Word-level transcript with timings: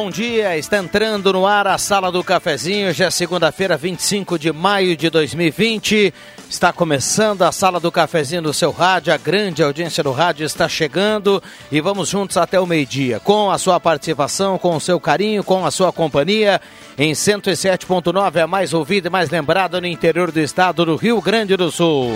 Bom 0.00 0.10
dia. 0.10 0.56
Está 0.56 0.78
entrando 0.78 1.32
no 1.32 1.44
ar 1.44 1.66
a 1.66 1.76
Sala 1.76 2.12
do 2.12 2.22
Cafezinho. 2.22 2.92
Já 2.92 3.06
é 3.06 3.10
segunda-feira, 3.10 3.76
25 3.76 4.38
de 4.38 4.52
maio 4.52 4.96
de 4.96 5.10
2020. 5.10 6.14
Está 6.48 6.72
começando 6.72 7.42
a 7.42 7.50
Sala 7.50 7.80
do 7.80 7.90
Cafezinho 7.90 8.42
no 8.42 8.54
seu 8.54 8.70
rádio. 8.70 9.12
A 9.12 9.16
grande 9.16 9.60
audiência 9.60 10.04
do 10.04 10.12
rádio 10.12 10.46
está 10.46 10.68
chegando 10.68 11.42
e 11.72 11.80
vamos 11.80 12.10
juntos 12.10 12.36
até 12.36 12.60
o 12.60 12.66
meio-dia. 12.66 13.18
Com 13.18 13.50
a 13.50 13.58
sua 13.58 13.80
participação, 13.80 14.56
com 14.56 14.76
o 14.76 14.80
seu 14.80 15.00
carinho, 15.00 15.42
com 15.42 15.66
a 15.66 15.70
sua 15.72 15.92
companhia. 15.92 16.60
Em 16.96 17.10
107.9, 17.10 18.36
é 18.36 18.46
mais 18.46 18.72
ouvida 18.72 19.08
e 19.08 19.10
mais 19.10 19.30
lembrada 19.30 19.80
no 19.80 19.86
interior 19.88 20.30
do 20.30 20.38
estado 20.38 20.84
do 20.84 20.94
Rio 20.94 21.20
Grande 21.20 21.56
do 21.56 21.72
Sul. 21.72 22.12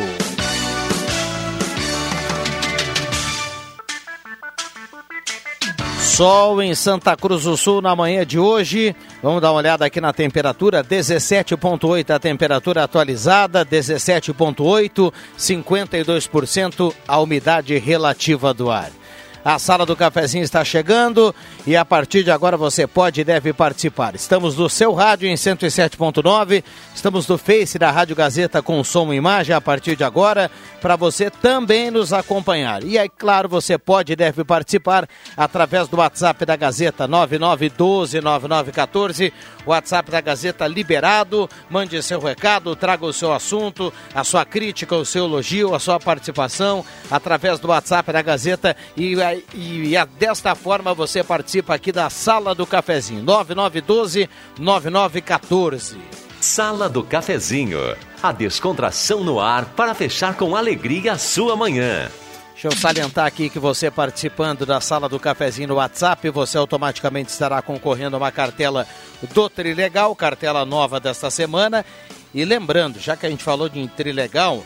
Sol 6.22 6.62
em 6.62 6.72
Santa 6.72 7.16
Cruz 7.16 7.42
do 7.42 7.56
Sul 7.56 7.82
na 7.82 7.96
manhã 7.96 8.24
de 8.24 8.38
hoje. 8.38 8.94
Vamos 9.20 9.42
dar 9.42 9.50
uma 9.50 9.58
olhada 9.58 9.84
aqui 9.84 10.00
na 10.00 10.12
temperatura: 10.12 10.84
17,8 10.84 12.14
a 12.14 12.18
temperatura 12.20 12.84
atualizada, 12.84 13.66
17,8, 13.66 15.12
52% 15.36 16.94
a 17.08 17.18
umidade 17.18 17.76
relativa 17.76 18.54
do 18.54 18.70
ar. 18.70 19.01
A 19.44 19.58
sala 19.58 19.84
do 19.84 19.96
cafezinho 19.96 20.44
está 20.44 20.64
chegando 20.64 21.34
e 21.66 21.76
a 21.76 21.84
partir 21.84 22.22
de 22.22 22.30
agora 22.30 22.56
você 22.56 22.86
pode 22.86 23.20
e 23.20 23.24
deve 23.24 23.52
participar. 23.52 24.14
Estamos 24.14 24.56
no 24.56 24.70
seu 24.70 24.92
rádio 24.92 25.28
em 25.28 25.34
107.9, 25.34 26.62
estamos 26.94 27.26
no 27.26 27.36
Face 27.36 27.76
da 27.76 27.90
Rádio 27.90 28.14
Gazeta 28.14 28.62
com 28.62 28.84
som 28.84 29.12
e 29.12 29.16
imagem 29.16 29.52
a 29.52 29.60
partir 29.60 29.96
de 29.96 30.04
agora 30.04 30.48
para 30.80 30.94
você 30.94 31.28
também 31.28 31.90
nos 31.90 32.12
acompanhar. 32.12 32.84
E 32.84 32.96
aí, 32.96 33.08
claro, 33.08 33.48
você 33.48 33.76
pode 33.76 34.12
e 34.12 34.16
deve 34.16 34.44
participar 34.44 35.08
através 35.36 35.88
do 35.88 35.96
WhatsApp 35.96 36.46
da 36.46 36.54
Gazeta 36.54 37.08
99129914, 37.08 39.32
WhatsApp 39.66 40.10
da 40.10 40.20
Gazeta 40.20 40.66
liberado. 40.66 41.48
Mande 41.70 42.02
seu 42.02 42.18
recado, 42.20 42.74
traga 42.74 43.06
o 43.06 43.12
seu 43.12 43.32
assunto, 43.32 43.92
a 44.14 44.24
sua 44.24 44.44
crítica, 44.44 44.96
o 44.96 45.04
seu 45.04 45.26
elogio, 45.26 45.74
a 45.74 45.78
sua 45.78 46.00
participação 46.00 46.84
através 47.10 47.58
do 47.58 47.68
WhatsApp 47.68 48.12
da 48.12 48.22
Gazeta 48.22 48.74
e 48.96 49.12
e, 49.54 49.94
e 49.94 50.06
desta 50.18 50.54
forma 50.54 50.94
você 50.94 51.22
participa 51.22 51.74
aqui 51.74 51.92
da 51.92 52.08
Sala 52.10 52.54
do 52.54 52.66
Cafezinho. 52.66 53.22
9912-9914. 53.24 55.96
Sala 56.40 56.88
do 56.88 57.04
Cafezinho. 57.04 57.78
A 58.22 58.32
descontração 58.32 59.22
no 59.22 59.38
ar 59.40 59.66
para 59.76 59.94
fechar 59.94 60.34
com 60.36 60.56
alegria 60.56 61.12
a 61.12 61.18
sua 61.18 61.54
manhã. 61.56 62.08
Deixa 62.52 62.68
eu 62.68 62.76
salientar 62.76 63.26
aqui 63.26 63.50
que 63.50 63.58
você 63.58 63.90
participando 63.90 64.64
da 64.64 64.80
sala 64.80 65.08
do 65.08 65.18
cafezinho 65.18 65.68
no 65.68 65.74
WhatsApp, 65.76 66.28
você 66.30 66.56
automaticamente 66.56 67.30
estará 67.30 67.60
concorrendo 67.60 68.14
a 68.14 68.18
uma 68.18 68.30
cartela 68.30 68.86
do 69.34 69.48
Trilegal, 69.48 70.14
cartela 70.14 70.64
nova 70.64 71.00
desta 71.00 71.30
semana. 71.30 71.84
E 72.32 72.44
lembrando, 72.44 73.00
já 73.00 73.16
que 73.16 73.26
a 73.26 73.30
gente 73.30 73.42
falou 73.42 73.68
de 73.68 73.88
Trilegal, 73.88 74.62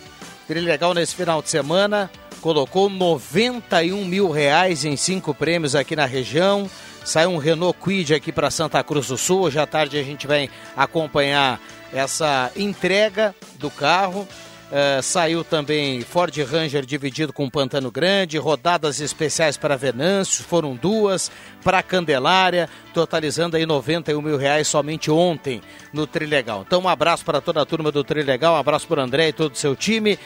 Trilegal 0.47 0.93
nesse 0.93 1.15
final 1.15 1.41
de 1.41 1.49
semana 1.49 2.11
colocou 2.41 2.89
91 2.89 4.05
mil 4.05 4.31
reais 4.31 4.85
em 4.85 4.97
cinco 4.97 5.35
prêmios 5.35 5.75
aqui 5.75 5.97
na 5.97 6.07
região. 6.07 6.71
Saiu 7.05 7.31
um 7.31 7.39
Renault 7.39 7.79
Quid 7.83 8.15
aqui 8.15 8.31
para 8.31 8.51
Santa 8.51 8.83
Cruz 8.85 9.09
do 9.09 9.17
Sul. 9.17 9.43
Hoje 9.43 9.59
à 9.59 9.67
tarde 9.67 9.99
a 9.99 10.03
gente 10.03 10.27
vai 10.27 10.51
acompanhar 10.77 11.61
essa 11.93 12.51
entrega 12.57 13.35
do 13.59 13.71
carro. 13.71 14.29
Uh, 14.67 15.01
saiu 15.01 15.45
também 15.45 16.01
Ford 16.01 16.37
Ranger 16.39 16.85
dividido 16.85 17.33
com 17.33 17.49
Pantano 17.49 17.89
Grande, 17.89 18.37
rodadas 18.37 18.99
especiais 18.99 19.57
para 19.57 19.77
Venâncio, 19.77 20.43
foram 20.43 20.75
duas, 20.75 21.31
para 21.63 21.85
Candelária, 21.85 22.69
totalizando 22.93 23.57
aí 23.57 23.65
91 23.65 24.21
mil 24.21 24.37
reais 24.37 24.67
somente 24.67 25.09
ontem 25.09 25.63
no 25.93 26.05
Trilegal. 26.05 26.65
Então 26.67 26.81
um 26.81 26.89
abraço 26.89 27.25
para 27.25 27.41
toda 27.41 27.63
a 27.63 27.65
turma 27.65 27.93
do 27.93 28.03
Trilegal, 28.03 28.55
um 28.55 28.59
abraço 28.59 28.89
para 28.89 29.03
André 29.03 29.29
e 29.29 29.33
todo 29.33 29.53
o 29.53 29.57
seu 29.57 29.77
time. 29.77 30.19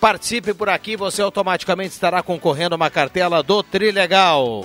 Participe 0.00 0.54
por 0.54 0.70
aqui, 0.70 0.96
você 0.96 1.20
automaticamente 1.20 1.92
estará 1.92 2.22
concorrendo 2.22 2.74
a 2.74 2.76
uma 2.76 2.90
cartela 2.90 3.42
do 3.42 3.62
Trilegal. 3.62 4.64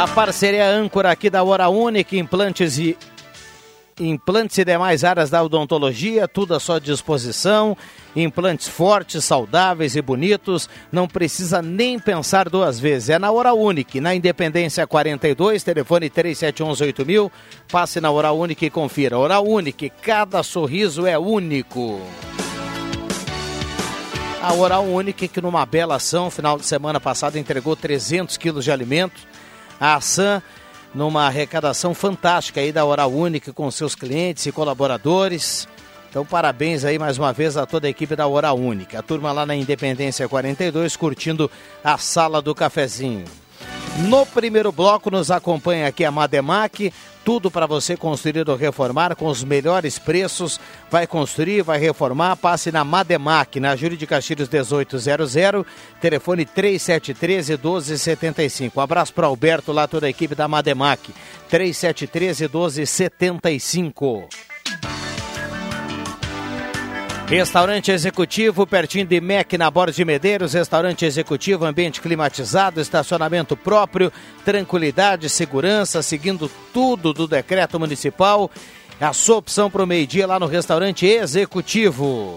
A 0.00 0.08
parceria 0.08 0.66
âncora 0.66 1.10
aqui 1.10 1.28
da 1.28 1.42
Hora 1.42 1.68
Única, 1.68 2.16
implantes 2.16 2.78
e 2.78 2.96
implantes 4.00 4.56
e 4.56 4.64
demais 4.64 5.04
áreas 5.04 5.28
da 5.28 5.42
odontologia, 5.42 6.26
tudo 6.26 6.54
à 6.54 6.58
sua 6.58 6.80
disposição. 6.80 7.76
Implantes 8.16 8.66
fortes, 8.66 9.22
saudáveis 9.26 9.96
e 9.96 10.00
bonitos, 10.00 10.70
não 10.90 11.06
precisa 11.06 11.60
nem 11.60 11.98
pensar 11.98 12.48
duas 12.48 12.80
vezes. 12.80 13.10
É 13.10 13.18
na 13.18 13.30
Hora 13.30 13.52
Única, 13.52 14.00
na 14.00 14.14
Independência 14.14 14.86
42, 14.86 15.62
telefone 15.62 16.08
37118000. 16.08 17.30
Passe 17.70 18.00
na 18.00 18.10
Hora 18.10 18.32
Única 18.32 18.64
e 18.64 18.70
confira. 18.70 19.18
Hora 19.18 19.38
Única, 19.38 19.86
cada 20.00 20.42
sorriso 20.42 21.06
é 21.06 21.18
único. 21.18 22.00
A 24.42 24.54
Oral 24.54 24.86
Única, 24.86 25.28
que 25.28 25.42
numa 25.42 25.66
bela 25.66 25.96
ação, 25.96 26.30
final 26.30 26.56
de 26.56 26.64
semana 26.64 26.98
passada, 26.98 27.38
entregou 27.38 27.76
300 27.76 28.38
quilos 28.38 28.64
de 28.64 28.72
alimento. 28.72 29.28
A 29.80 29.96
ação 29.96 30.42
numa 30.94 31.26
arrecadação 31.26 31.94
fantástica 31.94 32.60
aí 32.60 32.70
da 32.70 32.84
Oral 32.84 33.10
Única 33.10 33.52
com 33.52 33.70
seus 33.70 33.94
clientes 33.94 34.44
e 34.46 34.52
colaboradores. 34.52 35.66
Então, 36.10 36.26
parabéns 36.26 36.84
aí 36.84 36.98
mais 36.98 37.18
uma 37.18 37.32
vez 37.32 37.56
a 37.56 37.64
toda 37.64 37.86
a 37.86 37.90
equipe 37.90 38.16
da 38.16 38.26
Hora 38.26 38.52
Única. 38.52 38.98
A 38.98 39.02
turma 39.02 39.30
lá 39.30 39.46
na 39.46 39.54
Independência 39.54 40.28
42 40.28 40.96
curtindo 40.96 41.50
a 41.84 41.96
sala 41.96 42.42
do 42.42 42.54
cafezinho. 42.54 43.24
No 44.08 44.26
primeiro 44.26 44.72
bloco 44.72 45.10
nos 45.10 45.30
acompanha 45.30 45.86
aqui 45.86 46.04
a 46.04 46.10
Mademac, 46.10 46.92
tudo 47.24 47.50
para 47.50 47.66
você 47.66 47.96
construir 47.96 48.48
ou 48.48 48.56
reformar 48.56 49.14
com 49.16 49.26
os 49.26 49.44
melhores 49.44 49.98
preços. 49.98 50.60
Vai 50.90 51.06
construir, 51.06 51.62
vai 51.62 51.78
reformar, 51.78 52.36
passe 52.36 52.72
na 52.72 52.84
Mademac, 52.84 53.58
na 53.60 53.76
Júlio 53.76 53.96
de 53.96 54.06
Castilhos 54.06 54.48
1800, 54.48 55.34
telefone 56.00 56.44
3713 56.44 57.52
1275. 57.52 58.78
Um 58.78 58.82
abraço 58.82 59.12
para 59.12 59.26
Alberto 59.26 59.72
lá 59.72 59.86
toda 59.86 60.06
a 60.06 60.10
equipe 60.10 60.34
da 60.34 60.48
Mademac, 60.48 61.12
3713 61.48 62.44
1275. 62.44 64.28
Restaurante 67.30 67.92
Executivo, 67.92 68.66
pertinho 68.66 69.06
de 69.06 69.20
MEC, 69.20 69.56
na 69.56 69.70
Borda 69.70 69.92
de 69.92 70.04
Medeiros. 70.04 70.52
Restaurante 70.52 71.04
Executivo, 71.04 71.64
ambiente 71.64 72.00
climatizado, 72.00 72.80
estacionamento 72.80 73.56
próprio, 73.56 74.12
tranquilidade, 74.44 75.28
segurança, 75.28 76.02
seguindo 76.02 76.50
tudo 76.74 77.12
do 77.12 77.28
decreto 77.28 77.78
municipal. 77.78 78.50
A 79.00 79.12
sua 79.12 79.36
opção 79.36 79.70
para 79.70 79.84
o 79.84 79.86
meio-dia 79.86 80.26
lá 80.26 80.40
no 80.40 80.46
Restaurante 80.46 81.06
Executivo. 81.06 82.36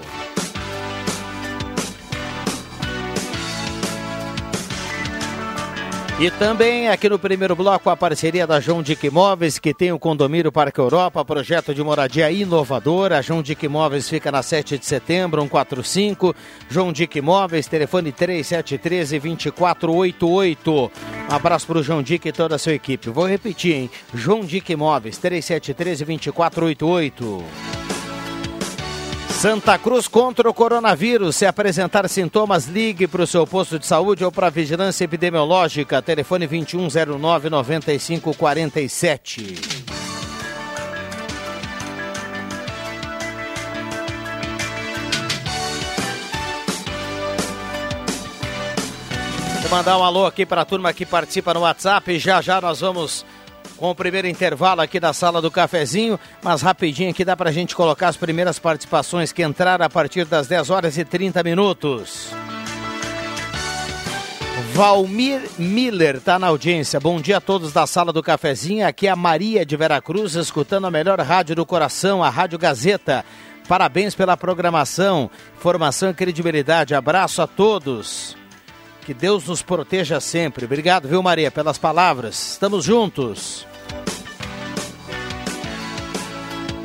E 6.24 6.32
também 6.32 6.88
aqui 6.88 7.10
no 7.10 7.20
primeiro 7.20 7.54
bloco 7.54 7.90
a 7.90 7.98
parceria 7.98 8.48
da 8.48 8.58
João 8.58 8.82
Dick 8.82 9.06
Imóveis, 9.06 9.60
que 9.60 9.74
tem 9.74 9.92
o 9.92 10.00
condomínio 10.00 10.54
Parque 10.54 10.80
Europa, 10.80 11.26
projeto 11.26 11.76
de 11.76 11.84
moradia 11.84 12.32
inovador. 12.32 13.12
A 13.12 13.22
João 13.22 13.44
Dick 13.44 13.66
Imóveis 13.66 14.08
fica 14.08 14.32
na 14.32 14.42
7 14.42 14.78
de 14.78 14.86
setembro, 14.86 15.42
145. 15.42 16.34
João 16.70 16.94
Dick 16.94 17.18
Imóveis, 17.18 17.68
telefone 17.68 18.14
3713 18.14 19.20
2488. 19.20 20.92
Um 21.30 21.36
abraço 21.36 21.68
para 21.68 21.80
o 21.80 21.84
João 21.84 22.02
Dick 22.02 22.26
e 22.26 22.32
toda 22.32 22.56
a 22.56 22.58
sua 22.58 22.72
equipe. 22.72 23.10
Vou 23.10 23.28
repetir, 23.28 23.76
hein? 23.76 23.90
João 24.14 24.46
Dick 24.46 24.72
Imóveis, 24.72 25.18
3713 25.18 26.06
2488. 26.06 27.93
Santa 29.44 29.78
Cruz 29.78 30.08
contra 30.08 30.50
o 30.50 30.54
coronavírus. 30.54 31.36
Se 31.36 31.46
apresentar 31.46 32.08
sintomas, 32.08 32.68
ligue 32.68 33.10
para 33.10 33.24
o 33.24 33.28
seu 33.28 33.46
posto 33.46 33.78
de 33.78 33.86
saúde 33.86 34.24
ou 34.24 34.32
para 34.32 34.48
a 34.48 34.50
vigilância 34.50 35.04
epidemiológica. 35.04 36.02
Telefone 36.02 36.48
2109 36.48 37.50
9547. 37.50 39.56
Vou 49.62 49.70
mandar 49.70 49.98
um 49.98 50.04
alô 50.06 50.26
aqui 50.26 50.46
para 50.46 50.62
a 50.62 50.66
turma 50.66 50.94
que 50.94 51.06
participa 51.06 51.54
no 51.54 51.60
WhatsApp. 51.60 52.18
Já 52.18 52.42
já 52.42 52.62
nós 52.62 52.80
vamos 52.80 53.26
com 53.78 53.90
o 53.90 53.96
primeiro 53.96 54.28
intervalo 54.28 54.82
aqui 54.82 55.00
da 55.00 55.14
sala 55.14 55.42
do 55.42 55.52
cafezinho, 55.52 56.20
mas 56.42 56.62
rapidinho 56.62 57.10
aqui 57.10 57.26
dá 57.26 57.36
para 57.36 57.50
a 57.50 57.54
gente 57.54 57.76
colocar 57.76 58.08
as 58.08 58.18
primeiras 58.18 58.60
participações 58.60 59.32
que 59.32 59.44
entraram 59.44 59.86
a 59.86 59.90
partir 59.90 60.26
das 60.26 60.48
10 60.48 60.70
horas 60.70 60.98
e 60.98 61.06
30 61.06 61.44
minutos. 61.44 62.32
Valmir 64.74 65.42
Miller 65.60 66.16
está 66.16 66.40
na 66.40 66.48
audiência. 66.48 67.00
Bom 67.00 67.22
dia 67.22 67.38
a 67.38 67.42
todos 67.42 67.72
da 67.72 67.86
sala 67.86 68.12
do 68.12 68.24
cafezinho. 68.24 68.88
Aqui 68.88 69.08
é 69.08 69.12
a 69.12 69.16
Maria 69.16 69.64
de 69.64 69.78
Veracruz, 69.78 70.34
escutando 70.34 70.88
a 70.88 70.92
melhor 70.92 71.20
rádio 71.20 71.56
do 71.56 71.66
coração, 71.66 72.24
a 72.24 72.30
Rádio 72.30 72.58
Gazeta. 72.58 73.24
Parabéns 73.68 74.16
pela 74.16 74.36
programação, 74.36 75.30
formação 75.60 76.10
e 76.10 76.14
credibilidade. 76.14 76.96
Abraço 76.96 77.42
a 77.42 77.48
todos. 77.48 78.36
Que 79.06 79.14
Deus 79.14 79.48
nos 79.48 79.62
proteja 79.62 80.22
sempre. 80.22 80.64
Obrigado, 80.64 81.10
viu, 81.10 81.22
Maria, 81.22 81.52
pelas 81.52 81.78
palavras. 81.78 82.54
Estamos 82.54 82.86
juntos. 82.86 83.68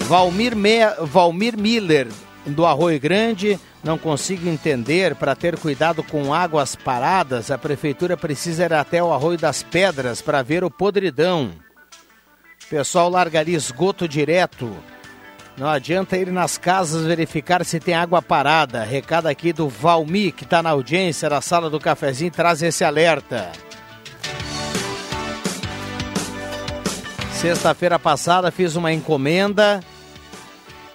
Valmir, 0.00 0.56
Me... 0.56 0.80
Valmir 1.02 1.56
Miller, 1.56 2.08
do 2.44 2.66
Arroio 2.66 2.98
Grande, 2.98 3.60
não 3.84 3.96
consigo 3.96 4.48
entender. 4.48 5.14
Para 5.14 5.36
ter 5.36 5.56
cuidado 5.58 6.02
com 6.02 6.34
águas 6.34 6.74
paradas, 6.74 7.52
a 7.52 7.58
prefeitura 7.58 8.16
precisa 8.16 8.64
ir 8.64 8.72
até 8.72 9.00
o 9.00 9.12
Arroio 9.12 9.38
das 9.38 9.62
Pedras 9.62 10.20
para 10.20 10.42
ver 10.42 10.64
o 10.64 10.70
podridão. 10.70 11.52
O 12.64 12.68
pessoal 12.68 13.08
largaria 13.08 13.56
esgoto 13.56 14.08
direto. 14.08 14.74
Não 15.58 15.68
adianta 15.68 16.16
ir 16.16 16.30
nas 16.30 16.56
casas 16.56 17.04
verificar 17.04 17.64
se 17.64 17.80
tem 17.80 17.92
água 17.92 18.22
parada. 18.22 18.84
Recado 18.84 19.26
aqui 19.26 19.52
do 19.52 19.68
Valmi, 19.68 20.30
que 20.30 20.44
está 20.44 20.62
na 20.62 20.70
audiência 20.70 21.28
da 21.28 21.40
sala 21.40 21.68
do 21.68 21.80
cafezinho, 21.80 22.30
traz 22.30 22.62
esse 22.62 22.84
alerta. 22.84 23.50
Sexta-feira 27.32 27.98
passada 27.98 28.52
fiz 28.52 28.76
uma 28.76 28.92
encomenda 28.92 29.80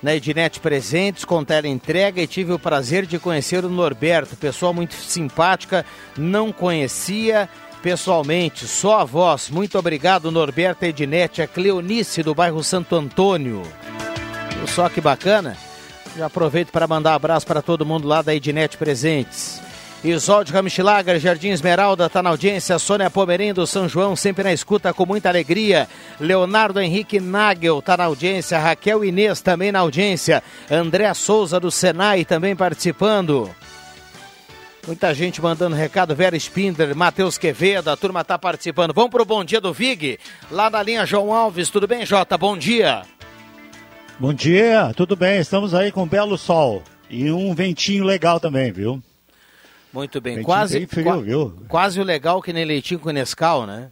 na 0.02 0.16
Ednet 0.16 0.62
Presentes 0.62 1.26
com 1.26 1.44
tela 1.44 1.68
entrega 1.68 2.22
e 2.22 2.28
tive 2.28 2.54
o 2.54 2.60
prazer 2.60 3.06
de 3.06 3.20
conhecer 3.20 3.66
o 3.66 3.70
Norberto, 3.70 4.38
pessoa 4.38 4.72
muito 4.72 4.94
simpática, 4.94 5.86
não 6.18 6.54
conhecia 6.54 7.50
pessoalmente, 7.82 8.66
só 8.66 9.02
a 9.02 9.04
voz. 9.04 9.50
Muito 9.50 9.78
obrigado, 9.78 10.32
Norberto 10.32 10.86
Ednet, 10.86 11.42
a 11.42 11.48
Cleonice 11.48 12.24
do 12.24 12.34
bairro 12.34 12.64
Santo 12.64 12.96
Antônio. 12.96 13.62
Só 14.68 14.90
que 14.90 15.02
bacana. 15.02 15.58
Já 16.18 16.28
aproveito 16.28 16.72
para 16.72 16.88
mandar 16.88 17.12
um 17.12 17.16
abraço 17.16 17.46
para 17.46 17.62
todo 17.62 17.86
mundo 17.86 18.08
lá 18.08 18.22
da 18.22 18.36
Ednet 18.36 18.78
Presentes. 18.78 19.62
Isolde 20.04 20.52
Ramschlager, 20.52 21.18
Jardim 21.18 21.50
Esmeralda, 21.50 22.08
está 22.08 22.22
na 22.22 22.30
audiência. 22.30 22.78
Sônia 22.78 23.10
Pomerim 23.10 23.54
do 23.54 23.66
São 23.66 23.88
João, 23.88 24.18
sempre 24.18 24.44
na 24.44 24.52
escuta 24.52 24.94
com 24.94 25.06
muita 25.06 25.30
alegria. 25.30 25.88
Leonardo 26.20 26.82
Henrique 26.82 27.22
Nagel 27.22 27.80
está 27.80 27.96
na 27.96 28.04
audiência. 28.04 28.60
Raquel 28.60 29.06
Inês 29.06 29.42
também 29.42 29.72
na 29.72 29.80
audiência. 29.80 30.44
André 30.70 31.14
Souza 31.14 31.58
do 31.58 31.72
Senai 31.72 32.26
também 32.26 32.54
participando. 32.54 33.50
Muita 34.86 35.14
gente 35.14 35.42
mandando 35.42 35.76
recado. 35.76 36.14
Vera 36.14 36.38
Spinder, 36.38 36.94
Matheus 36.94 37.38
Quevedo, 37.38 37.90
a 37.90 37.96
turma 37.96 38.20
está 38.20 38.38
participando. 38.38 38.94
Vamos 38.94 39.12
para 39.12 39.22
o 39.22 39.26
Bom 39.26 39.42
Dia 39.46 39.62
do 39.62 39.72
Vig, 39.72 40.20
lá 40.52 40.70
na 40.70 40.84
linha 40.84 41.06
João 41.06 41.34
Alves. 41.34 41.70
Tudo 41.70 41.88
bem, 41.88 42.06
Jota? 42.06 42.38
Bom 42.38 42.58
dia. 42.58 43.04
Bom 44.20 44.32
dia, 44.32 44.94
tudo 44.96 45.16
bem? 45.16 45.40
Estamos 45.40 45.74
aí 45.74 45.92
com 45.92 46.04
um 46.04 46.08
belo 46.08 46.38
sol 46.38 46.84
e 47.10 47.32
um 47.32 47.54
ventinho 47.54 48.04
legal 48.04 48.40
também, 48.40 48.72
viu? 48.72 49.02
Muito 49.92 50.22
bem, 50.22 50.42
quase, 50.44 50.80
bem 50.80 50.88
frio, 50.88 51.22
viu? 51.22 51.66
quase 51.68 52.00
o 52.00 52.04
legal 52.04 52.42
que 52.42 52.54
nem 52.54 52.64
leitinho 52.64 53.00
com 53.00 53.10
Nescau, 53.10 53.66
né? 53.66 53.92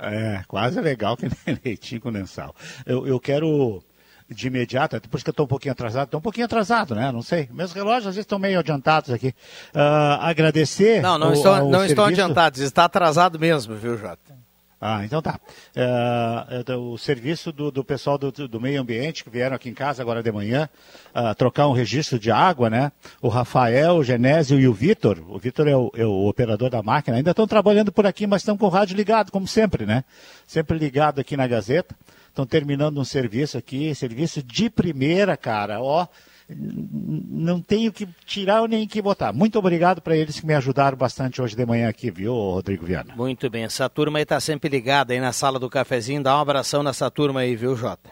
É, 0.00 0.42
quase 0.48 0.80
legal 0.80 1.16
que 1.16 1.26
nem 1.26 1.60
leitinho 1.64 2.00
com 2.00 2.10
Nescau. 2.10 2.54
Eu, 2.86 3.06
eu 3.06 3.20
quero 3.20 3.82
de 4.28 4.46
imediato, 4.46 5.00
por 5.08 5.16
isso 5.16 5.24
que 5.24 5.30
eu 5.30 5.32
estou 5.32 5.44
um 5.44 5.48
pouquinho 5.48 5.72
atrasado, 5.72 6.06
estou 6.06 6.18
um 6.18 6.22
pouquinho 6.22 6.46
atrasado, 6.46 6.94
né? 6.94 7.12
Não 7.12 7.22
sei. 7.22 7.48
Meus 7.52 7.72
relógios 7.72 8.06
às 8.06 8.14
vezes 8.14 8.24
estão 8.24 8.38
meio 8.38 8.58
adiantados 8.58 9.10
aqui. 9.10 9.34
Uh, 9.74 10.20
agradecer. 10.20 11.02
Não, 11.02 11.18
não, 11.18 11.30
o, 11.30 11.32
estão, 11.34 11.68
não 11.68 11.84
estão 11.84 12.06
adiantados, 12.06 12.60
está 12.60 12.84
atrasado 12.84 13.38
mesmo, 13.38 13.74
viu, 13.76 13.98
Jota? 13.98 14.40
Ah, 14.80 15.04
então 15.04 15.20
tá. 15.20 15.38
É, 15.76 16.64
é, 16.66 16.74
o 16.74 16.96
serviço 16.96 17.52
do, 17.52 17.70
do 17.70 17.84
pessoal 17.84 18.16
do, 18.16 18.32
do, 18.32 18.60
meio 18.60 18.80
ambiente 18.80 19.22
que 19.22 19.28
vieram 19.28 19.54
aqui 19.54 19.68
em 19.68 19.74
casa 19.74 20.00
agora 20.00 20.22
de 20.22 20.32
manhã 20.32 20.70
uh, 21.14 21.34
trocar 21.34 21.68
um 21.68 21.72
registro 21.72 22.18
de 22.18 22.30
água, 22.30 22.70
né? 22.70 22.90
O 23.20 23.28
Rafael, 23.28 23.96
o 23.96 24.04
Genésio 24.04 24.58
e 24.58 24.66
o 24.66 24.72
Vitor. 24.72 25.18
O 25.28 25.38
Vitor 25.38 25.68
é, 25.68 25.72
é, 25.72 26.06
o 26.06 26.26
operador 26.26 26.70
da 26.70 26.82
máquina. 26.82 27.18
Ainda 27.18 27.32
estão 27.32 27.46
trabalhando 27.46 27.92
por 27.92 28.06
aqui, 28.06 28.26
mas 28.26 28.40
estão 28.40 28.56
com 28.56 28.64
o 28.64 28.70
rádio 28.70 28.96
ligado, 28.96 29.30
como 29.30 29.46
sempre, 29.46 29.84
né? 29.84 30.02
Sempre 30.46 30.78
ligado 30.78 31.20
aqui 31.20 31.36
na 31.36 31.46
Gazeta. 31.46 31.94
Estão 32.28 32.46
terminando 32.46 32.98
um 32.98 33.04
serviço 33.04 33.58
aqui, 33.58 33.94
serviço 33.94 34.42
de 34.42 34.70
primeira, 34.70 35.36
cara. 35.36 35.82
Ó, 35.82 36.06
não 36.56 37.60
tenho 37.60 37.92
que 37.92 38.08
tirar 38.24 38.66
nem 38.68 38.86
que 38.86 39.00
botar. 39.00 39.32
Muito 39.32 39.58
obrigado 39.58 40.00
para 40.00 40.16
eles 40.16 40.40
que 40.40 40.46
me 40.46 40.54
ajudaram 40.54 40.96
bastante 40.96 41.40
hoje 41.40 41.56
de 41.56 41.64
manhã 41.64 41.88
aqui, 41.88 42.10
viu, 42.10 42.32
Rodrigo 42.32 42.84
Viana? 42.84 43.14
Muito 43.16 43.48
bem, 43.48 43.64
essa 43.64 43.88
turma 43.88 44.18
aí 44.18 44.22
está 44.22 44.40
sempre 44.40 44.68
ligada 44.68 45.12
aí 45.12 45.20
na 45.20 45.32
sala 45.32 45.58
do 45.58 45.70
cafezinho, 45.70 46.22
dá 46.22 46.36
um 46.36 46.40
abração 46.40 46.82
nessa 46.82 47.10
turma 47.10 47.40
aí, 47.40 47.54
viu, 47.54 47.76
Jota? 47.76 48.10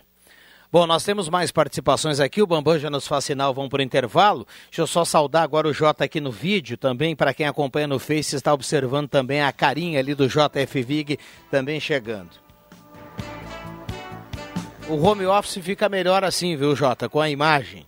Bom, 0.70 0.86
nós 0.86 1.02
temos 1.02 1.30
mais 1.30 1.50
participações 1.50 2.20
aqui, 2.20 2.42
o 2.42 2.46
Bambam 2.46 2.78
já 2.78 2.90
nos 2.90 3.06
faz 3.08 3.24
sinal, 3.24 3.54
vamos 3.54 3.70
para 3.70 3.80
o 3.80 3.82
intervalo. 3.82 4.46
Deixa 4.66 4.82
eu 4.82 4.86
só 4.86 5.02
saudar 5.02 5.42
agora 5.42 5.66
o 5.66 5.72
Jota 5.72 6.04
aqui 6.04 6.20
no 6.20 6.30
vídeo 6.30 6.76
também, 6.76 7.16
para 7.16 7.32
quem 7.32 7.46
acompanha 7.46 7.86
no 7.86 7.98
Face, 7.98 8.36
está 8.36 8.52
observando 8.52 9.08
também 9.08 9.40
a 9.40 9.50
carinha 9.50 9.98
ali 9.98 10.14
do 10.14 10.28
JF 10.28 10.82
Vig 10.82 11.18
também 11.50 11.80
chegando. 11.80 12.32
O 14.90 15.02
home 15.02 15.24
office 15.24 15.64
fica 15.64 15.88
melhor 15.88 16.22
assim, 16.22 16.54
viu, 16.54 16.76
Jota, 16.76 17.08
com 17.08 17.20
a 17.20 17.30
imagem. 17.30 17.87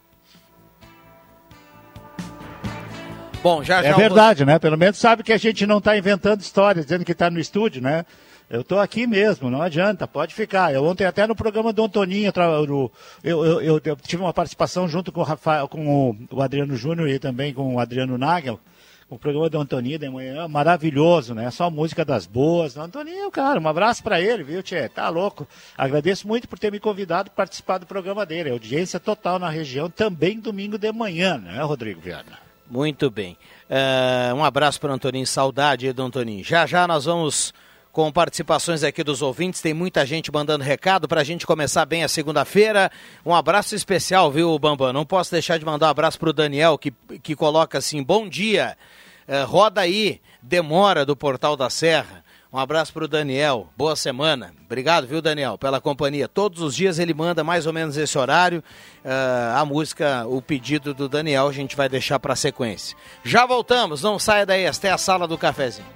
Bom, 3.42 3.64
já, 3.64 3.82
já 3.82 3.88
é 3.88 3.92
verdade, 3.94 4.44
né? 4.44 4.58
Pelo 4.58 4.76
menos 4.76 4.98
sabe 4.98 5.22
que 5.22 5.32
a 5.32 5.38
gente 5.38 5.66
não 5.66 5.78
está 5.78 5.96
inventando 5.96 6.40
histórias, 6.42 6.84
dizendo 6.84 7.06
que 7.06 7.12
está 7.12 7.30
no 7.30 7.40
estúdio, 7.40 7.80
né? 7.80 8.04
Eu 8.50 8.60
estou 8.60 8.78
aqui 8.78 9.06
mesmo, 9.06 9.48
não 9.48 9.62
adianta, 9.62 10.06
pode 10.06 10.34
ficar. 10.34 10.74
Eu 10.74 10.84
ontem 10.84 11.06
até 11.06 11.26
no 11.26 11.34
programa 11.34 11.72
do 11.72 11.84
Antoninho, 11.84 12.30
eu, 12.36 12.92
eu, 13.22 13.62
eu, 13.62 13.80
eu 13.82 13.96
tive 13.96 14.22
uma 14.22 14.32
participação 14.32 14.86
junto 14.88 15.10
com 15.10 15.20
o, 15.20 15.24
Rafael, 15.24 15.68
com 15.68 16.16
o 16.30 16.42
Adriano 16.42 16.76
Júnior 16.76 17.08
e 17.08 17.18
também 17.18 17.54
com 17.54 17.76
o 17.76 17.78
Adriano 17.78 18.18
Nagel, 18.18 18.60
o 19.08 19.18
programa 19.18 19.48
do 19.48 19.58
Antoninho 19.58 19.98
de 19.98 20.08
manhã, 20.10 20.46
maravilhoso, 20.46 21.32
né? 21.32 21.50
Só 21.50 21.70
música 21.70 22.04
das 22.04 22.26
boas. 22.26 22.76
Antoninho, 22.76 23.30
cara, 23.30 23.58
um 23.58 23.68
abraço 23.68 24.02
para 24.02 24.20
ele, 24.20 24.42
viu, 24.42 24.62
Tchê? 24.62 24.86
Tá 24.88 25.08
louco. 25.08 25.48
Agradeço 25.78 26.28
muito 26.28 26.46
por 26.46 26.58
ter 26.58 26.70
me 26.70 26.78
convidado 26.78 27.30
para 27.30 27.36
participar 27.44 27.78
do 27.78 27.86
programa 27.86 28.26
dele. 28.26 28.50
Audiência 28.50 29.00
total 29.00 29.38
na 29.38 29.48
região, 29.48 29.88
também 29.88 30.38
domingo 30.38 30.76
de 30.76 30.92
manhã, 30.92 31.38
né, 31.38 31.62
Rodrigo 31.62 32.00
Viana? 32.00 32.49
Muito 32.70 33.10
bem. 33.10 33.36
Uh, 33.68 34.36
um 34.36 34.44
abraço 34.44 34.80
para 34.80 34.92
o 34.92 34.94
Antoninho, 34.94 35.26
saudade 35.26 35.92
do 35.92 36.04
Antoninho. 36.04 36.44
Já 36.44 36.66
já 36.66 36.86
nós 36.86 37.04
vamos 37.04 37.52
com 37.90 38.12
participações 38.12 38.84
aqui 38.84 39.02
dos 39.02 39.22
ouvintes. 39.22 39.60
Tem 39.60 39.74
muita 39.74 40.06
gente 40.06 40.30
mandando 40.30 40.62
recado 40.62 41.08
para 41.08 41.20
a 41.20 41.24
gente 41.24 41.44
começar 41.44 41.84
bem 41.84 42.04
a 42.04 42.08
segunda-feira. 42.08 42.88
Um 43.26 43.34
abraço 43.34 43.74
especial, 43.74 44.30
viu, 44.30 44.56
Bambam? 44.56 44.92
Não 44.92 45.04
posso 45.04 45.32
deixar 45.32 45.58
de 45.58 45.64
mandar 45.64 45.88
um 45.88 45.90
abraço 45.90 46.16
para 46.16 46.30
o 46.30 46.32
Daniel, 46.32 46.78
que, 46.78 46.92
que 47.20 47.34
coloca 47.34 47.78
assim: 47.78 48.04
bom 48.04 48.28
dia, 48.28 48.78
uh, 49.26 49.44
roda 49.46 49.80
aí, 49.80 50.20
demora 50.40 51.04
do 51.04 51.16
Portal 51.16 51.56
da 51.56 51.68
Serra. 51.68 52.24
Um 52.52 52.58
abraço 52.58 52.92
para 52.92 53.04
o 53.04 53.08
Daniel. 53.08 53.68
Boa 53.76 53.94
semana. 53.94 54.52
Obrigado, 54.66 55.06
viu, 55.06 55.22
Daniel, 55.22 55.56
pela 55.56 55.80
companhia. 55.80 56.26
Todos 56.26 56.60
os 56.60 56.74
dias 56.74 56.98
ele 56.98 57.14
manda 57.14 57.44
mais 57.44 57.64
ou 57.64 57.72
menos 57.72 57.96
esse 57.96 58.18
horário. 58.18 58.62
Uh, 59.04 59.56
a 59.56 59.64
música, 59.64 60.26
o 60.26 60.42
pedido 60.42 60.92
do 60.92 61.08
Daniel, 61.08 61.46
a 61.46 61.52
gente 61.52 61.76
vai 61.76 61.88
deixar 61.88 62.18
para 62.18 62.34
sequência. 62.34 62.96
Já 63.22 63.46
voltamos, 63.46 64.02
não 64.02 64.18
saia 64.18 64.44
daí, 64.44 64.64
esta 64.64 64.88
é 64.88 64.90
a 64.90 64.98
sala 64.98 65.28
do 65.28 65.38
cafezinho. 65.38 65.86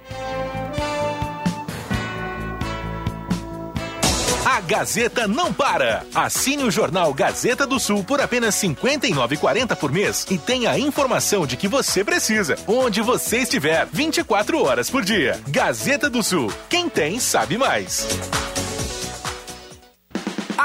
Gazeta 4.65 5.27
não 5.27 5.53
para. 5.53 6.03
Assine 6.13 6.63
o 6.63 6.71
jornal 6.71 7.13
Gazeta 7.13 7.67
do 7.67 7.79
Sul 7.79 8.03
por 8.03 8.19
apenas 8.19 8.59
R$ 8.61 8.69
59,40 8.69 9.75
por 9.75 9.91
mês 9.91 10.25
e 10.29 10.37
tenha 10.37 10.71
a 10.71 10.79
informação 10.79 11.45
de 11.45 11.55
que 11.55 11.67
você 11.67 12.03
precisa, 12.03 12.55
onde 12.67 13.01
você 13.01 13.37
estiver, 13.37 13.87
24 13.91 14.61
horas 14.61 14.89
por 14.89 15.03
dia. 15.03 15.39
Gazeta 15.47 16.09
do 16.09 16.23
Sul. 16.23 16.51
Quem 16.67 16.89
tem, 16.89 17.19
sabe 17.19 17.57
mais. 17.57 18.07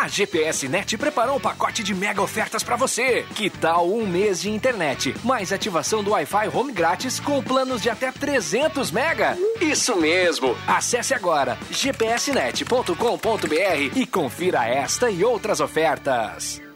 A 0.00 0.09
GPS 0.09 0.66
Net 0.66 0.97
preparou 0.97 1.37
um 1.37 1.40
pacote 1.40 1.83
de 1.83 1.95
mega 1.95 2.23
ofertas 2.23 2.62
para 2.62 2.75
você. 2.75 3.26
Que 3.35 3.50
tal 3.50 3.87
um 3.87 4.07
mês 4.07 4.40
de 4.40 4.49
internet, 4.49 5.14
mais 5.23 5.52
ativação 5.52 6.02
do 6.02 6.12
Wi-Fi 6.12 6.49
Home 6.54 6.73
grátis 6.73 7.21
com 7.21 7.42
planos 7.42 7.83
de 7.83 7.90
até 7.90 8.11
300 8.11 8.90
mega? 8.90 9.37
Isso 9.61 9.95
mesmo! 9.97 10.57
Acesse 10.66 11.12
agora 11.12 11.59
gpsnet.com.br 11.71 12.95
e 13.95 14.07
confira 14.07 14.66
esta 14.66 15.11
e 15.11 15.23
outras 15.23 15.61
ofertas. 15.61 16.70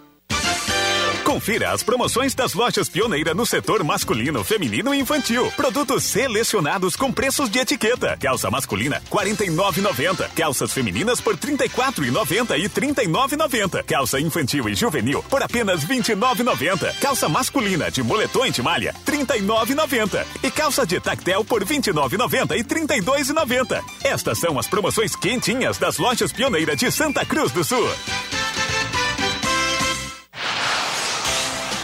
Confira 1.35 1.73
as 1.73 1.83
promoções 1.83 2.33
das 2.33 2.55
lojas 2.55 2.88
Pioneira 2.88 3.35
no 3.35 3.45
setor 3.45 3.83
masculino, 3.83 4.45
feminino 4.45 4.95
e 4.95 5.00
infantil. 5.00 5.50
Produtos 5.57 6.05
selecionados 6.05 6.95
com 6.95 7.11
preços 7.11 7.50
de 7.50 7.59
etiqueta. 7.59 8.17
Calça 8.21 8.49
masculina 8.53 9.03
49,90. 9.11 10.31
Calças 10.31 10.73
femininas 10.73 11.21
por 11.21 11.37
34,90 11.37 12.57
e 12.57 12.69
39,90. 12.69 13.83
Calça 13.83 14.21
infantil 14.21 14.69
e 14.69 14.76
juvenil 14.76 15.25
por 15.29 15.43
apenas 15.43 15.85
29,90. 15.85 17.00
Calça 17.00 17.29
masculina 17.29 17.91
de 17.91 18.00
moletom 18.00 18.49
de 18.49 18.62
malha 18.62 18.95
39,90 19.05 20.25
e 20.41 20.53
calça 20.53 20.87
de 20.87 21.00
tactel 21.00 21.45
por 21.45 21.64
29,90 21.64 22.57
e 22.57 22.62
32,90. 22.62 23.83
Estas 24.05 24.38
são 24.38 24.57
as 24.57 24.69
promoções 24.69 25.17
quentinhas 25.17 25.79
das 25.79 25.99
lojas 25.99 26.33
Pioneira 26.33 26.76
de 26.76 26.93
Santa 26.93 27.26
Cruz 27.26 27.50
do 27.50 27.64
Sul. 27.64 27.91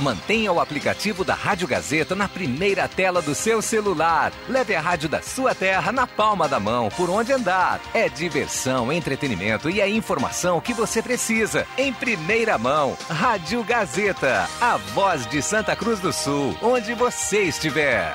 Mantenha 0.00 0.50
o 0.50 0.58
aplicativo 0.58 1.22
da 1.22 1.34
Rádio 1.34 1.68
Gazeta 1.68 2.14
na 2.14 2.26
primeira 2.26 2.88
tela 2.88 3.20
do 3.20 3.34
seu 3.34 3.60
celular. 3.60 4.32
Leve 4.48 4.74
a 4.74 4.80
rádio 4.80 5.10
da 5.10 5.20
sua 5.20 5.54
terra 5.54 5.92
na 5.92 6.06
palma 6.06 6.48
da 6.48 6.58
mão, 6.58 6.88
por 6.96 7.10
onde 7.10 7.32
andar. 7.32 7.78
É 7.92 8.08
diversão, 8.08 8.90
entretenimento 8.90 9.68
e 9.68 9.80
a 9.82 9.86
informação 9.86 10.58
que 10.58 10.72
você 10.72 11.02
precisa. 11.02 11.66
Em 11.76 11.92
primeira 11.92 12.56
mão, 12.56 12.96
Rádio 13.10 13.62
Gazeta, 13.62 14.48
a 14.58 14.78
voz 14.78 15.26
de 15.26 15.42
Santa 15.42 15.76
Cruz 15.76 16.00
do 16.00 16.14
Sul, 16.14 16.56
onde 16.62 16.94
você 16.94 17.42
estiver. 17.42 18.14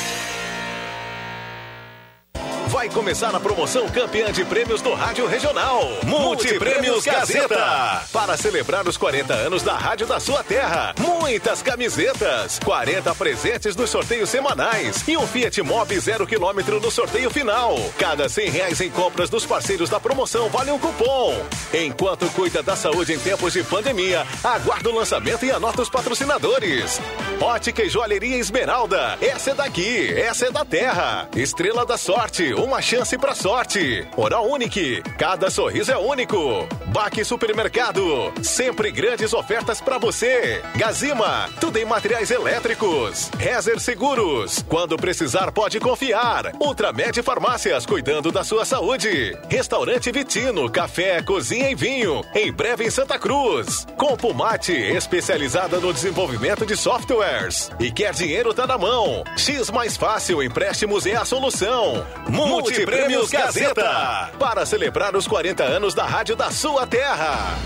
Vai 2.71 2.87
começar 2.87 3.35
a 3.35 3.39
promoção 3.39 3.89
campeã 3.89 4.31
de 4.31 4.45
prêmios 4.45 4.81
do 4.81 4.93
Rádio 4.93 5.27
Regional. 5.27 5.89
Multiprêmios 6.05 7.03
Gazeta. 7.03 8.01
Para 8.13 8.37
celebrar 8.37 8.87
os 8.87 8.95
40 8.95 9.33
anos 9.33 9.61
da 9.61 9.75
Rádio 9.75 10.07
da 10.07 10.21
sua 10.21 10.41
terra. 10.41 10.95
Muitas 10.97 11.61
camisetas, 11.61 12.59
40 12.63 13.13
presentes 13.15 13.75
nos 13.75 13.89
sorteios 13.89 14.29
semanais 14.29 15.05
e 15.05 15.17
um 15.17 15.27
Fiat 15.27 15.61
Mobi 15.61 15.99
zero 15.99 16.25
quilômetro 16.25 16.79
no 16.79 16.89
sorteio 16.89 17.29
final. 17.29 17.75
Cada 17.99 18.29
100 18.29 18.49
reais 18.49 18.79
em 18.79 18.89
compras 18.89 19.29
dos 19.29 19.45
parceiros 19.45 19.89
da 19.89 19.99
promoção 19.99 20.47
vale 20.47 20.71
um 20.71 20.79
cupom. 20.79 21.35
Enquanto 21.73 22.25
cuida 22.33 22.63
da 22.63 22.77
saúde 22.77 23.13
em 23.13 23.19
tempos 23.19 23.51
de 23.51 23.63
pandemia, 23.63 24.25
aguarda 24.41 24.89
o 24.89 24.95
lançamento 24.95 25.45
e 25.45 25.51
anota 25.51 25.81
os 25.81 25.89
patrocinadores. 25.89 27.01
Ótica 27.41 27.83
e 27.83 27.89
Joalheria 27.89 28.37
Esmeralda. 28.37 29.17
Essa 29.21 29.51
é 29.51 29.55
daqui, 29.55 30.13
essa 30.13 30.45
é 30.45 30.51
da 30.51 30.63
terra. 30.63 31.27
Estrela 31.35 31.85
da 31.85 31.97
Sorte, 31.97 32.53
uma 32.63 32.81
chance 32.81 33.17
pra 33.17 33.33
sorte. 33.33 34.07
Oral 34.15 34.49
Unique, 34.49 35.01
cada 35.17 35.49
sorriso 35.49 35.91
é 35.91 35.97
único. 35.97 36.67
Baque 36.87 37.23
Supermercado, 37.23 38.31
sempre 38.43 38.91
grandes 38.91 39.33
ofertas 39.33 39.81
para 39.81 39.97
você. 39.97 40.61
Gazima, 40.75 41.49
tudo 41.59 41.77
em 41.77 41.85
materiais 41.85 42.29
elétricos. 42.29 43.29
Rezer 43.37 43.79
Seguros, 43.79 44.63
quando 44.67 44.97
precisar 44.97 45.51
pode 45.51 45.79
confiar. 45.79 46.53
Ultramed 46.59 47.21
Farmácias, 47.23 47.85
cuidando 47.85 48.31
da 48.31 48.43
sua 48.43 48.65
saúde. 48.65 49.37
Restaurante 49.49 50.11
Vitino, 50.11 50.69
café, 50.69 51.21
cozinha 51.21 51.71
e 51.71 51.75
vinho. 51.75 52.23
Em 52.35 52.51
breve 52.51 52.85
em 52.85 52.89
Santa 52.89 53.17
Cruz. 53.17 53.87
Compumate, 53.97 54.73
especializada 54.73 55.79
no 55.79 55.93
desenvolvimento 55.93 56.65
de 56.65 56.75
softwares. 56.75 57.71
E 57.79 57.91
quer 57.91 58.13
dinheiro 58.13 58.53
tá 58.53 58.67
na 58.67 58.77
mão. 58.77 59.23
X 59.37 59.69
mais 59.71 59.97
fácil, 59.97 60.43
empréstimos 60.43 61.05
é 61.05 61.15
a 61.15 61.25
solução. 61.25 62.05
Multiprêmios 62.51 63.29
Gazeta. 63.29 64.31
Para 64.37 64.65
celebrar 64.65 65.15
os 65.15 65.27
40 65.27 65.63
anos 65.63 65.93
da 65.93 66.05
rádio 66.05 66.35
da 66.35 66.51
sua 66.51 66.85
terra. 66.85 67.57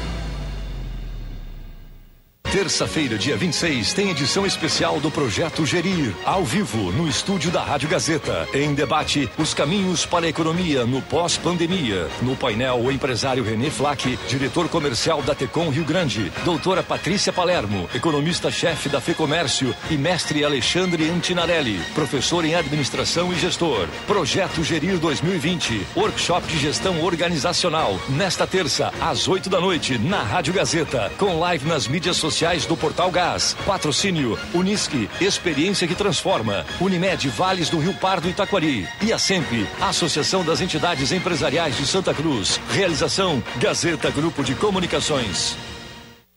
Terça-feira, 2.56 3.18
dia 3.18 3.36
26, 3.36 3.92
tem 3.92 4.12
edição 4.12 4.46
especial 4.46 4.98
do 5.02 5.12
Projeto 5.12 5.66
Gerir, 5.66 6.16
ao 6.24 6.46
vivo, 6.46 6.90
no 6.94 7.06
estúdio 7.06 7.52
da 7.52 7.62
Rádio 7.62 7.90
Gazeta. 7.90 8.48
Em 8.54 8.74
debate, 8.74 9.30
os 9.38 9.54
caminhos 9.54 10.06
para 10.06 10.26
a 10.26 10.30
economia 10.30 10.86
no 10.86 11.02
pós-pandemia. 11.02 12.08
No 12.22 12.34
painel, 12.34 12.80
o 12.80 12.90
empresário 12.90 13.44
René 13.44 13.70
Flack, 13.70 14.18
diretor 14.30 14.70
comercial 14.70 15.22
da 15.22 15.36
Tecom 15.36 15.68
Rio 15.70 15.84
Grande, 15.84 16.32
doutora 16.46 16.82
Patrícia 16.82 17.34
Palermo, 17.34 17.90
economista-chefe 17.94 18.88
da 18.88 19.02
FEComércio 19.02 19.76
e 19.92 19.98
mestre 19.98 20.46
Alexandre 20.46 21.10
Antinarelli, 21.10 21.82
professor 21.94 22.46
em 22.46 22.56
administração 22.56 23.34
e 23.34 23.36
gestor. 23.36 23.86
Projeto 24.08 24.64
Gerir 24.64 24.98
2020, 24.98 25.88
workshop 25.94 26.48
de 26.48 26.58
gestão 26.58 27.04
organizacional. 27.04 28.00
Nesta 28.08 28.48
terça, 28.48 28.94
às 29.02 29.28
8 29.28 29.50
da 29.50 29.60
noite, 29.60 29.98
na 29.98 30.24
Rádio 30.24 30.54
Gazeta, 30.54 31.12
com 31.18 31.38
live 31.38 31.68
nas 31.68 31.86
mídias 31.86 32.16
sociais 32.16 32.45
do 32.68 32.78
Portal 32.78 33.10
Gás. 33.10 33.58
Patrocínio 33.66 34.38
Unisque, 34.54 35.10
experiência 35.20 35.88
que 35.88 35.96
transforma. 35.96 36.64
Unimed 36.80 37.28
Vales 37.30 37.70
do 37.70 37.80
Rio 37.80 37.94
Pardo 37.96 38.30
Itaquari. 38.30 38.88
E 39.02 39.12
a 39.12 39.18
SEMP, 39.18 39.68
Associação 39.82 40.44
das 40.46 40.62
Entidades 40.62 41.12
Empresariais 41.12 41.76
de 41.76 41.88
Santa 41.88 42.14
Cruz. 42.14 42.60
Realização 42.70 43.44
Gazeta 43.58 44.12
Grupo 44.12 44.44
de 44.44 44.54
Comunicações. 44.54 45.58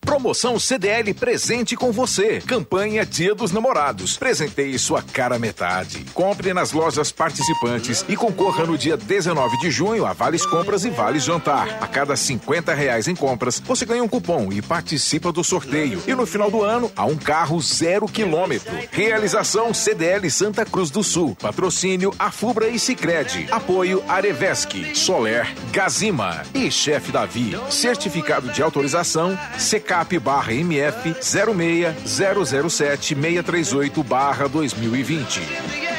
Promoção 0.09 0.57
CDL 0.57 1.13
presente 1.13 1.75
com 1.75 1.91
você. 1.91 2.41
Campanha 2.41 3.05
Dia 3.05 3.35
dos 3.35 3.51
Namorados. 3.51 4.17
Presenteie 4.17 4.79
sua 4.79 5.03
cara 5.03 5.37
metade. 5.37 6.03
Compre 6.15 6.51
nas 6.51 6.71
lojas 6.71 7.11
participantes 7.11 8.03
e 8.09 8.15
concorra 8.15 8.65
no 8.65 8.75
dia 8.75 8.97
19 8.97 9.59
de 9.59 9.69
junho 9.69 10.07
a 10.07 10.13
vales 10.13 10.43
compras 10.47 10.83
e 10.83 10.89
vales 10.89 11.23
jantar. 11.23 11.77
A 11.79 11.85
cada 11.85 12.15
50 12.15 12.73
reais 12.73 13.07
em 13.07 13.15
compras, 13.15 13.59
você 13.59 13.85
ganha 13.85 14.03
um 14.03 14.07
cupom 14.07 14.51
e 14.51 14.63
participa 14.63 15.31
do 15.31 15.43
sorteio. 15.43 16.01
E 16.07 16.15
no 16.15 16.25
final 16.25 16.49
do 16.49 16.63
ano, 16.63 16.91
há 16.95 17.05
um 17.05 17.15
carro 17.15 17.61
zero 17.61 18.07
quilômetro. 18.07 18.75
Realização 18.89 19.75
CDL 19.75 20.27
Santa 20.31 20.65
Cruz 20.65 20.89
do 20.89 21.03
Sul. 21.03 21.37
Patrocínio 21.39 22.11
Afubra 22.17 22.67
e 22.67 22.79
Sicredi. 22.79 23.47
Apoio 23.51 24.03
Arevesc, 24.07 24.95
Soler, 24.95 25.47
Gazima 25.71 26.41
e 26.51 26.71
Chefe 26.71 27.11
Davi. 27.11 27.55
Certificado 27.69 28.51
de 28.51 28.63
autorização 28.63 29.37
CK 29.55 29.98
CAP 29.99 30.17
barra 30.19 30.53
MF 30.53 31.13
06007 31.19 33.15
barra 34.01 34.47
2020. 34.47 35.98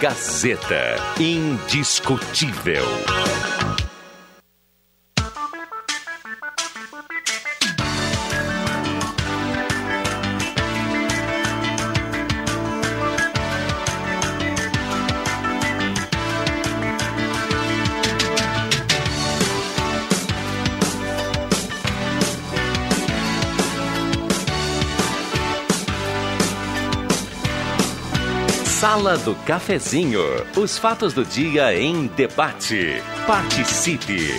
Gazeta. 0.00 0.96
Indiscutível. 1.20 3.29
Sala 28.80 29.18
do 29.18 29.34
Cafezinho. 29.44 30.22
Os 30.56 30.78
fatos 30.78 31.12
do 31.12 31.22
dia 31.22 31.78
em 31.78 32.06
debate. 32.06 32.94
Participe. 33.26 34.30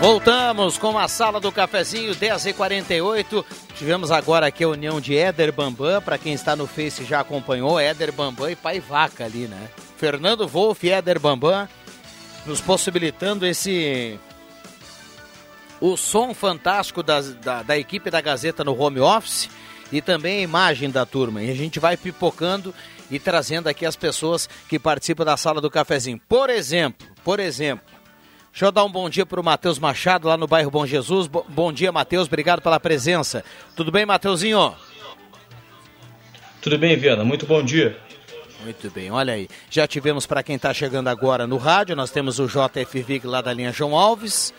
Voltamos 0.00 0.76
com 0.78 0.98
a 0.98 1.06
Sala 1.06 1.38
do 1.38 1.52
Cafezinho, 1.52 2.12
10h48. 2.12 3.44
Tivemos 3.76 4.10
agora 4.10 4.48
aqui 4.48 4.64
a 4.64 4.68
união 4.68 5.00
de 5.00 5.16
Éder 5.16 5.52
Bambam. 5.52 6.02
Para 6.02 6.18
quem 6.18 6.32
está 6.32 6.56
no 6.56 6.66
Face 6.66 7.04
já 7.04 7.20
acompanhou, 7.20 7.78
Éder 7.78 8.10
Bambam 8.10 8.50
e 8.50 8.56
Pai 8.56 8.80
Vaca 8.80 9.24
ali, 9.24 9.46
né? 9.46 9.68
Fernando 9.96 10.48
Wolff 10.48 10.84
e 10.84 10.90
Éder 10.90 11.20
Bambam 11.20 11.68
nos 12.44 12.60
possibilitando 12.60 13.46
esse 13.46 14.18
o 15.80 15.96
som 15.96 16.34
fantástico 16.34 17.00
da, 17.00 17.20
da, 17.20 17.62
da, 17.62 17.78
equipe 17.78 18.10
da 18.10 18.20
Gazeta 18.20 18.64
no 18.64 18.76
home 18.76 18.98
office 18.98 19.48
e 19.94 20.02
também 20.02 20.40
a 20.40 20.42
imagem 20.42 20.90
da 20.90 21.06
turma. 21.06 21.40
E 21.40 21.50
a 21.50 21.54
gente 21.54 21.78
vai 21.78 21.96
pipocando 21.96 22.74
e 23.08 23.20
trazendo 23.20 23.68
aqui 23.68 23.86
as 23.86 23.94
pessoas 23.94 24.48
que 24.68 24.76
participam 24.76 25.24
da 25.24 25.36
sala 25.36 25.60
do 25.60 25.70
cafezinho. 25.70 26.20
Por 26.28 26.50
exemplo, 26.50 27.06
por 27.22 27.38
exemplo, 27.38 27.86
deixa 28.50 28.66
eu 28.66 28.72
dar 28.72 28.84
um 28.84 28.90
bom 28.90 29.08
dia 29.08 29.24
para 29.24 29.40
o 29.40 29.44
Matheus 29.44 29.78
Machado 29.78 30.26
lá 30.26 30.36
no 30.36 30.48
bairro 30.48 30.68
Bom 30.68 30.84
Jesus. 30.84 31.28
Bom 31.28 31.72
dia, 31.72 31.92
Matheus, 31.92 32.26
obrigado 32.26 32.60
pela 32.60 32.80
presença. 32.80 33.44
Tudo 33.76 33.92
bem, 33.92 34.04
Mateuzinho? 34.04 34.74
Tudo 36.60 36.76
bem, 36.76 36.96
Viana, 36.96 37.24
muito 37.24 37.46
bom 37.46 37.62
dia. 37.62 37.96
Muito 38.64 38.90
bem, 38.90 39.12
olha 39.12 39.34
aí. 39.34 39.48
Já 39.70 39.86
tivemos 39.86 40.26
para 40.26 40.42
quem 40.42 40.56
está 40.56 40.74
chegando 40.74 41.06
agora 41.06 41.46
no 41.46 41.56
rádio, 41.56 41.94
nós 41.94 42.10
temos 42.10 42.40
o 42.40 42.48
JF 42.48 43.20
lá 43.22 43.40
da 43.40 43.52
linha 43.52 43.70
João 43.70 43.96
Alves. 43.96 44.52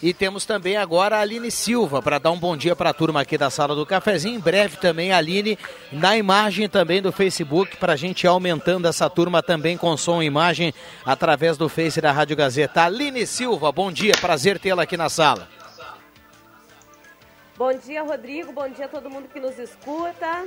E 0.00 0.14
temos 0.14 0.44
também 0.44 0.76
agora 0.76 1.16
a 1.16 1.20
Aline 1.20 1.50
Silva 1.50 2.00
para 2.00 2.18
dar 2.18 2.30
um 2.30 2.38
bom 2.38 2.56
dia 2.56 2.76
para 2.76 2.90
a 2.90 2.94
turma 2.94 3.20
aqui 3.20 3.36
da 3.36 3.50
sala 3.50 3.74
do 3.74 3.84
cafezinho. 3.84 4.36
Em 4.36 4.40
breve 4.40 4.76
também 4.76 5.12
a 5.12 5.18
Aline 5.18 5.58
na 5.90 6.16
imagem 6.16 6.68
também 6.68 7.02
do 7.02 7.10
Facebook 7.10 7.76
para 7.78 7.94
a 7.94 7.96
gente 7.96 8.22
ir 8.22 8.28
aumentando 8.28 8.86
essa 8.86 9.10
turma 9.10 9.42
também 9.42 9.76
com 9.76 9.96
som 9.96 10.22
e 10.22 10.26
imagem 10.26 10.72
através 11.04 11.56
do 11.56 11.68
Face 11.68 12.00
da 12.00 12.12
Rádio 12.12 12.36
Gazeta. 12.36 12.84
Aline 12.84 13.26
Silva, 13.26 13.72
bom 13.72 13.90
dia, 13.90 14.14
prazer 14.20 14.60
tê-la 14.60 14.84
aqui 14.84 14.96
na 14.96 15.08
sala. 15.08 15.48
Bom 17.56 17.76
dia, 17.76 18.04
Rodrigo. 18.04 18.52
Bom 18.52 18.68
dia 18.68 18.84
a 18.84 18.88
todo 18.88 19.10
mundo 19.10 19.26
que 19.26 19.40
nos 19.40 19.58
escuta. 19.58 20.46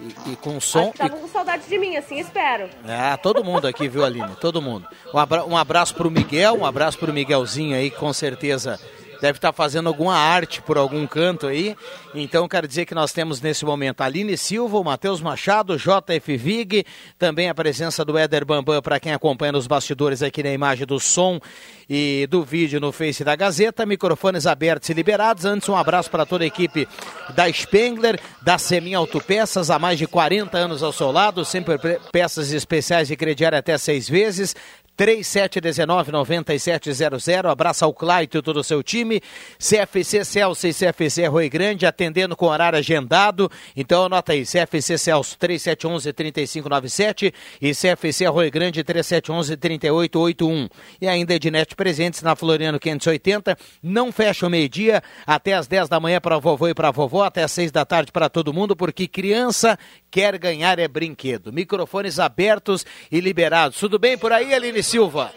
E, 0.00 0.32
e 0.32 0.36
com 0.36 0.60
som. 0.60 0.90
Estavam 0.90 1.18
e... 1.18 1.20
com 1.20 1.28
saudade 1.28 1.68
de 1.68 1.78
mim, 1.78 1.96
assim 1.96 2.18
espero. 2.18 2.68
Ah, 2.86 3.16
todo 3.16 3.42
mundo 3.42 3.66
aqui, 3.66 3.88
viu, 3.88 4.04
Aline? 4.04 4.36
Todo 4.40 4.62
mundo. 4.62 4.86
Um, 5.12 5.18
abra... 5.18 5.44
um 5.44 5.56
abraço 5.56 5.94
pro 5.94 6.10
Miguel, 6.10 6.54
um 6.54 6.66
abraço 6.66 6.98
pro 6.98 7.12
Miguelzinho 7.12 7.76
aí, 7.76 7.90
com 7.90 8.12
certeza 8.12 8.78
deve 9.20 9.38
estar 9.38 9.52
fazendo 9.52 9.88
alguma 9.88 10.14
arte 10.14 10.62
por 10.62 10.76
algum 10.76 11.06
canto 11.06 11.46
aí. 11.46 11.76
Então, 12.14 12.48
quero 12.48 12.66
dizer 12.66 12.86
que 12.86 12.94
nós 12.94 13.12
temos 13.12 13.40
nesse 13.40 13.64
momento 13.64 14.00
a 14.00 14.04
Aline 14.04 14.36
Silva, 14.36 14.78
o 14.78 14.84
Matheus 14.84 15.20
Machado, 15.20 15.76
JF 15.76 16.36
Vig, 16.36 16.84
também 17.18 17.48
a 17.48 17.54
presença 17.54 18.04
do 18.04 18.16
Éder 18.16 18.44
Bambam 18.44 18.80
para 18.80 19.00
quem 19.00 19.12
acompanha 19.12 19.52
nos 19.52 19.66
bastidores 19.66 20.22
aqui 20.22 20.42
na 20.42 20.52
imagem 20.52 20.86
do 20.86 20.98
som 20.98 21.40
e 21.88 22.26
do 22.30 22.44
vídeo 22.44 22.80
no 22.80 22.92
Face 22.92 23.24
da 23.24 23.34
Gazeta. 23.34 23.86
Microfones 23.86 24.46
abertos 24.46 24.88
e 24.88 24.94
liberados. 24.94 25.44
Antes, 25.44 25.68
um 25.68 25.76
abraço 25.76 26.10
para 26.10 26.26
toda 26.26 26.44
a 26.44 26.46
equipe 26.46 26.86
da 27.34 27.50
Spengler, 27.50 28.20
da 28.42 28.58
Semin 28.58 28.94
Autopeças, 28.94 29.70
há 29.70 29.78
mais 29.78 29.98
de 29.98 30.06
40 30.06 30.56
anos 30.56 30.82
ao 30.82 30.92
seu 30.92 31.10
lado, 31.10 31.44
sempre 31.44 31.78
peças 32.12 32.52
especiais 32.52 33.08
de 33.08 33.16
crediário 33.16 33.58
até 33.58 33.76
seis 33.78 34.08
vezes. 34.08 34.54
3719-9700. 34.98 37.50
Abraço 37.50 37.84
ao 37.84 37.94
Claito 37.94 38.38
e 38.38 38.42
todo 38.42 38.58
o 38.58 38.64
seu 38.64 38.82
time. 38.82 39.22
CFC 39.58 40.24
Celso 40.24 40.66
e 40.66 40.74
CFC 40.74 41.28
Rui 41.28 41.48
Grande, 41.48 41.86
atendendo 41.86 42.36
com 42.36 42.46
horário 42.46 42.76
agendado. 42.78 43.48
Então 43.76 44.06
anota 44.06 44.32
aí, 44.32 44.44
CFC 44.44 44.98
Celso 44.98 45.36
3711-3597 45.38 47.32
e 47.62 47.72
CFC 47.72 48.26
Rui 48.26 48.50
Grande 48.50 48.82
3711-3881. 48.82 50.68
E 51.00 51.06
ainda 51.06 51.34
Ednet 51.34 51.76
Presentes 51.76 52.20
na 52.22 52.34
Floriano 52.34 52.80
580. 52.80 53.56
Não 53.80 54.10
fecha 54.10 54.44
o 54.46 54.50
meio-dia, 54.50 55.00
até 55.24 55.54
às 55.54 55.68
10 55.68 55.88
da 55.88 56.00
manhã 56.00 56.20
para 56.20 56.36
vovô 56.38 56.66
e 56.66 56.74
para 56.74 56.90
vovó, 56.90 57.22
até 57.22 57.44
às 57.44 57.52
6 57.52 57.70
da 57.70 57.84
tarde 57.84 58.10
para 58.10 58.28
todo 58.28 58.52
mundo, 58.52 58.74
porque 58.74 59.06
criança 59.06 59.78
quer 60.10 60.36
ganhar 60.38 60.80
é 60.80 60.88
brinquedo. 60.88 61.52
Microfones 61.52 62.18
abertos 62.18 62.84
e 63.12 63.20
liberados. 63.20 63.78
Tudo 63.78 63.96
bem 63.98 64.18
por 64.18 64.32
aí, 64.32 64.54
Aline 64.54 64.82
Silva? 64.88 65.32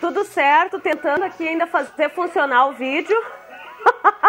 Tudo 0.00 0.24
certo, 0.24 0.80
tentando 0.80 1.22
aqui 1.22 1.46
ainda 1.46 1.68
fazer 1.68 2.10
funcionar 2.10 2.66
o 2.66 2.72
vídeo. 2.72 3.16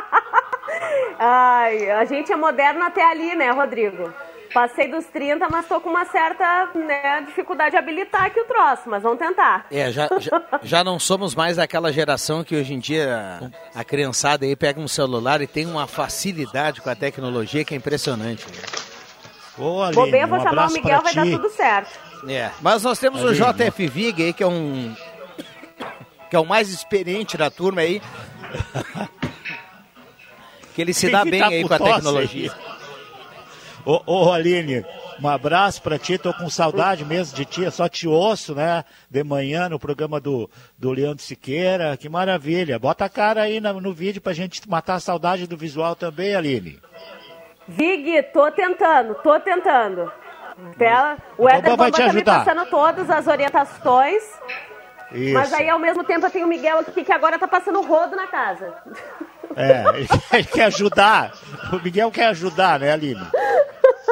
Ai, 1.18 1.90
a 1.90 2.06
gente 2.06 2.32
é 2.32 2.36
moderno 2.36 2.84
até 2.84 3.04
ali, 3.04 3.36
né, 3.36 3.50
Rodrigo? 3.50 4.14
Passei 4.54 4.88
dos 4.88 5.06
30, 5.06 5.50
mas 5.50 5.68
tô 5.68 5.82
com 5.82 5.90
uma 5.90 6.06
certa 6.06 6.70
né, 6.76 7.22
dificuldade 7.26 7.72
de 7.72 7.78
habilitar 7.78 8.26
aqui 8.26 8.40
o 8.40 8.46
troço, 8.46 8.84
mas 8.86 9.02
vamos 9.02 9.18
tentar. 9.18 9.66
É, 9.72 9.92
já, 9.92 10.08
já, 10.20 10.44
já, 10.62 10.84
não 10.84 11.00
somos 11.00 11.34
mais 11.34 11.58
daquela 11.58 11.92
geração 11.92 12.44
que 12.44 12.56
hoje 12.56 12.74
em 12.74 12.80
dia 12.80 13.52
a, 13.76 13.80
a 13.82 13.84
criançada 13.84 14.46
aí 14.46 14.56
pega 14.56 14.80
um 14.80 14.88
celular 14.88 15.42
e 15.42 15.48
tem 15.48 15.66
uma 15.66 15.88
facilidade 15.88 16.80
com 16.80 16.90
a 16.90 16.96
tecnologia 16.96 17.66
que 17.66 17.74
é 17.74 17.78
impressionante. 17.78 18.46
Né? 18.48 18.62
Ô, 19.58 19.82
Aline, 19.82 19.96
vou 19.96 20.12
bem, 20.12 20.22
eu 20.22 20.28
vou 20.28 20.40
um 20.40 20.44
chamar 20.44 20.70
o 20.70 20.74
Miguel, 20.74 21.02
vai 21.02 21.14
dar 21.14 21.26
tudo 21.26 21.50
certo. 21.50 22.00
É, 22.28 22.52
mas 22.62 22.84
nós 22.84 23.00
temos 23.00 23.22
Aline, 23.22 23.42
o 23.42 23.54
JF 23.54 23.88
Vig 23.88 24.24
aí, 24.24 24.34
que 24.34 24.44
é 24.44 24.48
um... 24.48 24.94
que 26.30 26.36
é 26.36 26.40
o 26.40 26.46
mais 26.46 26.70
experiente 26.70 27.38
da 27.38 27.50
turma 27.50 27.82
aí. 27.82 28.02
que 30.74 30.82
ele 30.82 30.94
se 30.94 31.08
Quem 31.08 31.12
dá 31.12 31.24
bem 31.24 31.40
tá 31.40 31.48
aí 31.48 31.68
com 31.68 31.74
a 31.74 31.80
tecnologia. 31.80 32.52
Aí? 32.52 32.76
Ô, 33.86 34.02
ô 34.06 34.32
Aline, 34.32 34.84
Um 35.22 35.28
abraço 35.28 35.82
para 35.82 36.00
ti, 36.00 36.18
tô 36.18 36.34
com 36.34 36.50
saudade 36.50 37.06
mesmo 37.06 37.36
de 37.36 37.46
ti, 37.46 37.70
só 37.72 37.88
te 37.88 38.08
ouço, 38.08 38.56
né? 38.56 38.84
De 39.10 39.24
manhã 39.24 39.70
no 39.70 39.80
programa 39.80 40.20
do, 40.20 40.50
do 40.78 40.92
Leandro 40.92 41.24
Siqueira, 41.24 41.96
que 41.96 42.10
maravilha. 42.10 42.80
Bota 42.80 43.06
a 43.06 43.10
cara 43.10 43.44
aí 43.44 43.62
no, 43.62 43.80
no 43.80 43.94
vídeo 43.94 44.22
pra 44.22 44.34
gente 44.34 44.68
matar 44.68 44.96
a 44.96 45.00
saudade 45.00 45.48
do 45.48 45.56
visual 45.56 45.96
também, 45.96 46.36
Aline. 46.36 46.80
Vig, 47.68 48.24
tô 48.34 48.52
tentando, 48.52 49.16
tô 49.16 49.40
tentando. 49.40 50.12
O 50.58 51.50
Então, 51.50 51.50
Éder 51.50 51.76
vai 51.78 51.92
te 51.92 51.92
Bamba 51.92 51.92
tá 51.92 52.04
me 52.04 52.10
ajudar. 52.10 52.46
passando 52.46 52.66
todas 52.70 53.10
as 53.10 53.28
orientações. 53.28 54.24
Isso. 55.12 55.34
Mas 55.34 55.54
aí, 55.54 55.70
ao 55.70 55.80
mesmo 55.80 56.04
tempo, 56.04 56.26
eu 56.26 56.30
tenho 56.32 56.46
o 56.46 56.50
Miguel 56.50 56.80
aqui 56.80 57.04
que 57.04 57.12
agora 57.12 57.38
tá 57.38 57.48
passando 57.48 57.82
rodo 57.82 58.16
na 58.16 58.28
casa. 58.28 58.74
É, 59.56 59.84
ele 60.34 60.44
quer, 60.52 60.64
ajudar. 60.66 61.32
O 61.72 61.78
Miguel 61.78 62.12
quer 62.12 62.28
ajudar, 62.28 62.80
né, 62.80 62.92
Aline? 62.92 63.26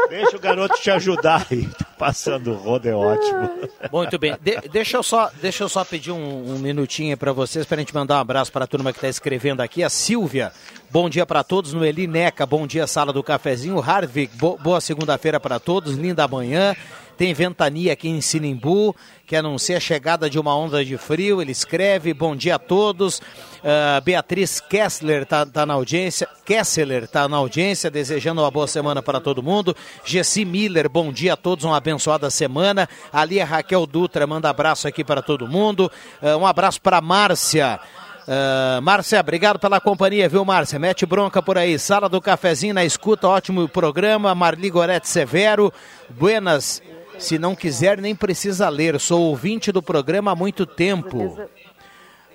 Deixa 0.09 0.37
o 0.37 0.39
garoto 0.39 0.75
te 0.79 0.91
ajudar 0.91 1.45
aí. 1.49 1.65
Tá 1.67 1.85
passando 1.97 2.51
o 2.51 2.55
rodo, 2.55 2.87
é 2.87 2.93
ótimo. 2.93 3.49
Muito 3.91 4.19
bem. 4.19 4.37
De- 4.39 4.59
deixa, 4.69 4.97
eu 4.97 5.03
só, 5.03 5.31
deixa 5.41 5.63
eu 5.63 5.69
só 5.69 5.83
pedir 5.83 6.11
um, 6.11 6.53
um 6.55 6.59
minutinho 6.59 7.17
para 7.17 7.31
vocês, 7.31 7.65
para 7.65 7.77
a 7.77 7.79
gente 7.79 7.93
mandar 7.93 8.17
um 8.17 8.19
abraço 8.19 8.51
para 8.51 8.65
a 8.65 8.67
turma 8.67 8.91
que 8.91 8.97
está 8.99 9.07
escrevendo 9.07 9.61
aqui. 9.61 9.83
A 9.83 9.89
Silvia, 9.89 10.51
bom 10.93 11.09
dia 11.09 11.25
para 11.25 11.43
todos. 11.43 11.73
No 11.73 11.81
Neca, 11.81 12.45
bom 12.45 12.67
dia, 12.67 12.85
sala 12.85 13.11
do 13.11 13.23
cafezinho. 13.23 13.81
Harvik, 13.81 14.37
bo- 14.37 14.59
boa 14.61 14.79
segunda-feira 14.79 15.39
para 15.39 15.59
todos. 15.59 15.95
Linda 15.95 16.27
manhã. 16.27 16.75
Tem 17.17 17.33
ventania 17.33 17.93
aqui 17.93 18.09
em 18.09 18.21
Sinimbu, 18.21 18.95
que 19.25 19.35
anuncia 19.35 19.77
a 19.77 19.79
chegada 19.79 20.29
de 20.29 20.39
uma 20.39 20.55
onda 20.55 20.85
de 20.85 20.95
frio. 20.97 21.41
Ele 21.41 21.51
escreve, 21.51 22.13
bom 22.13 22.35
dia 22.35 22.55
a 22.55 22.59
todos. 22.59 23.21
Ah, 23.63 23.99
Beatriz 24.01 24.59
Kessler 24.59 25.23
está 25.23 25.65
na 25.65 25.73
audiência. 25.73 26.27
Kessler 26.45 27.03
está 27.05 27.27
na 27.27 27.37
audiência, 27.37 27.89
desejando 27.89 28.41
uma 28.41 28.51
boa 28.51 28.67
semana 28.67 29.01
para 29.01 29.19
todo 29.19 29.41
mundo. 29.41 29.75
Gessi 30.05 30.45
Miller, 30.45 30.87
bom 30.89 31.11
dia 31.11 31.33
a 31.33 31.37
todos, 31.37 31.65
uma 31.65 31.77
abençoada 31.77 32.29
semana. 32.29 32.87
Ali 33.11 33.41
a 33.41 33.45
Raquel 33.45 33.87
Dutra 33.87 34.27
manda 34.27 34.47
abraço 34.49 34.87
aqui 34.87 35.03
para 35.03 35.23
todo 35.23 35.47
mundo. 35.47 35.91
Ah, 36.21 36.37
um 36.37 36.45
abraço 36.45 36.79
para 36.81 37.01
Márcia. 37.01 37.79
Ah, 38.27 38.79
Márcia, 38.81 39.19
obrigado 39.19 39.59
pela 39.59 39.79
companhia, 39.79 40.29
viu, 40.29 40.43
Márcia? 40.45 40.79
Mete 40.79 41.05
bronca 41.05 41.41
por 41.41 41.57
aí. 41.57 41.77
Sala 41.77 42.07
do 42.07 42.21
Cafezinho 42.21 42.73
na 42.73 42.85
escuta, 42.85 43.27
ótimo 43.27 43.67
programa. 43.67 44.33
Marli 44.33 44.69
Gorete 44.69 45.07
Severo, 45.07 45.71
buenas. 46.09 46.81
Se 47.19 47.37
não 47.37 47.55
quiser, 47.55 47.99
nem 47.99 48.15
precisa 48.15 48.67
ler. 48.69 48.99
Sou 48.99 49.21
ouvinte 49.23 49.71
do 49.71 49.81
programa 49.81 50.31
há 50.31 50.35
muito 50.35 50.65
tempo. 50.65 51.37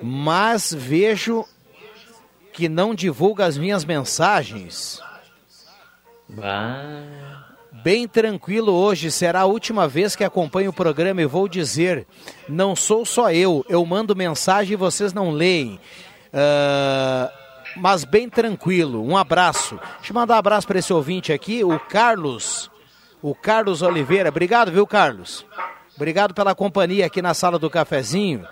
Mas 0.00 0.72
vejo 0.72 1.44
que 2.52 2.68
não 2.68 2.94
divulga 2.94 3.44
as 3.44 3.58
minhas 3.58 3.84
mensagens. 3.84 5.00
Bem 7.82 8.08
tranquilo 8.08 8.72
hoje, 8.72 9.10
será 9.10 9.42
a 9.42 9.46
última 9.46 9.86
vez 9.86 10.16
que 10.16 10.24
acompanho 10.24 10.70
o 10.70 10.72
programa 10.72 11.22
e 11.22 11.26
vou 11.26 11.46
dizer: 11.46 12.06
não 12.48 12.74
sou 12.74 13.04
só 13.04 13.30
eu, 13.30 13.64
eu 13.68 13.84
mando 13.86 14.16
mensagem 14.16 14.72
e 14.72 14.76
vocês 14.76 15.12
não 15.12 15.30
leem. 15.30 15.78
Ah, 16.32 17.30
mas 17.76 18.04
bem 18.04 18.28
tranquilo, 18.28 19.04
um 19.04 19.16
abraço. 19.16 19.78
Deixa 19.98 20.12
eu 20.12 20.14
mandar 20.14 20.34
um 20.34 20.38
abraço 20.38 20.66
para 20.66 20.78
esse 20.78 20.92
ouvinte 20.92 21.32
aqui, 21.32 21.62
o 21.62 21.78
Carlos. 21.78 22.70
O 23.20 23.34
Carlos 23.34 23.82
Oliveira. 23.82 24.28
Obrigado, 24.28 24.70
viu, 24.70 24.86
Carlos? 24.86 25.44
Obrigado 25.96 26.32
pela 26.32 26.54
companhia 26.54 27.06
aqui 27.06 27.20
na 27.20 27.34
sala 27.34 27.58
do 27.58 27.68
cafezinho. 27.68 28.46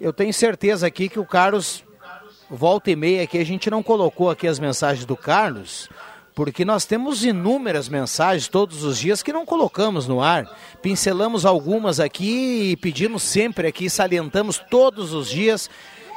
Eu 0.00 0.12
tenho 0.12 0.32
certeza 0.32 0.86
aqui 0.86 1.08
que 1.08 1.18
o 1.18 1.24
Carlos 1.24 1.84
volta 2.50 2.90
e 2.90 2.96
meia 2.96 3.22
aqui 3.22 3.38
a 3.38 3.44
gente 3.44 3.70
não 3.70 3.82
colocou 3.82 4.30
aqui 4.30 4.46
as 4.46 4.58
mensagens 4.58 5.06
do 5.06 5.16
Carlos, 5.16 5.88
porque 6.34 6.64
nós 6.64 6.84
temos 6.84 7.24
inúmeras 7.24 7.88
mensagens 7.88 8.48
todos 8.48 8.84
os 8.84 8.98
dias 8.98 9.22
que 9.22 9.32
não 9.32 9.44
colocamos 9.44 10.06
no 10.06 10.22
ar. 10.22 10.46
Pincelamos 10.80 11.44
algumas 11.44 12.00
aqui 12.00 12.70
e 12.72 12.76
pedimos 12.76 13.22
sempre 13.22 13.66
aqui, 13.66 13.90
salientamos 13.90 14.58
todos 14.70 15.12
os 15.12 15.28
dias, 15.28 15.68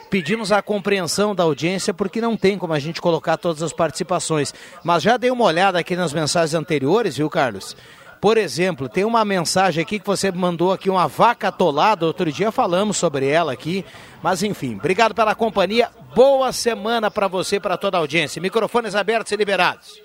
pedimos 0.10 0.52
a 0.52 0.62
compreensão 0.62 1.36
da 1.36 1.44
audiência, 1.44 1.94
porque 1.94 2.22
não 2.22 2.38
tem 2.38 2.58
como 2.58 2.74
a 2.74 2.80
gente 2.80 3.02
colocar 3.02 3.38
todas 3.38 3.62
as 3.62 3.74
participações. 3.74 4.54
Mas 4.84 5.04
já 5.04 5.18
dei 5.18 5.32
uma 5.32 5.44
olhada 5.44 5.80
aqui 5.80 5.96
nas 5.96 6.14
mensagens 6.14 6.54
anteriores, 6.54 7.18
viu, 7.18 7.30
Carlos? 7.30 7.76
Por 8.22 8.38
exemplo, 8.38 8.90
tem 8.90 9.04
uma 9.04 9.24
mensagem 9.24 9.84
aqui 9.84 10.00
que 10.00 10.08
você 10.08 10.32
mandou 10.32 10.72
aqui, 10.72 10.90
uma 10.90 11.08
vaca 11.08 11.50
atolada. 11.50 12.08
Outro 12.08 12.32
dia 12.32 12.52
falamos 12.52 12.98
sobre 12.98 13.28
ela 13.28 13.54
aqui. 13.54 13.86
Mas 14.24 14.42
enfim, 14.42 14.78
obrigado 14.78 15.14
pela 15.14 15.36
companhia. 15.36 15.90
Boa 16.16 16.52
semana 16.52 17.12
para 17.12 17.28
você 17.28 17.58
e 17.58 17.60
para 17.60 17.78
toda 17.78 17.98
a 17.98 18.00
audiência. 18.00 18.42
Microfones 18.42 18.96
abertos 18.96 19.32
e 19.32 19.36
liberados. 19.36 20.05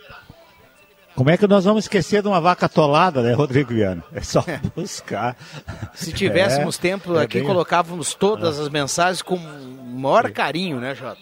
Como 1.21 1.29
é 1.29 1.37
que 1.37 1.47
nós 1.47 1.67
vamos 1.67 1.85
esquecer 1.85 2.23
de 2.23 2.29
uma 2.29 2.41
vaca 2.41 2.65
atolada, 2.65 3.21
né, 3.21 3.35
Rodrigo 3.35 3.75
Viana? 3.75 4.03
É 4.11 4.23
só 4.23 4.43
buscar. 4.75 5.37
Se 5.93 6.15
tivéssemos 6.15 6.79
É, 6.79 6.81
tempo 6.81 7.15
é 7.15 7.25
aqui, 7.25 7.41
bem- 7.41 7.47
colocávamos 7.47 8.15
todas 8.15 8.59
as 8.59 8.71
mensagens 8.71 9.21
com 9.21 9.35
o 9.35 10.01
maior 10.01 10.31
carinho, 10.31 10.81
né, 10.81 10.95
Jota? 10.95 11.21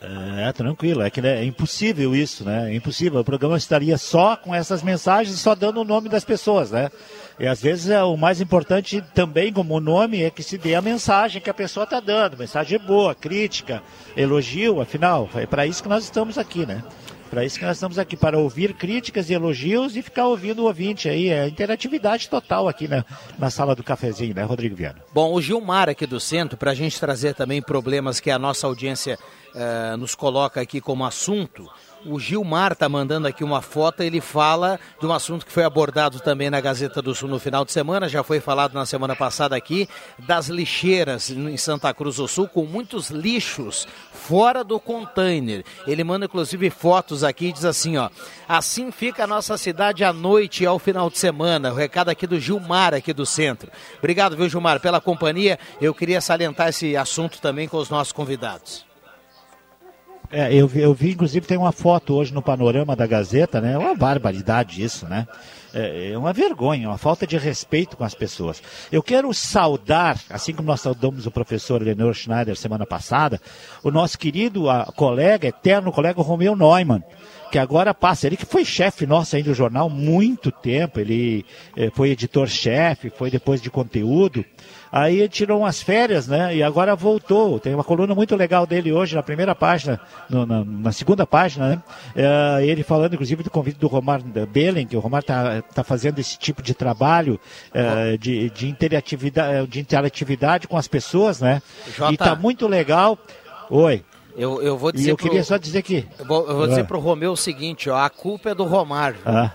É, 0.00 0.50
tranquilo, 0.50 1.02
é 1.02 1.08
que 1.08 1.22
né, 1.22 1.40
é 1.40 1.44
impossível 1.44 2.16
isso, 2.16 2.44
né? 2.44 2.72
É 2.72 2.74
impossível. 2.74 3.20
O 3.20 3.24
programa 3.24 3.56
estaria 3.56 3.96
só 3.96 4.34
com 4.34 4.52
essas 4.52 4.82
mensagens, 4.82 5.38
só 5.38 5.54
dando 5.54 5.80
o 5.82 5.84
nome 5.84 6.08
das 6.08 6.24
pessoas, 6.24 6.72
né? 6.72 6.90
E 7.38 7.46
às 7.46 7.62
vezes 7.62 7.90
é, 7.90 8.02
o 8.02 8.16
mais 8.16 8.40
importante 8.40 9.04
também, 9.14 9.52
como 9.52 9.76
o 9.76 9.80
nome, 9.80 10.24
é 10.24 10.30
que 10.30 10.42
se 10.42 10.58
dê 10.58 10.74
a 10.74 10.82
mensagem 10.82 11.40
que 11.40 11.48
a 11.48 11.54
pessoa 11.54 11.84
está 11.84 12.00
dando. 12.00 12.36
Mensagem 12.36 12.76
boa, 12.76 13.14
crítica, 13.14 13.84
elogio, 14.16 14.80
afinal, 14.80 15.30
é 15.36 15.46
para 15.46 15.64
isso 15.64 15.80
que 15.80 15.88
nós 15.88 16.02
estamos 16.02 16.36
aqui, 16.36 16.66
né? 16.66 16.82
Para 17.32 17.46
isso 17.46 17.58
que 17.58 17.64
nós 17.64 17.78
estamos 17.78 17.98
aqui, 17.98 18.14
para 18.14 18.38
ouvir 18.38 18.74
críticas 18.74 19.30
e 19.30 19.32
elogios 19.32 19.96
e 19.96 20.02
ficar 20.02 20.26
ouvindo 20.26 20.58
o 20.58 20.64
ouvinte 20.66 21.08
aí. 21.08 21.30
É 21.30 21.48
interatividade 21.48 22.28
total 22.28 22.68
aqui 22.68 22.86
na, 22.86 23.06
na 23.38 23.48
sala 23.48 23.74
do 23.74 23.82
cafezinho, 23.82 24.34
né, 24.34 24.42
Rodrigo 24.42 24.76
Viana? 24.76 24.98
Bom, 25.14 25.32
o 25.32 25.40
Gilmar 25.40 25.88
aqui 25.88 26.06
do 26.06 26.20
centro, 26.20 26.58
para 26.58 26.72
a 26.72 26.74
gente 26.74 27.00
trazer 27.00 27.34
também 27.34 27.62
problemas 27.62 28.20
que 28.20 28.30
a 28.30 28.38
nossa 28.38 28.66
audiência 28.66 29.18
eh, 29.54 29.96
nos 29.96 30.14
coloca 30.14 30.60
aqui 30.60 30.80
como 30.80 31.04
assunto. 31.04 31.68
O 32.04 32.18
Gilmar 32.18 32.72
está 32.72 32.88
mandando 32.88 33.28
aqui 33.28 33.44
uma 33.44 33.62
foto, 33.62 34.02
ele 34.02 34.20
fala 34.20 34.80
de 35.00 35.06
um 35.06 35.12
assunto 35.12 35.46
que 35.46 35.52
foi 35.52 35.62
abordado 35.62 36.18
também 36.18 36.50
na 36.50 36.60
Gazeta 36.60 37.00
do 37.00 37.14
Sul 37.14 37.28
no 37.28 37.38
final 37.38 37.64
de 37.64 37.70
semana, 37.70 38.08
já 38.08 38.24
foi 38.24 38.40
falado 38.40 38.74
na 38.74 38.84
semana 38.84 39.14
passada 39.14 39.54
aqui, 39.54 39.88
das 40.18 40.48
lixeiras 40.48 41.30
em 41.30 41.56
Santa 41.56 41.94
Cruz 41.94 42.16
do 42.16 42.26
Sul, 42.26 42.48
com 42.48 42.64
muitos 42.64 43.10
lixos 43.10 43.86
fora 44.12 44.64
do 44.64 44.80
container. 44.80 45.64
Ele 45.86 46.02
manda 46.02 46.24
inclusive 46.24 46.70
fotos 46.70 47.22
aqui 47.22 47.46
e 47.46 47.52
diz 47.52 47.64
assim, 47.64 47.96
ó, 47.96 48.10
assim 48.48 48.90
fica 48.90 49.22
a 49.22 49.26
nossa 49.26 49.56
cidade 49.56 50.02
à 50.02 50.12
noite 50.12 50.64
e 50.64 50.66
ao 50.66 50.80
final 50.80 51.08
de 51.08 51.18
semana. 51.18 51.70
O 51.70 51.76
recado 51.76 52.08
aqui 52.08 52.26
do 52.26 52.40
Gilmar, 52.40 52.94
aqui 52.94 53.12
do 53.12 53.24
centro. 53.24 53.70
Obrigado, 53.98 54.36
viu, 54.36 54.48
Gilmar, 54.48 54.80
pela 54.80 55.00
companhia. 55.00 55.56
Eu 55.80 55.94
queria 55.94 56.20
salientar 56.20 56.70
esse 56.70 56.96
assunto 56.96 57.40
também 57.40 57.68
com 57.68 57.76
os 57.76 57.88
nossos 57.88 58.12
convidados. 58.12 58.91
É, 60.32 60.52
eu, 60.54 60.66
vi- 60.66 60.80
eu 60.80 60.94
vi, 60.94 61.10
inclusive, 61.12 61.46
tem 61.46 61.58
uma 61.58 61.72
foto 61.72 62.14
hoje 62.14 62.32
no 62.32 62.40
panorama 62.40 62.96
da 62.96 63.06
Gazeta, 63.06 63.60
né? 63.60 63.74
É 63.74 63.78
uma 63.78 63.94
barbaridade 63.94 64.82
isso, 64.82 65.06
né? 65.06 65.26
É, 65.74 66.12
é 66.12 66.18
uma 66.18 66.32
vergonha, 66.32 66.88
uma 66.88 66.96
falta 66.98 67.26
de 67.26 67.36
respeito 67.36 67.96
com 67.98 68.04
as 68.04 68.14
pessoas. 68.14 68.62
Eu 68.90 69.02
quero 69.02 69.32
saudar, 69.34 70.18
assim 70.30 70.54
como 70.54 70.68
nós 70.68 70.80
saudamos 70.80 71.26
o 71.26 71.30
professor 71.30 71.82
Leonor 71.82 72.14
Schneider 72.14 72.56
semana 72.56 72.86
passada, 72.86 73.40
o 73.82 73.90
nosso 73.90 74.18
querido 74.18 74.64
colega, 74.96 75.48
eterno 75.48 75.92
colega 75.92 76.20
Romeu 76.22 76.56
Neumann, 76.56 77.02
que 77.50 77.58
agora 77.58 77.92
passa, 77.92 78.26
ele 78.26 78.36
que 78.36 78.46
foi 78.46 78.64
chefe 78.64 79.06
nosso 79.06 79.36
aí 79.36 79.42
do 79.42 79.52
jornal 79.52 79.90
muito 79.90 80.50
tempo, 80.50 80.98
ele 80.98 81.44
eh, 81.76 81.90
foi 81.94 82.08
editor-chefe, 82.10 83.10
foi 83.10 83.30
depois 83.30 83.60
de 83.60 83.70
conteúdo, 83.70 84.42
aí 84.92 85.18
ele 85.20 85.28
tirou 85.30 85.60
umas 85.60 85.80
férias, 85.82 86.28
né, 86.28 86.54
e 86.54 86.62
agora 86.62 86.94
voltou, 86.94 87.58
tem 87.58 87.74
uma 87.74 87.82
coluna 87.82 88.14
muito 88.14 88.36
legal 88.36 88.66
dele 88.66 88.92
hoje, 88.92 89.16
na 89.16 89.22
primeira 89.22 89.54
página, 89.54 89.98
no- 90.28 90.44
na, 90.44 90.62
na 90.64 90.92
segunda 90.92 91.26
página, 91.26 91.68
né, 91.70 91.82
eh, 92.14 92.66
ele 92.66 92.82
falando 92.82 93.14
inclusive 93.14 93.42
do 93.42 93.50
convite 93.50 93.78
do 93.78 93.86
Romar 93.88 94.20
Belen, 94.22 94.86
que 94.86 94.96
o 94.96 95.00
Romar 95.00 95.20
está 95.22 95.62
tá 95.62 95.82
fazendo 95.82 96.18
esse 96.18 96.38
tipo 96.38 96.60
de 96.62 96.74
trabalho 96.74 97.40
eh, 97.72 98.16
de, 98.18 98.50
de, 98.50 98.68
interatividade, 98.68 99.66
de 99.66 99.80
interatividade 99.80 100.68
com 100.68 100.76
as 100.76 100.86
pessoas, 100.86 101.40
né, 101.40 101.62
Jota. 101.96 102.12
e 102.12 102.16
tá 102.18 102.34
muito 102.36 102.68
legal. 102.68 103.18
Oi. 103.70 104.04
Eu, 104.36 104.62
eu 104.62 104.78
vou 104.78 104.90
dizer 104.92 105.08
E 105.08 105.10
eu 105.10 105.16
pro- 105.16 105.26
queria 105.26 105.44
só 105.44 105.58
dizer 105.58 105.82
que... 105.82 106.06
Eu 106.18 106.24
vou, 106.24 106.48
eu 106.48 106.56
vou 106.56 106.66
dizer 106.66 106.80
Ah. 106.80 106.84
para 106.84 106.96
o 106.96 107.00
Romeu 107.00 107.32
o 107.32 107.36
seguinte, 107.36 107.90
ó, 107.90 107.98
a 107.98 108.08
culpa 108.08 108.48
é 108.50 108.54
do 108.54 108.64
Romário. 108.64 109.18
Ah, 109.26 109.50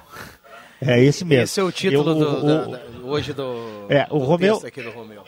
é 0.81 1.03
esse 1.03 1.23
mesmo. 1.25 1.43
Esse 1.43 1.59
é 1.59 1.63
o 1.63 1.71
título 1.71 2.11
Eu- 2.11 2.15
do- 2.15 2.37
o- 2.37 2.41
da- 2.43 2.65
da- 2.77 2.81
hoje 3.03 3.33
do, 3.33 3.85
É, 3.89 4.05
o 4.09 4.19
do 4.19 4.25
Romeu- 4.25 4.61
aqui 4.65 4.81
do 4.81 4.91
Romeu. 4.91 5.23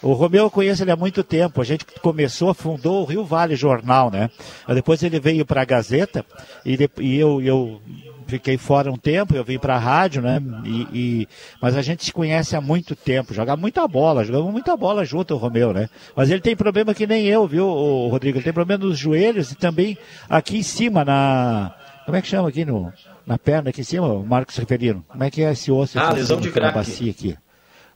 O 0.00 0.12
Romeu 0.12 0.44
eu 0.44 0.50
conheço 0.50 0.82
ele 0.84 0.92
há 0.92 0.96
muito 0.96 1.24
tempo. 1.24 1.60
A 1.60 1.64
gente 1.64 1.84
começou, 2.00 2.54
fundou 2.54 3.02
o 3.02 3.04
Rio 3.04 3.24
Vale 3.24 3.56
Jornal, 3.56 4.10
né? 4.12 4.30
Depois 4.72 5.02
ele 5.02 5.18
veio 5.18 5.44
para 5.44 5.62
a 5.62 5.64
Gazeta 5.64 6.24
e, 6.64 6.76
de- 6.76 6.88
e 7.00 7.18
eu, 7.18 7.42
eu 7.42 7.80
fiquei 8.28 8.56
fora 8.56 8.92
um 8.92 8.96
tempo, 8.96 9.34
eu 9.34 9.42
vim 9.42 9.58
para 9.58 9.74
a 9.74 9.78
rádio, 9.78 10.22
né? 10.22 10.40
E, 10.64 10.86
e- 10.92 11.28
mas 11.60 11.76
a 11.76 11.82
gente 11.82 12.04
se 12.04 12.12
conhece 12.12 12.54
há 12.54 12.60
muito 12.60 12.94
tempo, 12.94 13.34
joga 13.34 13.56
muita 13.56 13.88
bola, 13.88 14.22
jogamos 14.24 14.52
muita 14.52 14.76
bola 14.76 15.04
junto, 15.04 15.34
o 15.34 15.36
Romeu, 15.36 15.72
né? 15.72 15.88
Mas 16.14 16.30
ele 16.30 16.40
tem 16.40 16.54
problema 16.54 16.94
que 16.94 17.04
nem 17.06 17.26
eu, 17.26 17.44
viu, 17.48 17.66
o 17.66 18.06
Rodrigo? 18.08 18.38
Ele 18.38 18.44
tem 18.44 18.52
problema 18.52 18.84
nos 18.84 18.96
joelhos 18.96 19.50
e 19.50 19.56
também 19.56 19.98
aqui 20.30 20.58
em 20.58 20.62
cima, 20.62 21.04
na. 21.04 21.74
Como 22.06 22.16
é 22.16 22.22
que 22.22 22.28
chama 22.28 22.48
aqui 22.50 22.64
no. 22.64 22.92
Na 23.28 23.38
perna 23.38 23.68
aqui 23.68 23.82
em 23.82 23.84
cima, 23.84 24.22
Marcos 24.24 24.56
Riverino. 24.56 25.04
Como 25.06 25.22
é 25.22 25.30
que 25.30 25.44
é 25.44 25.52
esse 25.52 25.70
osso? 25.70 25.98
Ah, 26.00 26.12
lesão 26.12 26.40
de 26.40 26.50
craque. 26.50 26.74
bacia 26.74 27.10
aqui. 27.10 27.36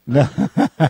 Não, 0.06 0.28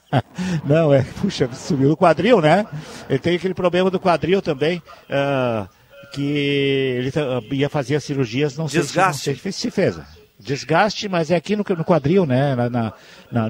não, 0.67 0.93
é, 0.93 1.03
puxa, 1.21 1.49
subiu 1.53 1.93
o 1.93 1.97
quadril, 1.97 2.41
né? 2.41 2.67
Ele 3.09 3.21
tem 3.21 3.37
aquele 3.37 3.55
problema 3.55 3.89
do 3.89 4.01
quadril 4.01 4.43
também, 4.43 4.83
uh, 5.09 5.69
que 6.13 6.23
ele 6.23 7.13
ia 7.53 7.69
fazer 7.69 7.95
as 7.95 8.03
cirurgias, 8.03 8.57
não 8.57 8.67
Desgaste. 8.67 9.23
sei 9.23 9.35
se, 9.35 9.39
não 9.39 9.43
sei 9.43 9.53
se 9.53 9.71
fez 9.71 10.01
desgaste, 10.43 11.09
mas 11.09 11.31
é 11.31 11.37
aqui 11.37 11.55
no, 11.55 11.65
no 11.65 11.85
quadril, 11.85 12.27
né? 12.27 12.55
Na, 12.55 12.69
na, 12.69 12.93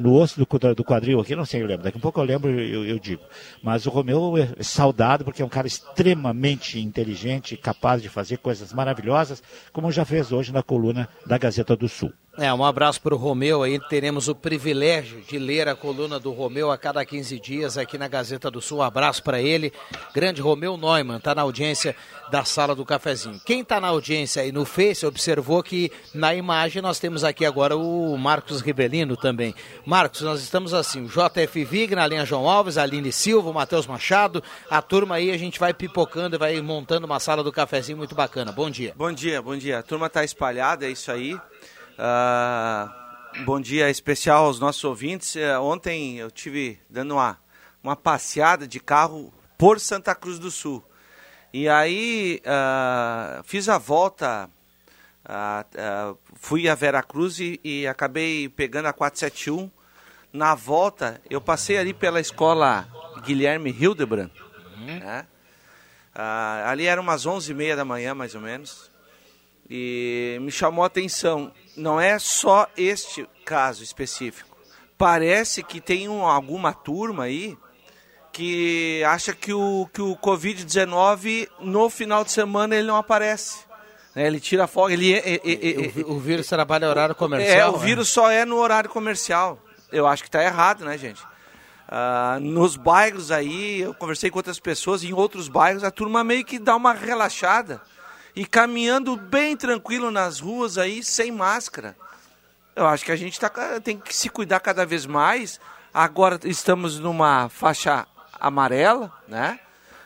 no 0.00 0.14
osso 0.14 0.38
do, 0.38 0.74
do 0.74 0.84
quadril 0.84 1.20
aqui, 1.20 1.34
não 1.34 1.44
sei, 1.44 1.62
eu 1.62 1.66
lembro. 1.66 1.84
Daqui 1.84 1.98
a 1.98 2.00
pouco 2.00 2.20
eu 2.20 2.24
lembro, 2.24 2.50
eu, 2.50 2.84
eu 2.84 2.98
digo. 2.98 3.22
Mas 3.62 3.84
o 3.86 3.90
Romeu 3.90 4.36
é 4.38 4.62
saudado 4.62 5.24
porque 5.24 5.42
é 5.42 5.44
um 5.44 5.48
cara 5.48 5.66
extremamente 5.66 6.78
inteligente, 6.78 7.56
capaz 7.56 8.00
de 8.00 8.08
fazer 8.08 8.38
coisas 8.38 8.72
maravilhosas, 8.72 9.42
como 9.72 9.90
já 9.90 10.04
fez 10.04 10.32
hoje 10.32 10.52
na 10.52 10.62
coluna 10.62 11.08
da 11.26 11.36
Gazeta 11.36 11.76
do 11.76 11.88
Sul. 11.88 12.12
É, 12.38 12.52
um 12.54 12.64
abraço 12.64 12.98
para 13.02 13.14
o 13.14 13.18
Romeu 13.18 13.62
aí. 13.62 13.78
Teremos 13.90 14.26
o 14.26 14.34
privilégio 14.34 15.20
de 15.20 15.38
ler 15.38 15.68
a 15.68 15.76
coluna 15.76 16.18
do 16.18 16.32
Romeu 16.32 16.70
a 16.70 16.78
cada 16.78 17.04
15 17.04 17.38
dias 17.38 17.76
aqui 17.76 17.98
na 17.98 18.08
Gazeta 18.08 18.50
do 18.50 18.58
Sul. 18.58 18.78
Um 18.78 18.82
abraço 18.82 19.22
para 19.22 19.38
ele. 19.38 19.70
Grande 20.14 20.40
Romeu 20.40 20.78
Neumann, 20.78 21.18
está 21.18 21.34
na 21.34 21.42
audiência 21.42 21.94
da 22.30 22.42
sala 22.42 22.74
do 22.74 22.86
cafezinho. 22.86 23.38
Quem 23.44 23.60
está 23.60 23.78
na 23.78 23.88
audiência 23.88 24.40
aí 24.40 24.50
no 24.50 24.64
Face 24.64 25.04
observou 25.04 25.62
que 25.62 25.92
na 26.14 26.34
imagem 26.34 26.80
nós 26.80 26.98
temos 26.98 27.22
aqui 27.22 27.44
agora 27.44 27.76
o 27.76 28.16
Marcos 28.16 28.62
Ribelino 28.62 29.14
também. 29.14 29.54
Marcos, 29.84 30.22
nós 30.22 30.40
estamos 30.40 30.72
assim, 30.72 31.04
o 31.04 31.08
JF 31.08 31.64
Vig 31.64 31.94
na 31.94 32.06
linha 32.06 32.24
João 32.24 32.48
Alves, 32.48 32.78
Aline 32.78 33.12
Silva, 33.12 33.50
o 33.50 33.54
Matheus 33.54 33.86
Machado, 33.86 34.42
a 34.70 34.80
turma 34.80 35.16
aí, 35.16 35.30
a 35.30 35.36
gente 35.36 35.58
vai 35.58 35.74
pipocando 35.74 36.36
e 36.36 36.38
vai 36.38 36.60
montando 36.60 37.06
uma 37.06 37.18
sala 37.18 37.42
do 37.42 37.52
cafezinho 37.52 37.98
muito 37.98 38.14
bacana. 38.14 38.52
Bom 38.52 38.70
dia. 38.70 38.94
Bom 38.96 39.12
dia, 39.12 39.42
bom 39.42 39.56
dia. 39.56 39.78
A 39.78 39.82
turma 39.82 40.06
está 40.06 40.24
espalhada, 40.24 40.86
é 40.86 40.90
isso 40.90 41.10
aí. 41.10 41.34
Uh, 41.34 43.44
bom 43.44 43.60
dia 43.60 43.90
especial 43.90 44.46
aos 44.46 44.60
nossos 44.60 44.82
ouvintes. 44.84 45.34
Uh, 45.34 45.60
ontem 45.60 46.18
eu 46.18 46.30
tive 46.30 46.78
dando 46.88 47.14
uma, 47.14 47.38
uma 47.82 47.96
passeada 47.96 48.66
de 48.66 48.80
carro 48.80 49.32
por 49.58 49.80
Santa 49.80 50.14
Cruz 50.14 50.38
do 50.38 50.50
Sul. 50.50 50.82
E 51.52 51.68
aí 51.68 52.40
uh, 52.46 53.42
fiz 53.44 53.68
a 53.68 53.76
volta, 53.76 54.48
fui 56.34 56.68
a 56.68 56.74
Vera 56.74 57.02
Cruz 57.02 57.38
e, 57.38 57.60
e, 57.62 57.86
acabei 57.86 58.48
pegando 58.48 58.86
a 58.86 58.92
471. 58.92 59.70
Na 60.32 60.54
volta, 60.54 61.20
eu 61.28 61.40
passei 61.40 61.76
ali 61.76 61.92
pela 61.92 62.20
escola 62.20 62.88
Guilherme 63.24 63.70
Hildebrand. 63.70 64.30
Uhum. 64.78 64.98
Né? 64.98 65.26
ali 66.14 66.86
eram 66.86 67.02
umas 67.02 67.24
11h30 67.24 67.76
da 67.76 67.84
manhã, 67.84 68.14
mais 68.14 68.34
ou 68.34 68.40
menos. 68.40 68.90
E 69.68 70.38
me 70.42 70.50
chamou 70.50 70.84
a 70.84 70.86
atenção 70.86 71.52
não 71.76 72.00
é 72.00 72.18
só 72.18 72.68
este 72.76 73.26
caso 73.44 73.82
específico. 73.82 74.56
Parece 74.98 75.62
que 75.62 75.80
tem 75.80 76.08
um, 76.08 76.26
alguma 76.26 76.72
turma 76.72 77.24
aí 77.24 77.56
que 78.32 79.02
acha 79.04 79.34
que 79.34 79.52
o, 79.52 79.88
que 79.92 80.00
o 80.00 80.16
Covid-19 80.16 81.48
no 81.60 81.90
final 81.90 82.24
de 82.24 82.32
semana 82.32 82.74
ele 82.74 82.86
não 82.86 82.96
aparece. 82.96 83.64
Né? 84.14 84.26
Ele 84.26 84.40
tira 84.40 84.66
folga. 84.66 84.92
Ele, 84.92 85.10
ele, 85.12 85.40
ele, 85.44 86.02
o, 86.04 86.12
o, 86.12 86.20
vírus 86.20 86.46
trabalha 86.46 86.88
horário 86.88 87.14
comercial. 87.14 87.56
É, 87.56 87.68
o 87.68 87.78
né? 87.78 87.84
vírus 87.84 88.08
só 88.08 88.30
é 88.30 88.44
no 88.44 88.56
horário 88.56 88.90
comercial. 88.90 89.58
Eu 89.90 90.06
acho 90.06 90.22
que 90.22 90.28
está 90.28 90.42
errado, 90.42 90.84
né, 90.84 90.96
gente? 90.96 91.22
Uh, 91.22 92.40
nos 92.40 92.76
bairros 92.76 93.30
aí, 93.30 93.82
eu 93.82 93.92
conversei 93.92 94.30
com 94.30 94.38
outras 94.38 94.58
pessoas, 94.58 95.04
em 95.04 95.12
outros 95.12 95.48
bairros, 95.48 95.84
a 95.84 95.90
turma 95.90 96.24
meio 96.24 96.44
que 96.44 96.58
dá 96.58 96.74
uma 96.74 96.94
relaxada 96.94 97.82
e 98.34 98.46
caminhando 98.46 99.14
bem 99.14 99.54
tranquilo 99.56 100.10
nas 100.10 100.40
ruas 100.40 100.78
aí, 100.78 101.02
sem 101.02 101.30
máscara. 101.30 101.94
Eu 102.74 102.86
acho 102.86 103.04
que 103.04 103.12
a 103.12 103.16
gente 103.16 103.38
tá, 103.38 103.50
tem 103.82 103.98
que 103.98 104.16
se 104.16 104.30
cuidar 104.30 104.60
cada 104.60 104.86
vez 104.86 105.04
mais. 105.04 105.60
Agora 105.92 106.40
estamos 106.44 106.98
numa 106.98 107.50
faixa 107.50 108.06
amarela, 108.40 109.12
né? 109.28 109.60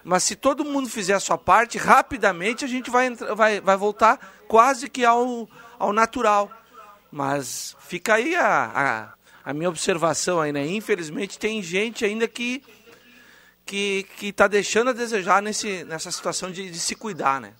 Mas 0.09 0.23
se 0.23 0.37
todo 0.37 0.65
mundo 0.65 0.89
fizer 0.89 1.15
a 1.15 1.21
sua 1.21 1.37
parte, 1.37 1.79
rapidamente 1.79 2.65
a 2.65 2.69
gente 2.69 2.89
vai, 2.89 3.13
vai, 3.13 3.61
vai 3.61 3.77
voltar 3.77 4.45
quase 4.47 4.89
que 4.89 5.05
ao, 5.05 5.49
ao 5.81 5.93
natural. 5.93 6.49
Mas 7.11 7.77
fica 7.81 8.15
aí 8.15 8.37
a, 8.37 9.17
a, 9.45 9.51
a 9.51 9.53
minha 9.53 9.69
observação 9.69 10.41
aí, 10.41 10.53
né? 10.53 10.65
Infelizmente 10.65 11.41
tem 11.41 11.61
gente 11.61 12.05
ainda 12.05 12.29
que 12.29 12.63
que 13.65 14.07
está 14.23 14.47
deixando 14.47 14.91
a 14.91 14.93
desejar 14.93 15.43
nesse, 15.43 15.83
nessa 15.83 16.13
situação 16.13 16.53
de, 16.53 16.71
de 16.71 16.79
se 16.79 16.95
cuidar, 16.95 17.41
né? 17.41 17.53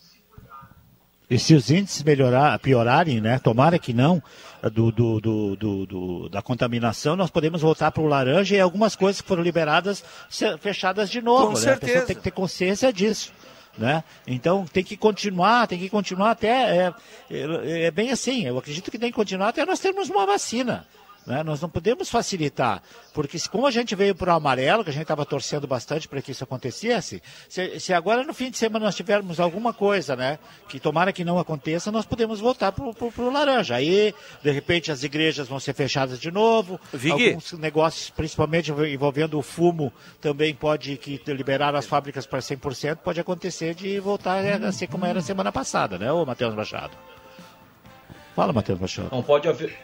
E 1.29 1.39
se 1.39 1.55
os 1.55 1.71
índices 1.71 2.05
melhorar, 2.05 2.57
piorarem, 2.61 3.21
né? 3.21 3.39
Tomara 3.41 3.81
que 3.81 3.93
não, 3.93 4.23
do, 4.73 4.93
do, 4.93 5.21
do, 5.21 5.87
do 5.87 6.29
da 6.29 6.41
contaminação, 6.41 7.17
nós 7.17 7.31
podemos 7.31 7.63
voltar 7.63 7.91
para 7.91 8.03
o 8.03 8.07
laranja 8.07 8.55
e 8.55 8.61
algumas 8.61 8.95
coisas 8.95 9.21
que 9.21 9.27
foram 9.27 9.43
liberadas 9.43 10.05
fechadas 10.61 11.11
de 11.11 11.21
novo. 11.21 11.49
Com 11.49 11.55
né? 11.55 11.61
certeza. 11.61 11.75
A 11.75 11.87
pessoa 11.87 12.07
tem 12.07 12.17
que 12.17 12.23
ter 12.23 12.31
consciência 12.31 12.93
disso. 12.93 13.33
Né? 13.77 14.05
Então 14.27 14.65
tem 14.65 14.83
que 14.83 14.97
continuar, 14.97 15.67
tem 15.67 15.79
que 15.79 15.91
continuar 15.91 16.31
até. 16.31 16.77
É, 16.77 16.95
é, 17.31 17.83
é 17.85 17.91
bem 17.91 18.11
assim, 18.11 18.47
eu 18.47 18.57
acredito 18.57 18.91
que 18.91 18.99
tem 18.99 19.11
que 19.11 19.17
continuar 19.17 19.49
até 19.49 19.67
nós 19.67 19.81
termos 19.81 20.09
uma 20.09 20.25
vacina. 20.25 20.87
Né? 21.27 21.43
Nós 21.43 21.61
não 21.61 21.69
podemos 21.69 22.09
facilitar, 22.09 22.81
porque 23.13 23.37
se, 23.37 23.51
como 23.51 23.67
a 23.67 23.71
gente 23.71 23.97
veio 23.97 24.15
para 24.15 24.33
o 24.33 24.37
amarelo, 24.37 24.85
que 24.85 24.91
a 24.91 24.93
gente 24.93 25.03
estava 25.03 25.27
torcendo 25.27 25.67
bastante 25.67 26.07
para 26.07 26.23
que 26.23 26.31
isso 26.31 26.45
acontecesse, 26.45 27.21
se, 27.49 27.81
se, 27.81 27.93
agora 27.93 28.23
no 28.23 28.33
fim 28.33 28.49
de 28.49 28.57
semana 28.57 28.85
nós 28.85 28.95
tivermos 28.95 29.41
alguma 29.41 29.73
coisa, 29.73 30.15
né, 30.15 30.39
que 30.69 30.79
tomara 30.79 31.13
que 31.13 31.25
não 31.25 31.37
aconteça, 31.37 31.91
nós 31.91 32.07
podemos 32.07 32.39
voltar 32.39 32.71
para 32.71 32.85
o 32.85 33.31
laranja. 33.33 33.75
Aí, 33.75 34.15
de 34.41 34.51
repente, 34.53 34.93
as 34.93 35.03
igrejas 35.03 35.49
vão 35.49 35.59
ser 35.59 35.75
fechadas 35.75 36.21
de 36.21 36.31
novo, 36.31 36.79
Vig. 36.93 37.11
alguns 37.11 37.53
negócios, 37.55 38.11
principalmente 38.11 38.71
envolvendo 38.71 39.37
o 39.37 39.43
fumo, 39.43 39.93
também 40.21 40.55
pode 40.55 40.97
que 40.97 41.21
liberar 41.27 41.75
as 41.75 41.87
fábricas 41.87 42.25
para 42.25 42.39
100%, 42.39 42.99
pode 42.99 43.19
acontecer 43.19 43.75
de 43.75 43.99
voltar 43.99 44.45
a 44.45 44.71
ser 44.71 44.87
como 44.87 45.05
era 45.05 45.21
semana 45.21 45.51
passada, 45.51 45.99
né, 45.99 46.13
ô 46.13 46.25
Matheus 46.25 46.55
Machado? 46.55 46.97
Fala, 48.37 48.53
Matheus 48.53 48.79
Machado. 48.79 49.09
Não 49.11 49.23
pode 49.23 49.49
haver 49.49 49.77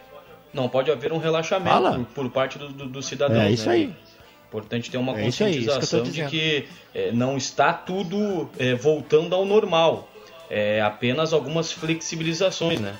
não 0.52 0.68
pode 0.68 0.90
haver 0.90 1.12
um 1.12 1.18
relaxamento 1.18 2.06
por, 2.14 2.24
por, 2.24 2.30
parte 2.30 2.58
do, 2.58 2.68
do, 2.68 2.86
do 2.86 3.02
cidadão. 3.02 3.40
É 3.40 3.50
isso 3.50 3.68
né? 3.68 3.74
aí. 3.74 3.94
Importante 4.48 4.90
ter 4.90 4.98
uma 4.98 5.18
é 5.18 5.24
conscientização 5.24 6.02
que 6.02 6.10
de 6.10 6.26
que 6.26 6.68
é, 6.94 7.10
não 7.10 7.36
está 7.36 7.72
tudo 7.72 8.50
é, 8.58 8.74
voltando 8.74 9.34
ao 9.34 9.44
normal. 9.44 10.08
É 10.50 10.82
apenas 10.82 11.32
algumas 11.32 11.72
flexibilizações, 11.72 12.78
né? 12.78 12.94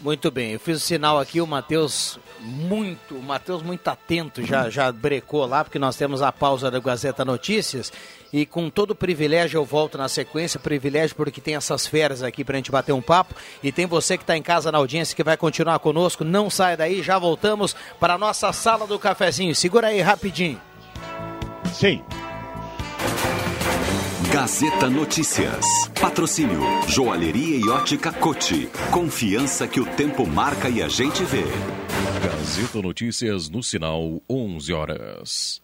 Muito 0.00 0.30
bem, 0.30 0.52
eu 0.52 0.60
fiz 0.60 0.76
o 0.76 0.80
sinal 0.80 1.18
aqui, 1.18 1.40
o 1.40 1.46
Matheus 1.46 2.20
muito, 2.40 3.16
o 3.16 3.22
Matheus 3.22 3.62
muito 3.62 3.86
atento, 3.88 4.46
já, 4.46 4.70
já 4.70 4.92
brecou 4.92 5.44
lá, 5.44 5.64
porque 5.64 5.78
nós 5.78 5.96
temos 5.96 6.22
a 6.22 6.30
pausa 6.30 6.70
da 6.70 6.78
Gazeta 6.78 7.24
Notícias 7.24 7.92
e 8.32 8.44
com 8.46 8.68
todo 8.70 8.92
o 8.92 8.94
privilégio 8.94 9.58
eu 9.58 9.64
volto 9.64 9.98
na 9.98 10.08
sequência, 10.08 10.60
privilégio 10.60 11.16
porque 11.16 11.40
tem 11.40 11.56
essas 11.56 11.86
férias 11.86 12.22
aqui 12.22 12.44
pra 12.44 12.56
gente 12.56 12.70
bater 12.70 12.92
um 12.92 13.02
papo 13.02 13.34
e 13.62 13.72
tem 13.72 13.86
você 13.86 14.16
que 14.16 14.22
está 14.22 14.36
em 14.36 14.42
casa 14.42 14.70
na 14.72 14.78
audiência 14.78 15.16
que 15.16 15.24
vai 15.24 15.36
continuar 15.36 15.78
conosco, 15.78 16.24
não 16.24 16.50
sai 16.50 16.76
daí, 16.76 17.02
já 17.02 17.18
voltamos 17.18 17.74
para 17.98 18.14
a 18.14 18.18
nossa 18.18 18.52
sala 18.52 18.86
do 18.86 18.98
cafezinho, 18.98 19.54
segura 19.54 19.88
aí 19.88 20.00
rapidinho. 20.00 20.60
Sim. 21.72 22.02
Gazeta 24.32 24.90
Notícias. 24.90 25.64
Patrocínio 25.98 26.60
Joalheria 26.86 27.56
e 27.56 27.68
Ótica 27.68 28.12
Cote. 28.12 28.68
Confiança 28.90 29.66
que 29.66 29.80
o 29.80 29.86
tempo 29.86 30.26
marca 30.26 30.68
e 30.68 30.82
a 30.82 30.88
gente 30.88 31.24
vê. 31.24 31.44
Gazeta 32.22 32.82
Notícias 32.82 33.48
no 33.48 33.62
sinal 33.62 34.20
11 34.28 34.72
horas. 34.72 35.62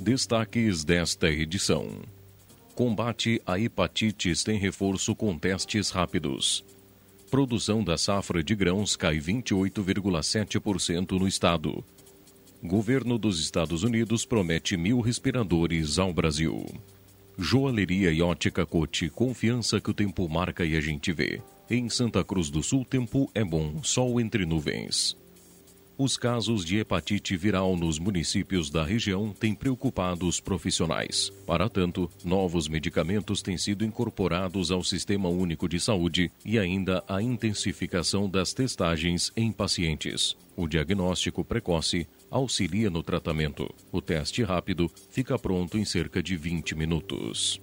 Destaques 0.00 0.84
desta 0.84 1.28
edição. 1.28 1.88
Combate 2.72 3.42
à 3.44 3.58
hepatites 3.58 4.44
tem 4.44 4.56
reforço 4.56 5.12
com 5.12 5.36
testes 5.36 5.90
rápidos. 5.90 6.64
Produção 7.28 7.82
da 7.82 7.98
safra 7.98 8.40
de 8.40 8.54
grãos 8.54 8.94
cai 8.94 9.18
28,7% 9.18 11.18
no 11.18 11.26
estado. 11.26 11.82
Governo 12.62 13.18
dos 13.18 13.40
Estados 13.40 13.82
Unidos 13.82 14.24
promete 14.24 14.76
mil 14.76 15.00
respiradores 15.00 15.98
ao 15.98 16.12
Brasil. 16.12 16.64
Joalheria 17.36 18.12
e 18.12 18.22
ótica 18.22 18.64
Cote, 18.64 19.10
confiança 19.10 19.80
que 19.80 19.90
o 19.90 19.94
tempo 19.94 20.28
marca 20.28 20.64
e 20.64 20.76
a 20.76 20.80
gente 20.80 21.12
vê. 21.12 21.42
Em 21.68 21.88
Santa 21.88 22.22
Cruz 22.22 22.50
do 22.50 22.62
Sul, 22.62 22.84
tempo 22.84 23.28
é 23.34 23.42
bom, 23.42 23.82
sol 23.82 24.20
entre 24.20 24.46
nuvens. 24.46 25.17
Os 26.00 26.16
casos 26.16 26.64
de 26.64 26.78
hepatite 26.78 27.36
viral 27.36 27.76
nos 27.76 27.98
municípios 27.98 28.70
da 28.70 28.84
região 28.84 29.32
têm 29.32 29.52
preocupado 29.52 30.28
os 30.28 30.38
profissionais. 30.38 31.32
Para 31.44 31.68
tanto, 31.68 32.08
novos 32.24 32.68
medicamentos 32.68 33.42
têm 33.42 33.58
sido 33.58 33.84
incorporados 33.84 34.70
ao 34.70 34.84
Sistema 34.84 35.28
Único 35.28 35.68
de 35.68 35.80
Saúde 35.80 36.30
e 36.44 36.56
ainda 36.56 37.02
a 37.08 37.20
intensificação 37.20 38.30
das 38.30 38.52
testagens 38.52 39.32
em 39.36 39.50
pacientes. 39.50 40.36
O 40.56 40.68
diagnóstico 40.68 41.44
precoce 41.44 42.06
auxilia 42.30 42.88
no 42.88 43.02
tratamento. 43.02 43.68
O 43.90 44.00
teste 44.00 44.44
rápido 44.44 44.88
fica 45.10 45.36
pronto 45.36 45.76
em 45.76 45.84
cerca 45.84 46.22
de 46.22 46.36
20 46.36 46.76
minutos. 46.76 47.60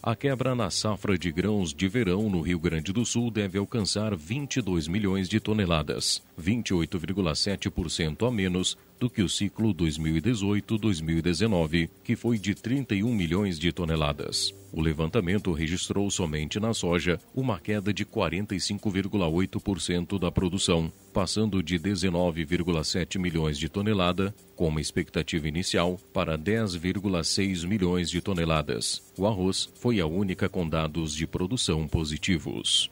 A 0.00 0.14
quebra 0.14 0.54
na 0.54 0.70
safra 0.70 1.18
de 1.18 1.32
grãos 1.32 1.74
de 1.74 1.88
verão 1.88 2.30
no 2.30 2.40
Rio 2.40 2.60
Grande 2.60 2.92
do 2.92 3.04
Sul 3.04 3.32
deve 3.32 3.58
alcançar 3.58 4.14
22 4.14 4.86
milhões 4.86 5.28
de 5.28 5.40
toneladas, 5.40 6.22
28,7% 6.40 8.28
a 8.28 8.30
menos 8.30 8.78
do 8.98 9.08
que 9.08 9.22
o 9.22 9.28
ciclo 9.28 9.72
2018-2019, 9.74 11.88
que 12.02 12.16
foi 12.16 12.36
de 12.38 12.52
31 12.54 13.14
milhões 13.14 13.58
de 13.58 13.70
toneladas. 13.72 14.54
O 14.72 14.80
levantamento 14.80 15.52
registrou 15.52 16.10
somente 16.10 16.58
na 16.60 16.72
soja 16.74 17.18
uma 17.34 17.58
queda 17.58 17.92
de 17.92 18.04
45,8% 18.04 20.18
da 20.18 20.30
produção, 20.30 20.92
passando 21.12 21.62
de 21.62 21.78
19,7 21.78 23.18
milhões 23.18 23.58
de 23.58 23.68
tonelada, 23.68 24.34
com 24.54 24.68
uma 24.68 24.80
expectativa 24.80 25.48
inicial, 25.48 25.98
para 26.12 26.36
10,6 26.36 27.66
milhões 27.66 28.10
de 28.10 28.20
toneladas. 28.20 29.02
O 29.16 29.26
arroz 29.26 29.70
foi 29.76 30.00
a 30.00 30.06
única 30.06 30.46
com 30.48 30.68
dados 30.68 31.14
de 31.14 31.26
produção 31.26 31.88
positivos 31.88 32.90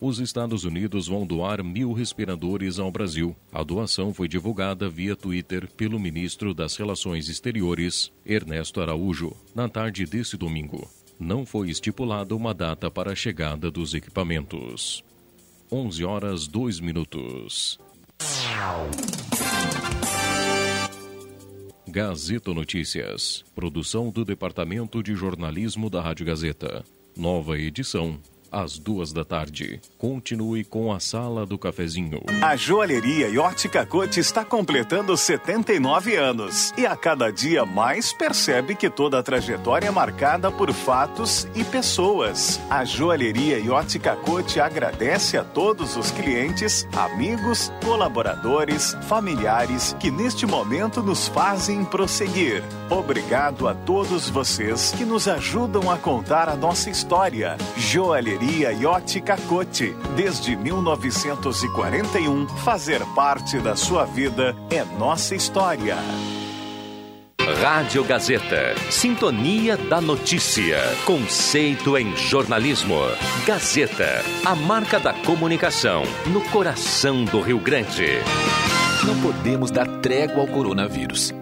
os 0.00 0.18
Estados 0.18 0.64
Unidos 0.64 1.08
vão 1.08 1.26
doar 1.26 1.62
mil 1.62 1.92
respiradores 1.92 2.78
ao 2.78 2.90
Brasil. 2.90 3.36
A 3.52 3.62
doação 3.62 4.14
foi 4.14 4.26
divulgada 4.26 4.88
via 4.88 5.14
Twitter 5.14 5.70
pelo 5.76 6.00
ministro 6.00 6.54
das 6.54 6.74
Relações 6.74 7.28
Exteriores, 7.28 8.10
Ernesto 8.24 8.80
Araújo, 8.80 9.36
na 9.54 9.68
tarde 9.68 10.06
desse 10.06 10.38
domingo. 10.38 10.88
Não 11.18 11.44
foi 11.44 11.68
estipulada 11.68 12.34
uma 12.34 12.54
data 12.54 12.90
para 12.90 13.12
a 13.12 13.14
chegada 13.14 13.70
dos 13.70 13.92
equipamentos. 13.92 15.04
11 15.70 16.04
horas 16.04 16.46
2 16.46 16.80
minutos. 16.80 17.78
Gazeta 21.86 22.54
Notícias. 22.54 23.44
Produção 23.54 24.10
do 24.10 24.24
Departamento 24.24 25.02
de 25.02 25.14
Jornalismo 25.14 25.90
da 25.90 26.00
Rádio 26.00 26.24
Gazeta. 26.24 26.82
Nova 27.14 27.58
edição 27.58 28.18
às 28.50 28.78
duas 28.78 29.12
da 29.12 29.24
tarde. 29.24 29.80
Continue 29.96 30.64
com 30.64 30.92
a 30.92 30.98
Sala 30.98 31.46
do 31.46 31.56
Cafezinho. 31.56 32.20
A 32.42 32.56
joalheria 32.56 33.40
ótica 33.40 33.86
Cote 33.86 34.18
está 34.18 34.44
completando 34.44 35.16
79 35.16 36.16
anos 36.16 36.72
e 36.76 36.86
a 36.86 36.96
cada 36.96 37.30
dia 37.30 37.64
mais 37.64 38.12
percebe 38.12 38.74
que 38.74 38.90
toda 38.90 39.18
a 39.18 39.22
trajetória 39.22 39.88
é 39.88 39.90
marcada 39.90 40.50
por 40.50 40.72
fatos 40.72 41.46
e 41.54 41.62
pessoas. 41.62 42.60
A 42.68 42.84
joalheria 42.84 43.60
ótica 43.72 44.16
Cote 44.16 44.58
agradece 44.58 45.36
a 45.36 45.44
todos 45.44 45.96
os 45.96 46.10
clientes, 46.10 46.86
amigos, 46.96 47.72
colaboradores, 47.84 48.96
familiares 49.02 49.94
que 50.00 50.10
neste 50.10 50.46
momento 50.46 51.02
nos 51.02 51.28
fazem 51.28 51.84
prosseguir. 51.84 52.64
Obrigado 52.90 53.68
a 53.68 53.74
todos 53.74 54.28
vocês 54.28 54.92
que 54.92 55.04
nos 55.04 55.28
ajudam 55.28 55.90
a 55.90 55.96
contar 55.96 56.48
a 56.48 56.56
nossa 56.56 56.90
história. 56.90 57.56
Joalheria 57.76 58.39
Joalheria 58.40 58.72
Iote 58.72 59.20
Cacote. 59.20 59.94
Desde 60.16 60.56
1941, 60.56 62.48
fazer 62.64 63.04
parte 63.14 63.58
da 63.58 63.76
sua 63.76 64.06
vida 64.06 64.56
é 64.70 64.82
nossa 64.98 65.34
história. 65.34 65.96
Rádio 67.62 68.02
Gazeta. 68.04 68.74
Sintonia 68.90 69.76
da 69.76 70.00
Notícia. 70.00 70.78
Conceito 71.04 71.98
em 71.98 72.16
jornalismo. 72.16 72.96
Gazeta. 73.46 74.24
A 74.44 74.54
marca 74.54 74.98
da 74.98 75.12
comunicação 75.12 76.02
no 76.26 76.40
coração 76.48 77.24
do 77.24 77.40
Rio 77.40 77.58
Grande. 77.58 78.06
Não 79.04 79.20
podemos 79.20 79.70
dar 79.70 79.86
trégua 80.00 80.40
ao 80.40 80.48
coronavírus. 80.48 81.34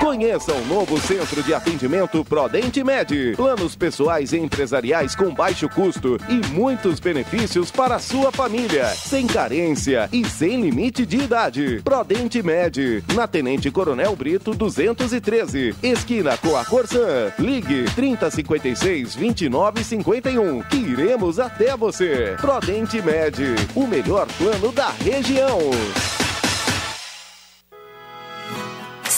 Conheça 0.00 0.52
o 0.52 0.64
novo 0.66 0.98
centro 1.00 1.42
de 1.42 1.52
atendimento 1.52 2.24
Prodente 2.24 2.84
Med. 2.84 3.34
Planos 3.36 3.74
pessoais 3.74 4.32
e 4.32 4.38
empresariais 4.38 5.14
com 5.14 5.34
baixo 5.34 5.68
custo 5.68 6.16
e 6.28 6.46
muitos 6.52 7.00
benefícios 7.00 7.70
para 7.70 7.96
a 7.96 7.98
sua 7.98 8.30
família. 8.30 8.86
Sem 8.90 9.26
carência 9.26 10.08
e 10.12 10.24
sem 10.24 10.60
limite 10.62 11.04
de 11.04 11.16
idade. 11.16 11.80
Prodente 11.82 12.42
Med. 12.42 13.02
Na 13.14 13.26
Tenente 13.26 13.70
Coronel 13.70 14.14
Brito 14.14 14.54
213. 14.54 15.74
Esquina 15.82 16.38
com 16.38 16.56
a 16.56 16.64
Corsã. 16.64 17.32
Ligue 17.38 17.84
3056 17.96 19.16
2951. 19.16 20.62
Que 20.62 20.76
iremos 20.76 21.40
até 21.40 21.76
você. 21.76 22.36
Prodente 22.40 23.02
Med. 23.02 23.36
O 23.74 23.86
melhor 23.86 24.28
plano 24.38 24.70
da 24.70 24.90
região. 24.90 25.58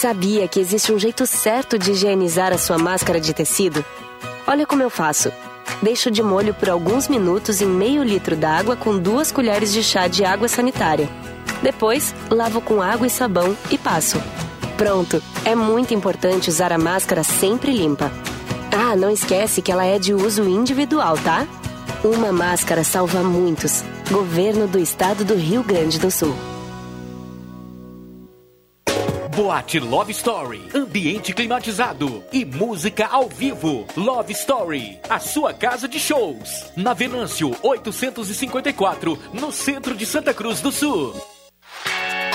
Sabia 0.00 0.48
que 0.48 0.58
existe 0.58 0.90
um 0.90 0.98
jeito 0.98 1.26
certo 1.26 1.78
de 1.78 1.90
higienizar 1.90 2.54
a 2.54 2.56
sua 2.56 2.78
máscara 2.78 3.20
de 3.20 3.34
tecido? 3.34 3.84
Olha 4.46 4.66
como 4.66 4.82
eu 4.82 4.88
faço. 4.88 5.30
Deixo 5.82 6.10
de 6.10 6.22
molho 6.22 6.54
por 6.54 6.70
alguns 6.70 7.06
minutos 7.06 7.60
em 7.60 7.66
meio 7.66 8.02
litro 8.02 8.34
d'água 8.34 8.76
com 8.76 8.98
duas 8.98 9.30
colheres 9.30 9.70
de 9.70 9.82
chá 9.82 10.08
de 10.08 10.24
água 10.24 10.48
sanitária. 10.48 11.06
Depois, 11.62 12.14
lavo 12.30 12.62
com 12.62 12.80
água 12.80 13.06
e 13.06 13.10
sabão 13.10 13.54
e 13.70 13.76
passo. 13.76 14.18
Pronto! 14.74 15.22
É 15.44 15.54
muito 15.54 15.92
importante 15.92 16.48
usar 16.48 16.72
a 16.72 16.78
máscara 16.78 17.22
sempre 17.22 17.70
limpa. 17.70 18.10
Ah, 18.72 18.96
não 18.96 19.10
esquece 19.10 19.60
que 19.60 19.70
ela 19.70 19.84
é 19.84 19.98
de 19.98 20.14
uso 20.14 20.48
individual, 20.48 21.18
tá? 21.18 21.46
Uma 22.02 22.32
máscara 22.32 22.82
salva 22.84 23.22
muitos. 23.22 23.84
Governo 24.10 24.66
do 24.66 24.78
Estado 24.78 25.26
do 25.26 25.34
Rio 25.34 25.62
Grande 25.62 25.98
do 25.98 26.10
Sul. 26.10 26.34
Boate 29.40 29.80
Love 29.80 30.10
Story, 30.10 30.68
ambiente 30.74 31.32
climatizado 31.32 32.22
e 32.30 32.44
música 32.44 33.06
ao 33.06 33.26
vivo. 33.26 33.86
Love 33.96 34.34
Story, 34.34 35.00
a 35.08 35.18
sua 35.18 35.54
casa 35.54 35.88
de 35.88 35.98
shows. 35.98 36.70
Na 36.76 36.92
Venâncio 36.92 37.56
854, 37.62 39.18
no 39.32 39.50
centro 39.50 39.94
de 39.94 40.04
Santa 40.04 40.34
Cruz 40.34 40.60
do 40.60 40.70
Sul. 40.70 41.39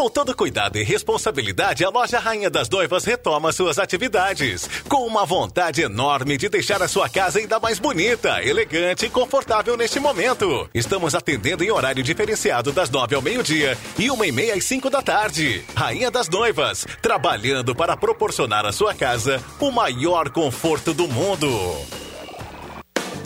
Com 0.00 0.08
todo 0.08 0.34
cuidado 0.34 0.78
e 0.78 0.82
responsabilidade, 0.82 1.84
a 1.84 1.90
loja 1.90 2.18
Rainha 2.18 2.48
das 2.48 2.70
Noivas 2.70 3.04
retoma 3.04 3.52
suas 3.52 3.78
atividades. 3.78 4.66
Com 4.88 5.06
uma 5.06 5.26
vontade 5.26 5.82
enorme 5.82 6.38
de 6.38 6.48
deixar 6.48 6.82
a 6.82 6.88
sua 6.88 7.06
casa 7.06 7.38
ainda 7.38 7.60
mais 7.60 7.78
bonita, 7.78 8.42
elegante 8.42 9.04
e 9.04 9.10
confortável 9.10 9.76
neste 9.76 10.00
momento. 10.00 10.66
Estamos 10.72 11.14
atendendo 11.14 11.62
em 11.62 11.70
horário 11.70 12.02
diferenciado 12.02 12.72
das 12.72 12.88
nove 12.88 13.14
ao 13.14 13.20
meio-dia 13.20 13.76
e 13.98 14.10
uma 14.10 14.26
e 14.26 14.32
meia 14.32 14.54
às 14.54 14.64
cinco 14.64 14.88
da 14.88 15.02
tarde. 15.02 15.62
Rainha 15.76 16.10
das 16.10 16.30
Noivas, 16.30 16.86
trabalhando 17.02 17.74
para 17.74 17.94
proporcionar 17.94 18.64
à 18.64 18.72
sua 18.72 18.94
casa 18.94 19.38
o 19.58 19.70
maior 19.70 20.30
conforto 20.30 20.94
do 20.94 21.06
mundo. 21.06 21.50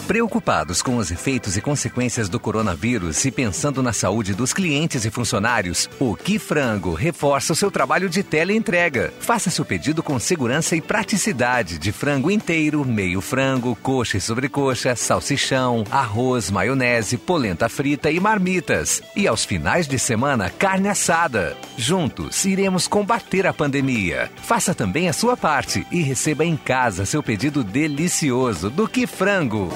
Preocupados 0.07 0.83
com 0.83 0.99
os 0.99 1.11
efeitos 1.11 1.57
e 1.57 1.63
consequências 1.63 2.29
do 2.29 2.39
coronavírus 2.39 3.25
e 3.25 3.31
pensando 3.31 3.83
na 3.83 3.93
saúde 3.93 4.35
dos 4.35 4.53
clientes 4.53 5.07
e 5.07 5.11
funcionários, 5.11 5.89
o 5.99 6.15
Que 6.15 6.39
Frango 6.39 6.93
reforça 6.93 7.55
o 7.55 7.57
seu 7.57 7.71
trabalho 7.71 8.11
de 8.11 8.23
teleentrega. 8.23 9.15
Faça 9.19 9.49
seu 9.49 9.65
pedido 9.65 10.03
com 10.03 10.19
segurança 10.19 10.77
e 10.77 10.81
praticidade 10.83 11.79
de 11.79 11.91
frango 11.91 12.31
inteiro, 12.31 12.85
meio 12.85 13.23
frango, 13.23 13.75
coxa 13.77 14.19
e 14.19 14.21
sobrecoxa, 14.21 14.95
salsichão, 14.95 15.85
arroz, 15.91 16.51
maionese, 16.51 17.17
polenta 17.17 17.67
frita 17.71 18.11
e 18.11 18.21
marmitas. 18.21 19.01
E 19.17 19.27
aos 19.27 19.47
finais 19.47 19.89
de 19.89 19.99
semana, 19.99 20.51
carne 20.51 20.91
assada. 20.91 21.57
Juntos, 21.79 22.45
iremos 22.45 22.87
combater 22.87 23.47
a 23.47 23.55
pandemia. 23.55 24.31
Faça 24.43 24.75
também 24.75 25.09
a 25.09 25.15
sua 25.15 25.35
parte 25.35 25.87
e 25.91 26.03
receba 26.03 26.45
em 26.45 26.59
casa 26.59 27.07
seu 27.07 27.23
pedido 27.23 27.65
delicioso 27.65 28.69
do 28.69 28.87
Que 28.87 29.07
Frango. 29.07 29.73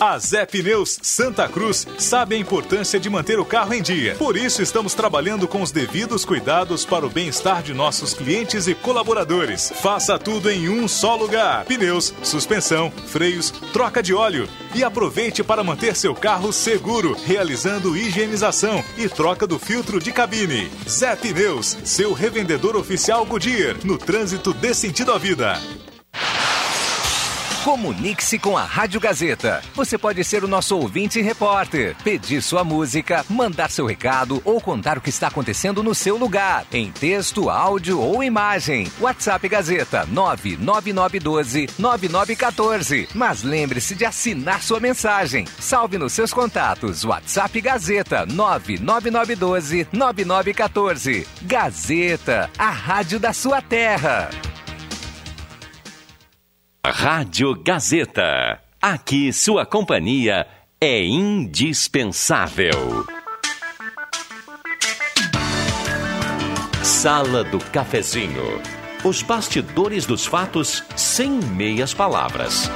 A 0.00 0.16
Zé 0.16 0.46
Pneus 0.46 0.96
Santa 1.02 1.48
Cruz 1.48 1.84
sabe 1.98 2.36
a 2.36 2.38
importância 2.38 3.00
de 3.00 3.10
manter 3.10 3.40
o 3.40 3.44
carro 3.44 3.74
em 3.74 3.82
dia. 3.82 4.14
Por 4.14 4.36
isso, 4.36 4.62
estamos 4.62 4.94
trabalhando 4.94 5.48
com 5.48 5.60
os 5.60 5.72
devidos 5.72 6.24
cuidados 6.24 6.84
para 6.84 7.04
o 7.04 7.10
bem-estar 7.10 7.64
de 7.64 7.74
nossos 7.74 8.14
clientes 8.14 8.68
e 8.68 8.76
colaboradores. 8.76 9.72
Faça 9.82 10.16
tudo 10.16 10.48
em 10.52 10.68
um 10.68 10.86
só 10.86 11.16
lugar: 11.16 11.64
pneus, 11.64 12.14
suspensão, 12.22 12.92
freios, 13.08 13.50
troca 13.72 14.00
de 14.00 14.14
óleo. 14.14 14.48
E 14.72 14.84
aproveite 14.84 15.42
para 15.42 15.64
manter 15.64 15.96
seu 15.96 16.14
carro 16.14 16.52
seguro, 16.52 17.16
realizando 17.26 17.96
higienização 17.96 18.84
e 18.96 19.08
troca 19.08 19.48
do 19.48 19.58
filtro 19.58 19.98
de 19.98 20.12
cabine. 20.12 20.70
Zé 20.88 21.16
Pneus, 21.16 21.76
seu 21.82 22.12
revendedor 22.12 22.76
oficial 22.76 23.26
Goodyear, 23.26 23.74
no 23.84 23.98
trânsito 23.98 24.54
dê 24.54 24.72
sentido 24.72 25.10
à 25.10 25.18
vida. 25.18 25.60
Comunique-se 27.64 28.38
com 28.38 28.56
a 28.56 28.64
Rádio 28.64 29.00
Gazeta. 29.00 29.62
Você 29.74 29.98
pode 29.98 30.22
ser 30.22 30.44
o 30.44 30.48
nosso 30.48 30.76
ouvinte 30.76 31.18
e 31.18 31.22
repórter, 31.22 31.96
pedir 32.04 32.40
sua 32.40 32.62
música, 32.62 33.24
mandar 33.28 33.68
seu 33.68 33.84
recado 33.84 34.40
ou 34.44 34.60
contar 34.60 34.96
o 34.96 35.00
que 35.00 35.10
está 35.10 35.26
acontecendo 35.26 35.82
no 35.82 35.94
seu 35.94 36.16
lugar, 36.16 36.64
em 36.72 36.90
texto, 36.90 37.50
áudio 37.50 38.00
ou 38.00 38.22
imagem. 38.22 38.90
WhatsApp 39.00 39.48
Gazeta 39.48 40.06
99912 40.06 41.68
9914. 41.78 43.08
Mas 43.12 43.42
lembre-se 43.42 43.94
de 43.94 44.04
assinar 44.04 44.62
sua 44.62 44.80
mensagem. 44.80 45.44
Salve 45.58 45.98
nos 45.98 46.12
seus 46.12 46.32
contatos. 46.32 47.04
WhatsApp 47.04 47.60
Gazeta 47.60 48.24
99912 48.24 49.88
9914. 49.92 51.26
Gazeta, 51.42 52.50
a 52.56 52.70
rádio 52.70 53.18
da 53.18 53.32
sua 53.32 53.60
terra. 53.60 54.30
Rádio 56.86 57.54
Gazeta. 57.62 58.60
Aqui 58.80 59.32
sua 59.32 59.66
companhia 59.66 60.46
é 60.80 61.04
indispensável. 61.04 63.04
Sala 66.82 67.44
do 67.44 67.58
Cafezinho. 67.58 68.62
Os 69.04 69.22
bastidores 69.22 70.06
dos 70.06 70.24
fatos 70.24 70.82
sem 70.96 71.30
meias 71.30 71.92
palavras. 71.92 72.70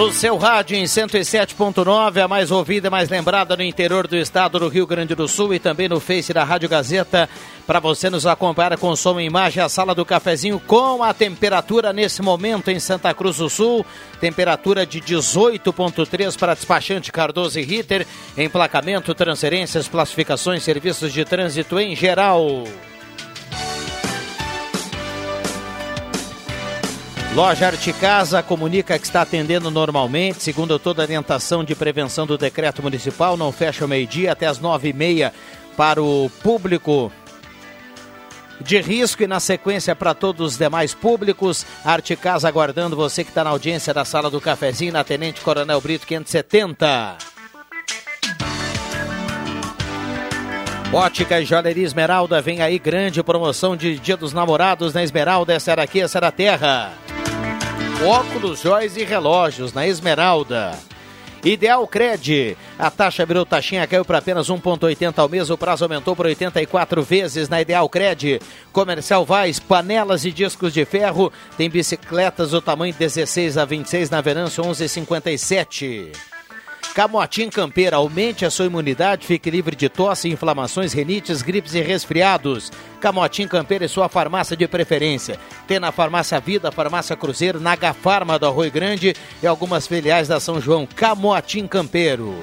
No 0.00 0.10
seu 0.10 0.38
rádio 0.38 0.78
em 0.78 0.84
107.9, 0.84 2.24
a 2.24 2.26
mais 2.26 2.50
ouvida 2.50 2.86
e 2.86 2.90
mais 2.90 3.10
lembrada 3.10 3.54
no 3.54 3.62
interior 3.62 4.06
do 4.06 4.16
estado 4.16 4.58
do 4.58 4.66
Rio 4.66 4.86
Grande 4.86 5.14
do 5.14 5.28
Sul 5.28 5.52
e 5.52 5.58
também 5.58 5.90
no 5.90 6.00
Face 6.00 6.32
da 6.32 6.42
Rádio 6.42 6.70
Gazeta. 6.70 7.28
Para 7.66 7.80
você 7.80 8.08
nos 8.08 8.24
acompanhar 8.24 8.78
com 8.78 8.96
som 8.96 9.20
e 9.20 9.26
imagem, 9.26 9.62
a 9.62 9.68
sala 9.68 9.94
do 9.94 10.06
cafezinho 10.06 10.58
com 10.58 11.02
a 11.02 11.12
temperatura 11.12 11.92
nesse 11.92 12.22
momento 12.22 12.70
em 12.70 12.80
Santa 12.80 13.12
Cruz 13.12 13.36
do 13.36 13.50
Sul. 13.50 13.84
Temperatura 14.18 14.86
de 14.86 15.02
18,3 15.02 16.34
para 16.38 16.54
despachante 16.54 17.12
Cardoso 17.12 17.60
e 17.60 17.62
Ritter. 17.62 18.06
Emplacamento, 18.38 19.14
transferências, 19.14 19.86
classificações, 19.86 20.62
serviços 20.62 21.12
de 21.12 21.26
trânsito 21.26 21.78
em 21.78 21.94
geral. 21.94 22.64
Loja 27.34 27.68
Arte 27.68 27.92
Casa 27.92 28.42
comunica 28.42 28.98
que 28.98 29.06
está 29.06 29.22
atendendo 29.22 29.70
normalmente, 29.70 30.42
segundo 30.42 30.80
toda 30.80 31.00
a 31.00 31.04
orientação 31.04 31.62
de 31.62 31.76
prevenção 31.76 32.26
do 32.26 32.36
decreto 32.36 32.82
municipal, 32.82 33.36
não 33.36 33.52
fecha 33.52 33.84
o 33.84 33.88
meio-dia 33.88 34.32
até 34.32 34.46
as 34.46 34.58
nove 34.58 34.88
e 34.88 34.92
meia 34.92 35.32
para 35.76 36.02
o 36.02 36.28
público 36.42 37.12
de 38.60 38.80
risco 38.80 39.22
e 39.22 39.28
na 39.28 39.38
sequência 39.38 39.94
para 39.94 40.12
todos 40.12 40.52
os 40.52 40.58
demais 40.58 40.92
públicos. 40.92 41.64
Arte 41.84 42.16
Casa 42.16 42.48
aguardando 42.48 42.96
você 42.96 43.22
que 43.22 43.30
está 43.30 43.44
na 43.44 43.50
audiência 43.50 43.94
da 43.94 44.04
sala 44.04 44.28
do 44.28 44.40
cafezinho 44.40 44.92
na 44.92 45.04
Tenente 45.04 45.40
Coronel 45.40 45.80
Brito 45.80 46.08
570. 46.08 47.16
Ótica 50.92 51.40
e 51.40 51.44
Joalheria 51.44 51.86
Esmeralda, 51.86 52.42
vem 52.42 52.60
aí 52.60 52.76
grande 52.76 53.22
promoção 53.22 53.76
de 53.76 54.00
Dia 54.00 54.16
dos 54.16 54.32
Namorados 54.32 54.92
na 54.92 55.04
Esmeralda, 55.04 55.54
essa 55.54 55.70
era 55.70 55.84
aqui, 55.84 56.00
essa 56.00 56.18
era 56.18 56.26
a 56.26 56.32
terra. 56.32 57.09
Óculos, 58.06 58.62
joias 58.62 58.96
e 58.96 59.04
relógios 59.04 59.74
na 59.74 59.86
Esmeralda. 59.86 60.72
Ideal 61.44 61.86
Cred. 61.86 62.56
A 62.78 62.90
taxa 62.90 63.26
virou 63.26 63.44
taxinha, 63.44 63.86
caiu 63.86 64.06
para 64.06 64.18
apenas 64.18 64.48
1,80 64.48 65.18
ao 65.18 65.28
mês. 65.28 65.50
O 65.50 65.58
prazo 65.58 65.84
aumentou 65.84 66.16
por 66.16 66.24
84 66.24 67.02
vezes 67.02 67.48
na 67.48 67.60
Ideal 67.60 67.88
Cred. 67.90 68.40
Comercial 68.72 69.24
Vaz, 69.26 69.58
panelas 69.58 70.24
e 70.24 70.32
discos 70.32 70.72
de 70.72 70.84
ferro. 70.86 71.30
Tem 71.58 71.68
bicicletas 71.68 72.52
do 72.52 72.62
tamanho 72.62 72.94
16 72.94 73.58
a 73.58 73.66
26 73.66 74.08
na 74.08 74.22
Venâncio 74.22 74.64
1157. 74.64 76.29
Camotim 76.94 77.48
Campeira, 77.48 77.96
aumente 77.96 78.44
a 78.44 78.50
sua 78.50 78.66
imunidade, 78.66 79.24
fique 79.24 79.48
livre 79.48 79.76
de 79.76 79.88
tosse, 79.88 80.28
inflamações, 80.28 80.92
renites, 80.92 81.40
gripes 81.40 81.74
e 81.74 81.80
resfriados. 81.80 82.72
Camotim 83.00 83.46
Campeira 83.46 83.84
é 83.84 83.88
sua 83.88 84.08
farmácia 84.08 84.56
de 84.56 84.66
preferência. 84.66 85.38
Tem 85.68 85.78
na 85.78 85.92
Farmácia 85.92 86.40
Vida, 86.40 86.72
Farmácia 86.72 87.16
Cruzeiro, 87.16 87.60
na 87.60 87.76
Gafarma 87.76 88.38
do 88.38 88.46
Arroio 88.46 88.72
Grande 88.72 89.14
e 89.40 89.46
algumas 89.46 89.86
filiais 89.86 90.26
da 90.26 90.40
São 90.40 90.60
João. 90.60 90.84
Camotim 90.84 91.66
Campeiro. 91.66 92.34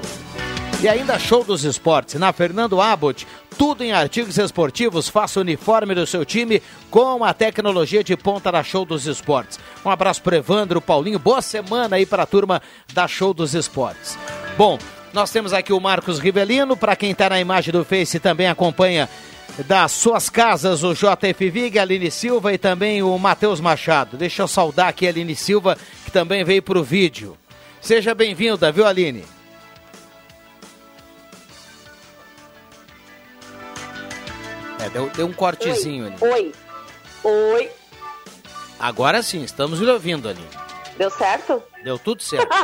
E 0.79 0.87
ainda 0.87 1.17
show 1.17 1.43
dos 1.43 1.63
esportes. 1.63 2.15
Na 2.15 2.31
Fernando 2.31 2.79
Abbott, 2.79 3.25
tudo 3.57 3.83
em 3.83 3.91
artigos 3.91 4.37
esportivos. 4.37 5.09
Faça 5.09 5.39
o 5.39 5.41
uniforme 5.41 5.95
do 5.95 6.05
seu 6.05 6.23
time 6.23 6.61
com 6.91 7.23
a 7.23 7.33
tecnologia 7.33 8.03
de 8.03 8.15
ponta 8.15 8.51
da 8.51 8.63
Show 8.63 8.85
dos 8.85 9.07
Esportes. 9.07 9.59
Um 9.83 9.89
abraço 9.89 10.21
para 10.21 10.37
Evandro, 10.37 10.79
Paulinho. 10.79 11.17
Boa 11.17 11.41
semana 11.41 11.95
aí 11.95 12.05
para 12.05 12.23
a 12.23 12.27
turma 12.27 12.61
da 12.93 13.07
Show 13.07 13.33
dos 13.33 13.55
Esportes. 13.55 14.15
Bom, 14.55 14.77
nós 15.11 15.31
temos 15.31 15.51
aqui 15.51 15.73
o 15.73 15.79
Marcos 15.79 16.19
Rivelino. 16.19 16.77
Para 16.77 16.95
quem 16.95 17.09
está 17.09 17.27
na 17.31 17.39
imagem 17.39 17.71
do 17.71 17.83
Face 17.83 18.19
também 18.19 18.47
acompanha 18.47 19.09
das 19.65 19.91
suas 19.93 20.29
casas 20.29 20.83
o 20.83 20.93
JF 20.93 21.49
Vig, 21.49 21.79
a 21.79 21.81
Aline 21.81 22.11
Silva 22.11 22.53
e 22.53 22.57
também 22.59 23.01
o 23.01 23.17
Matheus 23.17 23.59
Machado. 23.59 24.15
Deixa 24.15 24.43
eu 24.43 24.47
saudar 24.47 24.89
aqui 24.89 25.07
a 25.07 25.09
Aline 25.09 25.35
Silva, 25.35 25.75
que 26.05 26.11
também 26.11 26.43
veio 26.43 26.61
para 26.61 26.77
o 26.77 26.83
vídeo. 26.83 27.35
Seja 27.81 28.13
bem-vinda, 28.13 28.71
viu, 28.71 28.85
Aline? 28.85 29.36
É, 34.87 34.89
deu, 34.89 35.09
deu 35.09 35.27
um 35.27 35.33
cortezinho 35.33 36.05
Oi. 36.05 36.13
ali. 36.13 36.17
Oi. 36.23 36.53
Oi. 37.23 37.69
Agora 38.79 39.21
sim, 39.21 39.43
estamos 39.43 39.79
lhe 39.79 39.91
ouvindo 39.91 40.29
ali. 40.29 40.47
Deu 40.97 41.09
certo? 41.11 41.61
Deu 41.83 41.99
tudo 41.99 42.23
certo. 42.23 42.47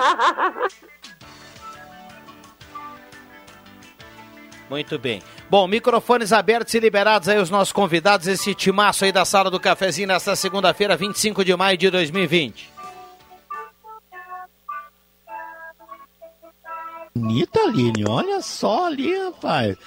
Muito 4.70 4.98
bem. 4.98 5.22
Bom, 5.50 5.68
microfones 5.68 6.32
abertos 6.32 6.74
e 6.74 6.80
liberados 6.80 7.28
aí 7.28 7.38
os 7.38 7.50
nossos 7.50 7.74
convidados, 7.74 8.26
esse 8.26 8.56
timaço 8.56 9.04
aí 9.04 9.12
da 9.12 9.26
sala 9.26 9.52
do 9.52 9.60
cafezinho 9.60 10.08
nesta 10.08 10.36
segunda-feira, 10.36 10.96
25 10.96 11.44
de 11.44 11.56
maio 11.56 11.78
de 11.78 11.90
2020. 11.92 12.72
Bonita, 17.14 17.60
Aline, 17.60 18.06
olha 18.08 18.42
só 18.42 18.88
ali, 18.88 19.16
rapaz. 19.26 19.78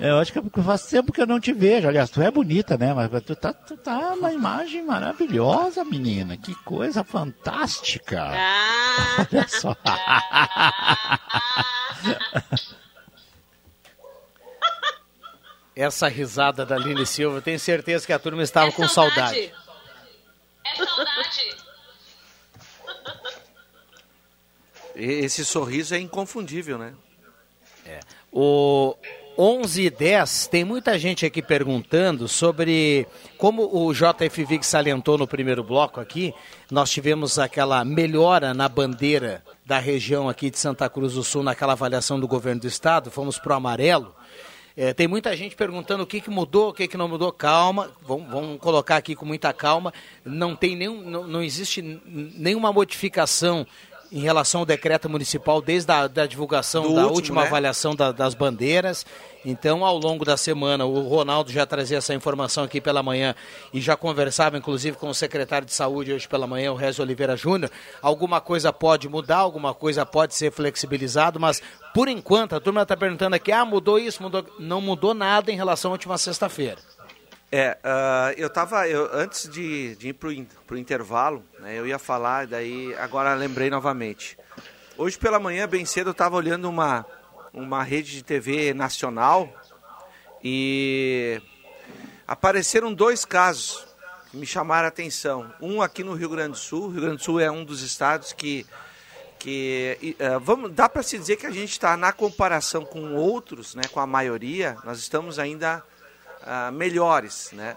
Eu 0.00 0.18
acho 0.18 0.32
que 0.32 0.38
é 0.38 0.42
faz 0.64 0.86
tempo 0.86 1.12
que 1.12 1.20
eu 1.20 1.26
não 1.26 1.38
te 1.38 1.52
vejo. 1.52 1.86
Aliás, 1.88 2.10
tu 2.10 2.22
é 2.22 2.30
bonita, 2.30 2.76
né? 2.76 2.92
Mas 2.92 3.08
tu 3.22 3.36
tá, 3.36 3.52
tu 3.52 3.76
tá 3.76 4.14
uma 4.14 4.32
imagem 4.32 4.84
maravilhosa, 4.84 5.84
menina. 5.84 6.36
Que 6.36 6.54
coisa 6.64 7.04
fantástica. 7.04 8.20
Ah. 8.22 9.26
Olha 9.32 9.46
só. 9.48 9.76
Essa 15.74 16.06
risada 16.08 16.66
da 16.66 16.74
Aline 16.74 17.06
Silva, 17.06 17.40
tenho 17.40 17.58
certeza 17.58 18.06
que 18.06 18.12
a 18.12 18.18
turma 18.18 18.42
estava 18.42 18.68
é 18.68 18.72
com 18.72 18.86
saudade. 18.86 19.50
saudade. 19.50 19.54
É 20.64 20.76
saudade. 20.84 21.56
Esse 24.94 25.42
sorriso 25.44 25.94
é 25.94 25.98
inconfundível, 25.98 26.76
né? 26.76 26.94
É. 27.86 28.00
O, 28.30 28.94
11 29.42 29.82
e 29.82 29.90
10, 29.90 30.46
tem 30.46 30.64
muita 30.64 30.96
gente 30.96 31.26
aqui 31.26 31.42
perguntando 31.42 32.28
sobre 32.28 33.08
como 33.36 33.68
o 33.76 33.92
JF 33.92 34.44
Vig 34.44 34.64
salientou 34.64 35.18
no 35.18 35.26
primeiro 35.26 35.64
bloco 35.64 35.98
aqui, 35.98 36.32
nós 36.70 36.92
tivemos 36.92 37.40
aquela 37.40 37.84
melhora 37.84 38.54
na 38.54 38.68
bandeira 38.68 39.42
da 39.66 39.80
região 39.80 40.28
aqui 40.28 40.48
de 40.48 40.60
Santa 40.60 40.88
Cruz 40.88 41.14
do 41.14 41.24
Sul 41.24 41.42
naquela 41.42 41.72
avaliação 41.72 42.20
do 42.20 42.28
governo 42.28 42.60
do 42.60 42.68
estado, 42.68 43.10
fomos 43.10 43.36
para 43.36 43.54
o 43.54 43.56
amarelo. 43.56 44.14
É, 44.76 44.94
tem 44.94 45.08
muita 45.08 45.36
gente 45.36 45.56
perguntando 45.56 46.04
o 46.04 46.06
que, 46.06 46.20
que 46.20 46.30
mudou, 46.30 46.68
o 46.68 46.72
que, 46.72 46.86
que 46.86 46.96
não 46.96 47.08
mudou. 47.08 47.32
Calma, 47.32 47.90
vamos, 48.00 48.30
vamos 48.30 48.60
colocar 48.60 48.96
aqui 48.96 49.16
com 49.16 49.26
muita 49.26 49.52
calma. 49.52 49.92
Não 50.24 50.54
tem 50.54 50.76
nenhum, 50.76 51.02
não, 51.02 51.26
não 51.26 51.42
existe 51.42 51.82
nenhuma 51.82 52.72
modificação 52.72 53.66
em 54.12 54.20
relação 54.20 54.60
ao 54.60 54.66
decreto 54.66 55.08
municipal 55.08 55.62
desde 55.62 55.90
a 55.90 56.06
da 56.06 56.26
divulgação 56.26 56.82
Do 56.82 56.94
da 56.94 57.02
último, 57.02 57.16
última 57.16 57.40
né? 57.40 57.46
avaliação 57.46 57.96
da, 57.96 58.12
das 58.12 58.34
bandeiras. 58.34 59.06
Então, 59.44 59.84
ao 59.84 59.98
longo 59.98 60.24
da 60.24 60.36
semana, 60.36 60.84
o 60.84 61.08
Ronaldo 61.08 61.50
já 61.50 61.66
trazia 61.66 61.98
essa 61.98 62.14
informação 62.14 62.62
aqui 62.62 62.80
pela 62.80 63.02
manhã 63.02 63.34
e 63.72 63.80
já 63.80 63.96
conversava, 63.96 64.56
inclusive, 64.56 64.96
com 64.96 65.08
o 65.08 65.14
secretário 65.14 65.66
de 65.66 65.72
saúde 65.72 66.12
hoje 66.12 66.28
pela 66.28 66.46
manhã, 66.46 66.70
o 66.70 66.76
Rezo 66.76 67.02
Oliveira 67.02 67.36
Júnior. 67.36 67.70
Alguma 68.00 68.40
coisa 68.40 68.72
pode 68.72 69.08
mudar, 69.08 69.38
alguma 69.38 69.74
coisa 69.74 70.06
pode 70.06 70.34
ser 70.34 70.52
flexibilizado, 70.52 71.40
mas 71.40 71.60
por 71.94 72.06
enquanto 72.06 72.54
a 72.54 72.60
turma 72.60 72.82
está 72.82 72.96
perguntando 72.96 73.34
aqui: 73.34 73.50
ah, 73.50 73.64
mudou 73.64 73.98
isso, 73.98 74.22
mudou. 74.22 74.44
Não 74.58 74.80
mudou 74.80 75.14
nada 75.14 75.50
em 75.50 75.56
relação 75.56 75.90
à 75.90 75.92
última 75.92 76.18
sexta-feira. 76.18 76.78
É, 77.54 77.76
uh, 77.84 78.32
eu 78.40 78.46
estava 78.46 78.88
eu, 78.88 79.10
antes 79.12 79.46
de, 79.46 79.94
de 79.96 80.08
ir 80.08 80.12
para 80.14 80.30
o 80.30 80.78
intervalo, 80.78 81.44
né, 81.58 81.78
eu 81.78 81.86
ia 81.86 81.98
falar, 81.98 82.46
daí 82.46 82.94
agora 82.94 83.34
lembrei 83.34 83.68
novamente. 83.68 84.38
Hoje 84.96 85.18
pela 85.18 85.38
manhã, 85.38 85.68
bem 85.68 85.84
cedo, 85.84 86.06
eu 86.06 86.12
estava 86.12 86.34
olhando 86.34 86.66
uma, 86.66 87.04
uma 87.52 87.82
rede 87.82 88.12
de 88.12 88.24
TV 88.24 88.72
nacional 88.72 89.52
e 90.42 91.42
apareceram 92.26 92.90
dois 92.90 93.26
casos 93.26 93.86
que 94.30 94.36
me 94.38 94.46
chamaram 94.46 94.86
a 94.86 94.88
atenção. 94.88 95.52
Um 95.60 95.82
aqui 95.82 96.02
no 96.02 96.14
Rio 96.14 96.30
Grande 96.30 96.52
do 96.52 96.56
Sul. 96.58 96.86
O 96.86 96.88
Rio 96.88 97.02
Grande 97.02 97.18
do 97.18 97.22
Sul 97.22 97.38
é 97.38 97.50
um 97.50 97.66
dos 97.66 97.82
estados 97.82 98.32
que 98.32 98.66
que 99.38 100.16
uh, 100.20 100.40
vamos 100.40 100.72
dá 100.72 100.88
para 100.88 101.02
se 101.02 101.18
dizer 101.18 101.36
que 101.36 101.46
a 101.46 101.50
gente 101.50 101.72
está 101.72 101.96
na 101.98 102.12
comparação 102.12 102.84
com 102.84 103.14
outros, 103.14 103.74
né, 103.74 103.82
com 103.92 103.98
a 103.98 104.06
maioria, 104.06 104.76
nós 104.84 105.00
estamos 105.00 105.38
ainda 105.38 105.84
uh, 106.42 106.72
melhores, 106.72 107.50
né? 107.52 107.76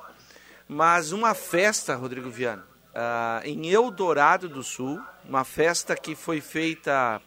Mas 0.67 1.11
uma 1.11 1.33
festa, 1.33 1.95
Rodrigo 1.95 2.29
Viana, 2.29 2.65
uh, 2.91 3.45
em 3.45 3.69
Eldorado 3.69 4.49
do 4.49 4.63
Sul, 4.63 5.01
uma 5.27 5.43
festa 5.43 5.95
que 5.95 6.15
foi 6.15 6.41
feita 6.41 7.21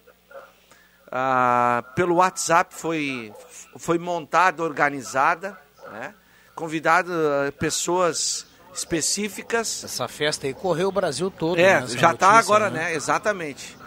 uh, 1.06 1.94
pelo 1.94 2.16
WhatsApp, 2.16 2.74
foi, 2.74 3.32
foi 3.76 3.98
montada, 3.98 4.62
organizada, 4.62 5.58
né? 5.92 6.14
Convidado 6.54 7.12
pessoas 7.56 8.44
específicas. 8.74 9.84
Essa 9.84 10.08
festa 10.08 10.46
aí 10.46 10.54
correu 10.54 10.88
o 10.88 10.92
Brasil 10.92 11.30
todo. 11.30 11.58
É, 11.58 11.80
né, 11.80 11.86
já 11.86 12.12
está 12.12 12.30
agora, 12.32 12.68
né? 12.68 12.84
né? 12.84 12.94
Exatamente. 12.94 13.78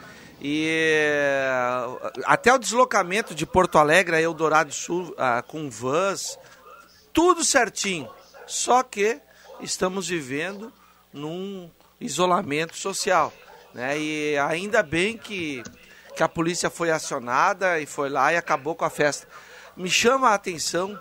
E 0.41 0.67
até 2.25 2.51
o 2.51 2.57
deslocamento 2.57 3.35
de 3.35 3.45
Porto 3.45 3.77
Alegre 3.77 4.15
a 4.15 4.21
Eldorado 4.21 4.73
Sul 4.73 5.09
uh, 5.11 5.43
com 5.47 5.69
vans, 5.69 6.39
tudo 7.13 7.43
certinho. 7.43 8.09
Só 8.47 8.83
que 8.83 9.19
estamos 9.61 10.07
vivendo 10.07 10.73
num 11.13 11.69
isolamento 11.99 12.75
social. 12.75 13.31
Né? 13.73 13.97
E 13.99 14.37
ainda 14.37 14.83
bem 14.83 15.17
que, 15.17 15.63
que 16.15 16.23
a 16.23 16.29
polícia 16.29 16.69
foi 16.69 16.91
acionada 16.91 17.79
e 17.79 17.85
foi 17.85 18.09
lá 18.09 18.33
e 18.33 18.37
acabou 18.37 18.75
com 18.75 18.85
a 18.85 18.89
festa. 18.89 19.27
Me 19.75 19.89
chama 19.89 20.29
a 20.29 20.33
atenção, 20.33 20.99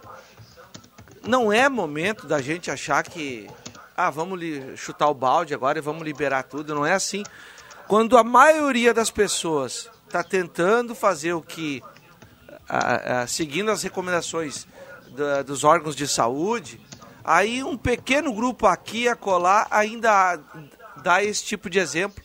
não 1.27 1.53
é 1.53 1.69
momento 1.69 2.27
da 2.27 2.41
gente 2.41 2.71
achar 2.71 3.03
que 3.03 3.49
ah, 3.97 4.11
vamos 4.11 4.41
chutar 4.77 5.09
o 5.09 5.15
balde 5.15 5.53
agora 5.53 5.79
e 5.79 5.83
vamos 5.83 6.03
liberar 6.03 6.45
tudo. 6.45 6.75
Não 6.75 6.87
é 6.87 6.93
assim. 6.93 7.23
Quando 7.87 8.17
a 8.17 8.25
maioria 8.25 8.95
das 8.95 9.11
pessoas 9.11 9.91
está 10.07 10.23
tentando 10.23 10.95
fazer 10.95 11.33
o 11.33 11.43
que, 11.43 11.83
a, 12.69 13.23
a, 13.23 13.27
seguindo 13.27 13.71
as 13.71 13.83
recomendações 13.83 14.67
da, 15.11 15.43
dos 15.43 15.65
órgãos 15.65 15.97
de 15.97 16.07
saúde, 16.07 16.81
aí 17.25 17.63
um 17.63 17.77
pequeno 17.77 18.33
grupo 18.33 18.67
aqui 18.67 19.09
a 19.09 19.17
colar 19.17 19.67
ainda 19.71 20.39
dá 21.03 21.23
esse 21.23 21.45
tipo 21.45 21.69
de 21.69 21.79
exemplo. 21.79 22.23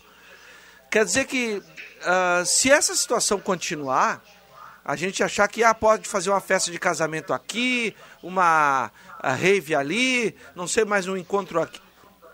Quer 0.90 1.06
dizer 1.06 1.26
que 1.26 1.56
uh, 1.56 2.46
se 2.46 2.72
essa 2.72 2.96
situação 2.96 3.40
continuar, 3.40 4.24
a 4.84 4.96
gente 4.96 5.24
achar 5.24 5.48
que 5.48 5.64
ah, 5.64 5.74
pode 5.74 6.08
fazer 6.08 6.30
uma 6.30 6.40
festa 6.40 6.72
de 6.72 6.80
casamento 6.80 7.34
aqui, 7.34 7.96
uma 8.22 8.92
rave 9.22 9.74
ali, 9.74 10.36
não 10.56 10.68
sei 10.68 10.86
mais 10.86 11.08
um 11.08 11.18
encontro 11.18 11.62
aqui. 11.62 11.82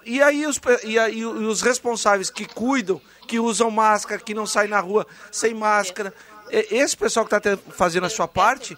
E 0.04 0.22
aí 0.22 0.46
os, 0.46 0.60
e 0.84 1.00
aí 1.00 1.26
os 1.26 1.62
responsáveis 1.62 2.30
que 2.30 2.46
cuidam, 2.46 3.00
que 3.28 3.40
usam 3.40 3.72
máscara, 3.72 4.20
que 4.20 4.34
não 4.34 4.46
saem 4.46 4.70
na 4.70 4.80
rua 4.80 5.08
sem 5.32 5.54
máscara, 5.54 6.14
esse 6.50 6.98
pessoal 6.98 7.26
que 7.26 7.34
está 7.34 7.58
fazendo 7.70 8.06
a 8.06 8.10
sua 8.10 8.28
parte, 8.28 8.78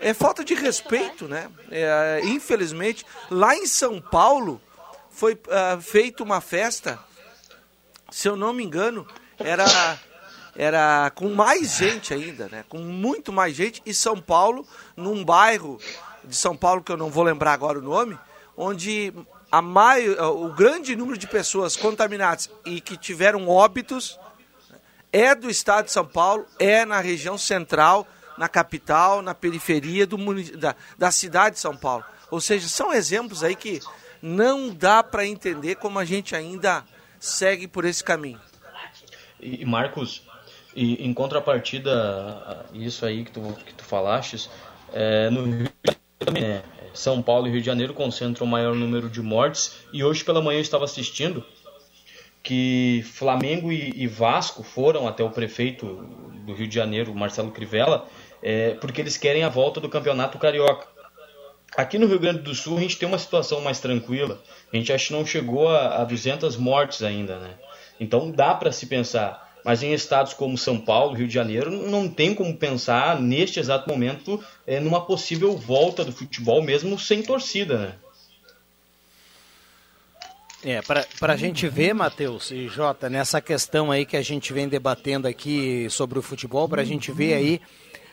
é 0.00 0.14
falta 0.14 0.44
de 0.44 0.54
respeito, 0.54 1.26
né? 1.26 1.50
É, 1.70 2.20
infelizmente, 2.24 3.04
lá 3.30 3.54
em 3.56 3.66
São 3.66 4.00
Paulo 4.00 4.60
foi 5.10 5.34
uh, 5.34 5.80
feita 5.80 6.22
uma 6.22 6.40
festa, 6.40 6.98
se 8.10 8.28
eu 8.28 8.36
não 8.36 8.52
me 8.52 8.64
engano, 8.64 9.06
era 9.38 9.64
era 10.56 11.10
com 11.14 11.28
mais 11.28 11.76
gente 11.76 12.12
ainda, 12.12 12.48
né? 12.48 12.64
Com 12.68 12.78
muito 12.78 13.32
mais 13.32 13.54
gente 13.54 13.80
e 13.86 13.94
São 13.94 14.20
Paulo, 14.20 14.66
num 14.96 15.24
bairro 15.24 15.78
de 16.24 16.34
São 16.34 16.56
Paulo 16.56 16.82
que 16.82 16.90
eu 16.90 16.96
não 16.96 17.10
vou 17.10 17.22
lembrar 17.22 17.52
agora 17.52 17.78
o 17.78 17.82
nome, 17.82 18.18
onde 18.56 19.14
a 19.52 19.62
maio, 19.62 20.20
o 20.20 20.52
grande 20.52 20.96
número 20.96 21.16
de 21.16 21.28
pessoas 21.28 21.76
contaminadas 21.76 22.50
e 22.64 22.80
que 22.80 22.96
tiveram 22.96 23.48
óbitos 23.48 24.18
é 25.12 25.32
do 25.34 25.48
estado 25.48 25.86
de 25.86 25.92
São 25.92 26.04
Paulo, 26.04 26.44
é 26.58 26.84
na 26.84 27.00
região 27.00 27.38
central 27.38 28.06
na 28.38 28.48
capital, 28.48 29.20
na 29.20 29.34
periferia 29.34 30.06
do, 30.06 30.16
da, 30.56 30.74
da 30.96 31.10
cidade 31.10 31.56
de 31.56 31.60
São 31.60 31.76
Paulo. 31.76 32.04
Ou 32.30 32.40
seja, 32.40 32.68
são 32.68 32.92
exemplos 32.92 33.42
aí 33.42 33.56
que 33.56 33.80
não 34.22 34.70
dá 34.70 35.02
para 35.02 35.26
entender 35.26 35.76
como 35.76 35.98
a 35.98 36.04
gente 36.04 36.34
ainda 36.34 36.84
segue 37.18 37.66
por 37.66 37.84
esse 37.84 38.02
caminho. 38.02 38.40
E 39.40 39.64
Marcos, 39.64 40.22
e 40.74 41.04
em 41.04 41.12
contrapartida 41.12 42.66
isso 42.72 43.04
aí 43.04 43.24
que 43.24 43.32
tu, 43.32 43.40
que 43.64 43.74
tu 43.74 43.84
falaste, 43.84 44.48
é, 44.92 45.30
no 45.30 45.44
Rio 45.44 45.68
também, 46.18 46.42
né? 46.42 46.62
São 46.94 47.22
Paulo 47.22 47.46
e 47.46 47.50
Rio 47.50 47.60
de 47.60 47.66
Janeiro 47.66 47.94
concentram 47.94 48.46
o 48.46 48.50
maior 48.50 48.74
número 48.74 49.08
de 49.08 49.22
mortes. 49.22 49.76
E 49.92 50.02
hoje 50.02 50.24
pela 50.24 50.42
manhã 50.42 50.58
eu 50.58 50.62
estava 50.62 50.84
assistindo 50.84 51.44
que 52.42 53.04
Flamengo 53.04 53.70
e, 53.70 53.92
e 53.94 54.06
Vasco 54.06 54.62
foram 54.62 55.06
até 55.06 55.22
o 55.22 55.30
prefeito 55.30 55.86
do 56.44 56.54
Rio 56.54 56.66
de 56.66 56.74
Janeiro, 56.74 57.14
Marcelo 57.14 57.50
Crivella, 57.50 58.08
é, 58.42 58.74
porque 58.74 59.00
eles 59.00 59.16
querem 59.16 59.42
a 59.42 59.48
volta 59.48 59.80
do 59.80 59.88
campeonato 59.88 60.38
carioca. 60.38 60.86
Aqui 61.76 61.98
no 61.98 62.06
Rio 62.06 62.18
Grande 62.18 62.40
do 62.40 62.54
Sul 62.54 62.78
a 62.78 62.80
gente 62.80 62.96
tem 62.96 63.08
uma 63.08 63.18
situação 63.18 63.60
mais 63.60 63.78
tranquila. 63.78 64.40
A 64.72 64.76
gente 64.76 64.92
acha 64.92 65.08
que 65.08 65.12
não 65.12 65.24
chegou 65.24 65.68
a, 65.68 66.00
a 66.00 66.04
200 66.04 66.56
mortes 66.56 67.02
ainda, 67.02 67.38
né? 67.38 67.54
Então 68.00 68.30
dá 68.30 68.54
para 68.54 68.72
se 68.72 68.86
pensar. 68.86 69.46
Mas 69.64 69.82
em 69.82 69.92
estados 69.92 70.32
como 70.32 70.56
São 70.56 70.80
Paulo, 70.80 71.14
Rio 71.14 71.28
de 71.28 71.34
Janeiro, 71.34 71.70
não 71.70 72.08
tem 72.08 72.34
como 72.34 72.56
pensar 72.56 73.20
neste 73.20 73.60
exato 73.60 73.88
momento 73.88 74.42
é, 74.66 74.80
numa 74.80 75.04
possível 75.04 75.56
volta 75.56 76.04
do 76.04 76.12
futebol, 76.12 76.62
mesmo 76.62 76.98
sem 76.98 77.22
torcida, 77.22 77.78
né? 77.78 77.94
É, 80.64 80.82
para 80.82 81.32
a 81.32 81.36
gente 81.36 81.68
ver, 81.68 81.94
Matheus 81.94 82.50
e 82.50 82.66
Jota, 82.66 83.08
nessa 83.08 83.40
questão 83.40 83.92
aí 83.92 84.04
que 84.04 84.16
a 84.16 84.22
gente 84.22 84.52
vem 84.52 84.68
debatendo 84.68 85.28
aqui 85.28 85.86
sobre 85.88 86.18
o 86.18 86.22
futebol, 86.22 86.68
para 86.68 86.82
a 86.82 86.84
gente 86.84 87.12
ver 87.12 87.34
aí 87.34 87.60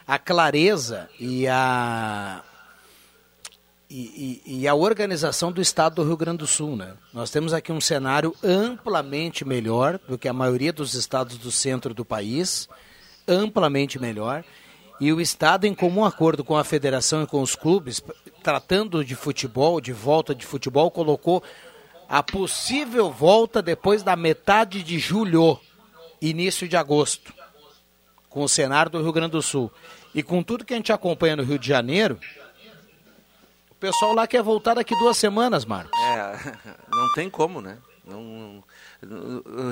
a 0.07 0.19
clareza 0.19 1.09
e 1.19 1.47
a, 1.47 2.43
e, 3.89 4.41
e, 4.45 4.59
e, 4.59 4.67
a 4.67 4.75
organização 4.75 5.51
do 5.51 5.61
Estado 5.61 5.95
do 5.95 6.03
Rio 6.03 6.17
Grande 6.17 6.39
do 6.39 6.47
Sul. 6.47 6.75
Né? 6.75 6.93
Nós 7.13 7.31
temos 7.31 7.53
aqui 7.53 7.71
um 7.71 7.81
cenário 7.81 8.35
amplamente 8.43 9.43
melhor 9.43 9.99
do 10.07 10.17
que 10.17 10.27
a 10.27 10.33
maioria 10.33 10.71
dos 10.71 10.93
estados 10.93 11.37
do 11.37 11.51
centro 11.51 11.93
do 11.93 12.05
país, 12.05 12.69
amplamente 13.27 13.99
melhor. 13.99 14.43
E 15.01 15.11
o 15.11 15.19
Estado, 15.19 15.65
em 15.65 15.73
comum 15.73 16.05
acordo 16.05 16.43
com 16.43 16.55
a 16.55 16.63
federação 16.63 17.23
e 17.23 17.27
com 17.27 17.41
os 17.41 17.55
clubes, 17.55 18.01
tratando 18.43 19.03
de 19.03 19.15
futebol, 19.15 19.81
de 19.81 19.91
volta 19.91 20.33
de 20.33 20.45
futebol, 20.45 20.89
colocou 20.89 21.43
a 22.07 22.21
possível 22.21 23.11
volta 23.11 23.61
depois 23.61 24.03
da 24.03 24.15
metade 24.15 24.83
de 24.83 24.99
julho, 24.99 25.59
início 26.21 26.67
de 26.67 26.77
agosto 26.77 27.34
com 28.35 28.43
o 28.43 28.49
cenário 28.49 28.91
do 28.91 29.01
Rio 29.01 29.13
Grande 29.13 29.31
do 29.31 29.41
Sul 29.41 29.71
e 30.13 30.21
com 30.21 30.43
tudo 30.43 30.65
que 30.65 30.73
a 30.73 30.75
gente 30.75 30.91
acompanha 30.91 31.37
no 31.37 31.43
Rio 31.43 31.57
de 31.57 31.69
Janeiro, 31.69 32.19
o 33.71 33.75
pessoal 33.75 34.13
lá 34.13 34.27
quer 34.27 34.43
voltar 34.43 34.73
daqui 34.73 34.93
duas 34.99 35.15
semanas, 35.15 35.63
Marcos. 35.63 35.97
É, 35.97 36.57
não 36.91 37.13
tem 37.13 37.29
como, 37.29 37.61
né? 37.61 37.77
Não, 38.05 38.61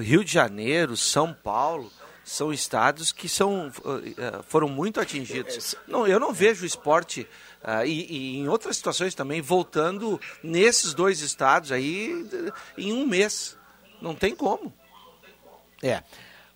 Rio 0.02 0.24
de 0.24 0.32
Janeiro, 0.32 0.96
São 0.96 1.34
Paulo, 1.34 1.92
são 2.24 2.54
estados 2.54 3.12
que 3.12 3.28
são, 3.28 3.70
eh, 4.18 4.40
foram 4.48 4.70
muito 4.70 5.02
atingidos. 5.02 5.76
Não, 5.86 6.08
eu 6.08 6.18
não 6.18 6.32
vejo 6.32 6.64
o 6.64 6.66
esporte 6.66 7.28
uh, 7.62 7.86
e, 7.86 8.06
e, 8.10 8.38
em 8.38 8.48
outras 8.48 8.78
situações 8.78 9.14
também 9.14 9.42
voltando 9.42 10.22
nesses 10.42 10.94
dois 10.94 11.20
estados 11.20 11.70
aí 11.70 12.26
em 12.78 12.94
um 12.94 13.06
mês. 13.06 13.58
Não 14.02 14.16
tem 14.16 14.34
como. 14.34 14.74
É. 15.82 16.02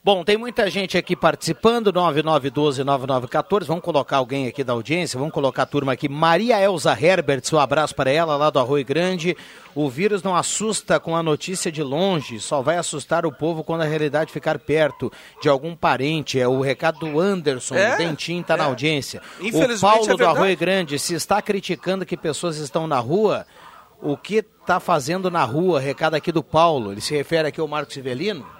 Bom, 0.03 0.23
tem 0.23 0.37
muita 0.37 0.69
gente 0.69 0.97
aqui 0.97 1.17
participando, 1.17 1.91
9912-9914. 1.91 3.65
Vamos 3.65 3.83
colocar 3.83 4.17
alguém 4.17 4.47
aqui 4.47 4.63
da 4.63 4.71
audiência, 4.71 5.19
vamos 5.19 5.33
colocar 5.33 5.63
a 5.63 5.65
turma 5.65 5.91
aqui. 5.91 6.07
Maria 6.07 6.61
Elza 6.61 6.97
Herbert, 6.97 7.41
um 7.51 7.59
abraço 7.59 7.93
para 7.93 8.09
ela, 8.09 8.37
lá 8.37 8.49
do 8.49 8.57
Arroio 8.57 8.85
Grande. 8.85 9.35
O 9.75 9.89
vírus 9.89 10.23
não 10.23 10.33
assusta 10.33 10.97
com 10.97 11.13
a 11.13 11.21
notícia 11.21 11.69
de 11.69 11.83
longe, 11.83 12.39
só 12.39 12.61
vai 12.61 12.77
assustar 12.77 13.25
o 13.25 13.33
povo 13.33 13.65
quando 13.65 13.81
a 13.81 13.85
realidade 13.85 14.31
ficar 14.31 14.57
perto 14.59 15.11
de 15.41 15.49
algum 15.49 15.75
parente. 15.75 16.39
É 16.39 16.47
o 16.47 16.61
recado 16.61 16.99
do 16.99 17.19
Anderson, 17.19 17.75
é, 17.75 17.95
o 17.95 17.97
Dentinho 17.97 18.41
está 18.41 18.53
é. 18.53 18.57
na 18.57 18.63
audiência. 18.63 19.21
O 19.41 19.79
Paulo 19.81 20.09
é 20.09 20.15
do 20.15 20.25
Arroio 20.25 20.55
Grande, 20.55 20.97
se 20.97 21.15
está 21.15 21.41
criticando 21.41 22.05
que 22.05 22.15
pessoas 22.15 22.57
estão 22.57 22.87
na 22.87 22.99
rua, 22.99 23.45
o 24.01 24.15
que 24.15 24.35
está 24.35 24.79
fazendo 24.79 25.29
na 25.29 25.43
rua? 25.43 25.81
Recado 25.81 26.13
aqui 26.13 26.31
do 26.31 26.43
Paulo. 26.43 26.93
Ele 26.93 27.01
se 27.01 27.13
refere 27.13 27.49
aqui 27.49 27.59
ao 27.59 27.67
Marcos 27.67 27.93
Civelino? 27.93 28.56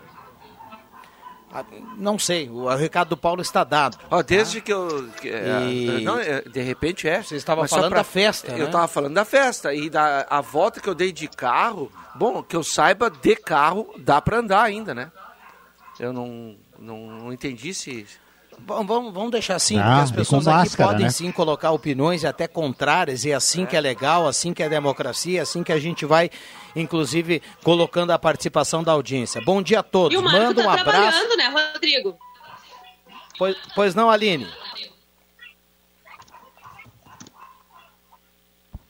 Ah, 1.51 1.63
não 1.97 2.19
sei, 2.19 2.49
o 2.49 2.67
recado 2.75 3.09
do 3.09 3.17
Paulo 3.17 3.41
está 3.41 3.63
dado. 3.63 3.97
Oh, 4.11 4.21
desde 4.21 4.59
tá? 4.59 4.65
que 4.65 4.73
eu. 4.73 5.09
Que, 5.21 5.29
é, 5.29 5.69
e... 5.69 6.03
não, 6.03 6.19
é, 6.19 6.41
de 6.41 6.61
repente 6.61 7.07
é. 7.07 7.21
Você 7.23 7.35
estava 7.35 7.65
falando 7.67 7.89
pra, 7.89 7.99
da 7.99 8.03
festa. 8.03 8.51
Eu 8.51 8.65
estava 8.65 8.83
né? 8.83 8.87
falando 8.87 9.13
da 9.13 9.23
festa. 9.25 9.73
E 9.73 9.89
da, 9.89 10.27
a 10.29 10.41
volta 10.41 10.81
que 10.81 10.89
eu 10.89 10.95
dei 10.95 11.11
de 11.11 11.27
carro, 11.27 11.91
bom, 12.15 12.43
que 12.43 12.55
eu 12.55 12.63
saiba, 12.63 13.09
de 13.09 13.35
carro 13.35 13.93
dá 13.97 14.21
para 14.21 14.39
andar 14.39 14.61
ainda, 14.61 14.93
né? 14.93 15.09
Eu 15.97 16.11
não, 16.11 16.57
não, 16.77 16.97
não 17.07 17.33
entendi 17.33 17.73
se. 17.73 18.05
Bom, 18.59 18.85
vamos, 18.85 19.13
vamos 19.13 19.31
deixar 19.31 19.55
assim, 19.55 19.79
ah, 19.79 19.83
porque 19.83 20.01
as 20.01 20.11
pessoas 20.11 20.45
máscara, 20.45 20.63
aqui 20.63 20.77
podem 20.77 21.05
né? 21.05 21.09
sim 21.09 21.31
colocar 21.31 21.71
opiniões 21.71 22.25
até 22.25 22.47
contrárias, 22.47 23.23
e 23.23 23.31
é 23.31 23.33
assim 23.33 23.63
é. 23.63 23.65
que 23.65 23.75
é 23.75 23.81
legal, 23.81 24.27
assim 24.27 24.53
que 24.53 24.61
é 24.61 24.67
democracia, 24.67 25.41
assim 25.41 25.63
que 25.63 25.71
a 25.71 25.79
gente 25.79 26.05
vai, 26.05 26.29
inclusive, 26.75 27.41
colocando 27.63 28.11
a 28.11 28.19
participação 28.19 28.83
da 28.83 28.91
audiência. 28.91 29.41
Bom 29.41 29.61
dia 29.61 29.79
a 29.79 29.83
todos. 29.83 30.13
E 30.13 30.17
o 30.17 30.23
Marco 30.23 30.39
Manda 30.39 30.63
tá 30.63 30.67
um 30.67 30.71
abraço. 30.71 31.17
trabalhando, 31.19 31.37
né, 31.37 31.71
Rodrigo? 31.73 32.17
Pois, 33.37 33.55
pois 33.73 33.95
não, 33.95 34.09
Aline? 34.09 34.47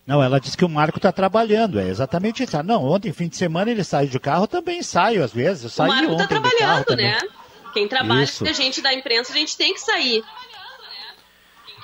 Não, 0.08 0.24
ela 0.24 0.40
disse 0.40 0.56
que 0.56 0.64
o 0.64 0.70
Marco 0.70 0.98
está 0.98 1.12
trabalhando, 1.12 1.80
é 1.80 1.90
exatamente 1.90 2.42
isso. 2.42 2.56
Ah, 2.56 2.64
não, 2.64 2.86
ontem, 2.86 3.12
fim 3.12 3.28
de 3.28 3.36
semana, 3.36 3.70
ele 3.70 3.84
saiu 3.84 4.10
de 4.10 4.20
carro, 4.20 4.48
também 4.48 4.82
saio 4.82 5.22
às 5.22 5.34
vezes. 5.34 5.66
Eu 5.66 5.70
saí 5.70 5.90
o 5.90 5.94
Marco 5.94 6.12
está 6.14 6.28
trabalhando, 6.28 6.96
né? 6.96 7.18
Também. 7.18 7.47
Quem 7.74 7.88
trabalha, 7.88 8.24
Isso. 8.24 8.48
a 8.48 8.54
gente 8.54 8.82
da 8.82 8.94
imprensa, 8.94 9.32
a 9.32 9.36
gente 9.36 9.58
tem 9.58 9.74
que 9.74 9.80
sair. 9.80 10.24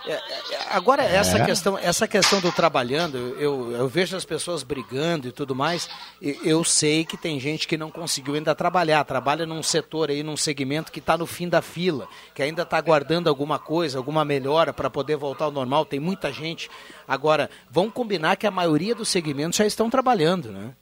É, 0.06 0.12
é, 0.12 0.22
agora 0.72 1.02
essa 1.02 1.38
é. 1.38 1.46
questão, 1.46 1.78
essa 1.78 2.06
questão 2.08 2.42
do 2.42 2.52
trabalhando, 2.52 3.18
eu, 3.40 3.72
eu 3.72 3.88
vejo 3.88 4.18
as 4.18 4.26
pessoas 4.26 4.62
brigando 4.62 5.30
e 5.30 5.32
tudo 5.32 5.56
mais. 5.56 5.90
Eu 6.22 6.64
sei 6.64 7.06
que 7.06 7.16
tem 7.16 7.40
gente 7.40 7.68
que 7.68 7.78
não 7.78 7.90
conseguiu 7.90 8.34
ainda 8.34 8.54
trabalhar, 8.54 9.04
trabalha 9.06 9.46
num 9.46 9.64
setor 9.64 10.10
aí, 10.10 10.22
num 10.22 10.36
segmento 10.36 10.92
que 10.92 11.00
está 11.00 11.18
no 11.18 11.26
fim 11.26 11.48
da 11.48 11.62
fila, 11.62 12.08
que 12.36 12.44
ainda 12.44 12.64
está 12.64 12.78
aguardando 12.78 13.30
alguma 13.30 13.58
coisa, 13.58 13.98
alguma 13.98 14.26
melhora 14.26 14.74
para 14.74 14.90
poder 14.90 15.16
voltar 15.16 15.46
ao 15.46 15.52
normal. 15.52 15.86
Tem 15.86 16.00
muita 16.02 16.34
gente. 16.34 16.70
Agora, 17.08 17.50
vamos 17.70 17.94
combinar 17.94 18.36
que 18.36 18.46
a 18.46 18.52
maioria 18.52 18.94
dos 18.94 19.08
segmentos 19.08 19.58
já 19.58 19.66
estão 19.66 19.90
trabalhando, 19.90 20.52
né? 20.52 20.74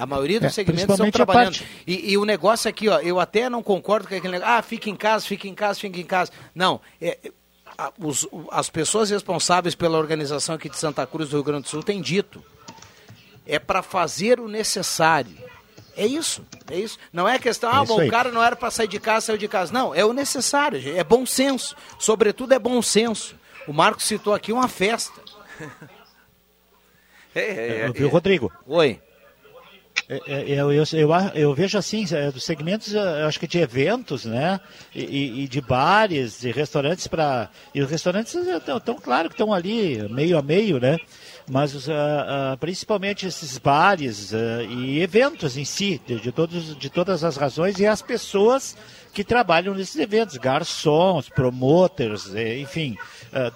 A 0.00 0.06
maioria 0.06 0.40
dos 0.40 0.46
é, 0.46 0.50
segmentos 0.50 0.94
estão 0.94 1.10
trabalhando. 1.10 1.60
E, 1.86 2.12
e, 2.12 2.16
o 2.16 2.24
negócio 2.24 2.70
aqui, 2.70 2.88
ó, 2.88 3.00
eu 3.00 3.20
até 3.20 3.50
não 3.50 3.62
concordo 3.62 4.08
com 4.08 4.14
aquele 4.14 4.32
negócio, 4.32 4.54
ah, 4.54 4.62
fica 4.62 4.88
em 4.88 4.96
casa, 4.96 5.26
fica 5.26 5.46
em 5.46 5.54
casa, 5.54 5.78
fica 5.78 6.00
em 6.00 6.06
casa. 6.06 6.32
Não, 6.54 6.80
é, 7.02 7.18
a, 7.76 7.92
os, 7.98 8.26
as 8.50 8.70
pessoas 8.70 9.10
responsáveis 9.10 9.74
pela 9.74 9.98
organização 9.98 10.54
aqui 10.54 10.70
de 10.70 10.78
Santa 10.78 11.06
Cruz 11.06 11.28
do 11.28 11.36
Rio 11.36 11.44
Grande 11.44 11.64
do 11.64 11.68
Sul 11.68 11.82
têm 11.82 12.00
dito. 12.00 12.42
É 13.46 13.58
para 13.58 13.82
fazer 13.82 14.40
o 14.40 14.48
necessário. 14.48 15.36
É 15.94 16.06
isso, 16.06 16.42
é 16.70 16.78
isso. 16.78 16.98
Não 17.12 17.28
é 17.28 17.38
questão, 17.38 17.70
ah, 17.70 17.82
é 17.82 17.86
bom, 17.86 18.02
o 18.02 18.08
cara 18.08 18.32
não 18.32 18.42
era 18.42 18.56
para 18.56 18.70
sair 18.70 18.88
de 18.88 18.98
casa, 18.98 19.26
saiu 19.26 19.36
de 19.36 19.48
casa. 19.48 19.70
Não, 19.70 19.94
é 19.94 20.02
o 20.02 20.14
necessário, 20.14 20.80
é 20.96 21.04
bom 21.04 21.26
senso. 21.26 21.76
Sobretudo 21.98 22.54
é 22.54 22.58
bom 22.58 22.80
senso. 22.80 23.36
O 23.68 23.72
Marcos 23.74 24.06
citou 24.06 24.32
aqui 24.32 24.50
uma 24.50 24.66
festa. 24.66 25.20
É, 27.32 27.40
é, 27.42 27.80
é, 27.82 27.92
Viu, 27.92 28.08
Rodrigo? 28.08 28.52
Oi. 28.66 29.00
É, 30.12 30.16
é, 30.26 30.60
eu, 30.60 30.72
eu, 30.72 30.82
eu, 30.92 31.10
eu, 31.36 31.54
vejo 31.54 31.78
assim, 31.78 32.04
é, 32.10 32.32
dos 32.32 32.42
segmentos, 32.42 32.96
acho 32.96 33.38
que 33.38 33.46
de 33.46 33.60
eventos, 33.60 34.24
né? 34.24 34.58
E, 34.92 35.44
e 35.44 35.48
de 35.48 35.60
bares, 35.60 36.40
de 36.40 36.50
restaurantes 36.50 37.06
para. 37.06 37.48
E 37.72 37.80
os 37.80 37.88
restaurantes 37.88 38.34
estão, 38.34 38.96
claro 38.96 39.28
que 39.28 39.34
estão 39.34 39.54
ali, 39.54 40.08
meio 40.08 40.36
a 40.36 40.42
meio, 40.42 40.80
né? 40.80 40.96
Mas 41.48 41.74
uh, 41.74 41.92
uh, 41.92 42.58
principalmente 42.58 43.24
esses 43.24 43.56
bares 43.56 44.32
uh, 44.32 44.62
e 44.68 45.00
eventos 45.00 45.56
em 45.56 45.64
si, 45.64 46.00
de, 46.04 46.18
de, 46.18 46.32
todos, 46.32 46.76
de 46.76 46.90
todas 46.90 47.22
as 47.22 47.36
razões, 47.36 47.78
e 47.78 47.86
as 47.86 48.02
pessoas 48.02 48.76
que 49.12 49.22
trabalham 49.22 49.74
nesses 49.74 49.96
eventos, 49.96 50.36
garçons, 50.38 51.28
promoters, 51.28 52.32
enfim, 52.60 52.96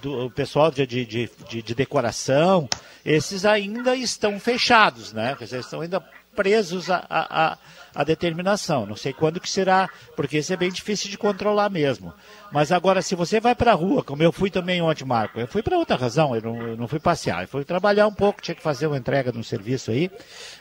do, 0.03 0.27
o 0.27 0.31
pessoal 0.31 0.69
de, 0.69 0.85
de, 0.85 1.05
de, 1.05 1.63
de, 1.63 1.75
decoração, 1.77 2.69
esses 3.05 3.45
ainda 3.45 3.95
estão 3.95 4.41
fechados, 4.41 5.13
né? 5.13 5.37
Dizer, 5.39 5.61
estão 5.61 5.81
ainda 5.81 6.05
presos 6.35 6.91
a, 6.91 7.05
a, 7.09 7.59
a, 7.95 8.05
determinação. 8.05 8.87
Não 8.87 8.97
sei 8.97 9.13
quando 9.13 9.41
que 9.41 9.49
será, 9.49 9.89
porque 10.17 10.39
isso 10.39 10.53
é 10.53 10.57
bem 10.57 10.71
difícil 10.71 11.11
de 11.11 11.19
controlar 11.19 11.71
mesmo. 11.71 12.13
Mas 12.55 12.71
agora, 12.71 13.03
se 13.03 13.17
você 13.17 13.41
vai 13.41 13.53
para 13.53 13.73
a 13.73 13.75
rua, 13.75 14.05
como 14.05 14.23
eu 14.23 14.31
fui 14.31 14.49
também 14.49 14.81
ontem, 14.81 15.05
Marco, 15.05 15.41
eu 15.41 15.49
fui 15.49 15.61
para 15.61 15.77
outra 15.77 15.97
razão, 15.97 16.37
eu 16.37 16.41
não, 16.41 16.63
eu 16.63 16.77
não, 16.77 16.87
fui 16.87 17.01
passear, 17.01 17.43
eu 17.43 17.49
fui 17.49 17.65
trabalhar 17.65 18.07
um 18.07 18.15
pouco, 18.15 18.41
tinha 18.41 18.55
que 18.55 18.63
fazer 18.63 18.87
uma 18.87 18.97
entrega 18.97 19.33
de 19.33 19.39
um 19.39 19.43
serviço 19.43 19.91
aí, 19.91 20.09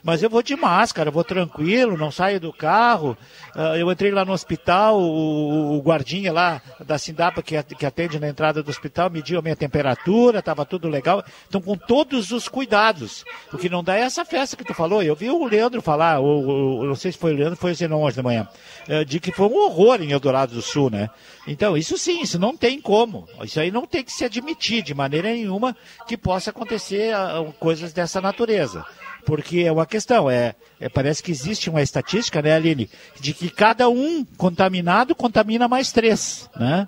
mas 0.04 0.24
eu 0.24 0.28
vou 0.28 0.41
de 0.41 0.56
máscara, 0.56 1.12
vou 1.12 1.24
tranquilo, 1.24 1.96
não 1.96 2.10
saio 2.10 2.39
do 2.39 2.52
carro. 2.52 3.16
Uh, 3.56 3.76
eu 3.78 3.91
entrei 3.91 4.10
lá 4.10 4.26
no 4.26 4.32
hospital, 4.32 5.00
o, 5.00 5.78
o 5.78 5.82
guardinha 5.84 6.34
lá 6.34 6.60
da 6.84 6.98
Sindapa, 6.98 7.44
que, 7.44 7.62
que 7.62 7.86
atende 7.86 8.20
na 8.20 8.28
entrada 8.28 8.64
do 8.64 8.72
hospital, 8.72 9.12
mediu 9.12 9.38
a 9.38 9.44
minha 9.44 9.56
temperatura, 9.56 10.39
estava 10.39 10.66
tudo 10.66 10.89
legal. 10.89 11.24
Então, 11.48 11.62
com 11.62 11.78
todos 11.78 12.32
os 12.32 12.48
cuidados. 12.48 13.24
O 13.54 13.58
que 13.60 13.70
não 13.70 13.84
dá 13.84 13.98
é 13.98 14.02
essa 14.02 14.26
festa 14.26 14.58
que 14.58 14.64
tu 14.64 14.74
falou. 14.74 15.04
Eu 15.04 15.16
vi 15.16 15.30
o 15.30 15.46
Leandro 15.46 15.80
falar, 15.80 16.18
ou, 16.18 16.44
ou 16.44 16.86
não 16.86 16.96
sei 16.96 17.12
se 17.12 17.20
foi 17.20 17.34
o 17.34 17.38
Leandro, 17.38 17.56
foi 17.56 17.74
o 17.74 17.76
Zenon 17.76 18.02
hoje 18.02 18.16
de 18.16 18.24
manhã, 18.24 18.48
uh, 18.89 19.06
de 19.06 19.20
que 19.20 19.32
foi 19.32 19.46
um 19.46 19.64
horror 19.64 20.02
em 20.02 20.12
Eldorado 20.12 20.56
do 20.56 20.62
Sul, 20.64 20.89
né? 20.89 21.08
Então, 21.46 21.76
isso 21.76 21.98
sim, 21.98 22.22
isso 22.22 22.39
não 22.39 22.56
tem 22.56 22.80
como. 22.80 23.28
Isso 23.44 23.60
aí 23.60 23.70
não 23.70 23.86
tem 23.86 24.04
que 24.04 24.12
se 24.12 24.24
admitir 24.24 24.82
de 24.82 24.94
maneira 24.94 25.30
nenhuma 25.30 25.76
que 26.08 26.16
possa 26.16 26.52
acontecer 26.52 27.14
uh, 27.16 27.52
coisas 27.54 27.91
dessa 27.91 28.22
natureza. 28.22 28.86
Porque 29.26 29.62
é 29.62 29.72
uma 29.72 29.86
questão, 29.86 30.30
é, 30.30 30.56
é, 30.80 30.89
parece 30.89 31.24
que 31.24 31.32
existe 31.32 31.70
uma 31.70 31.82
estatística, 31.82 32.41
né, 32.41 32.54
Aline, 32.54 32.89
de 33.20 33.34
que 33.34 33.50
cada 33.50 33.89
um 33.89 34.26
contaminado 34.38 35.16
contamina 35.16 35.68
mais 35.68 35.91
três, 35.91 36.50
né? 36.58 36.88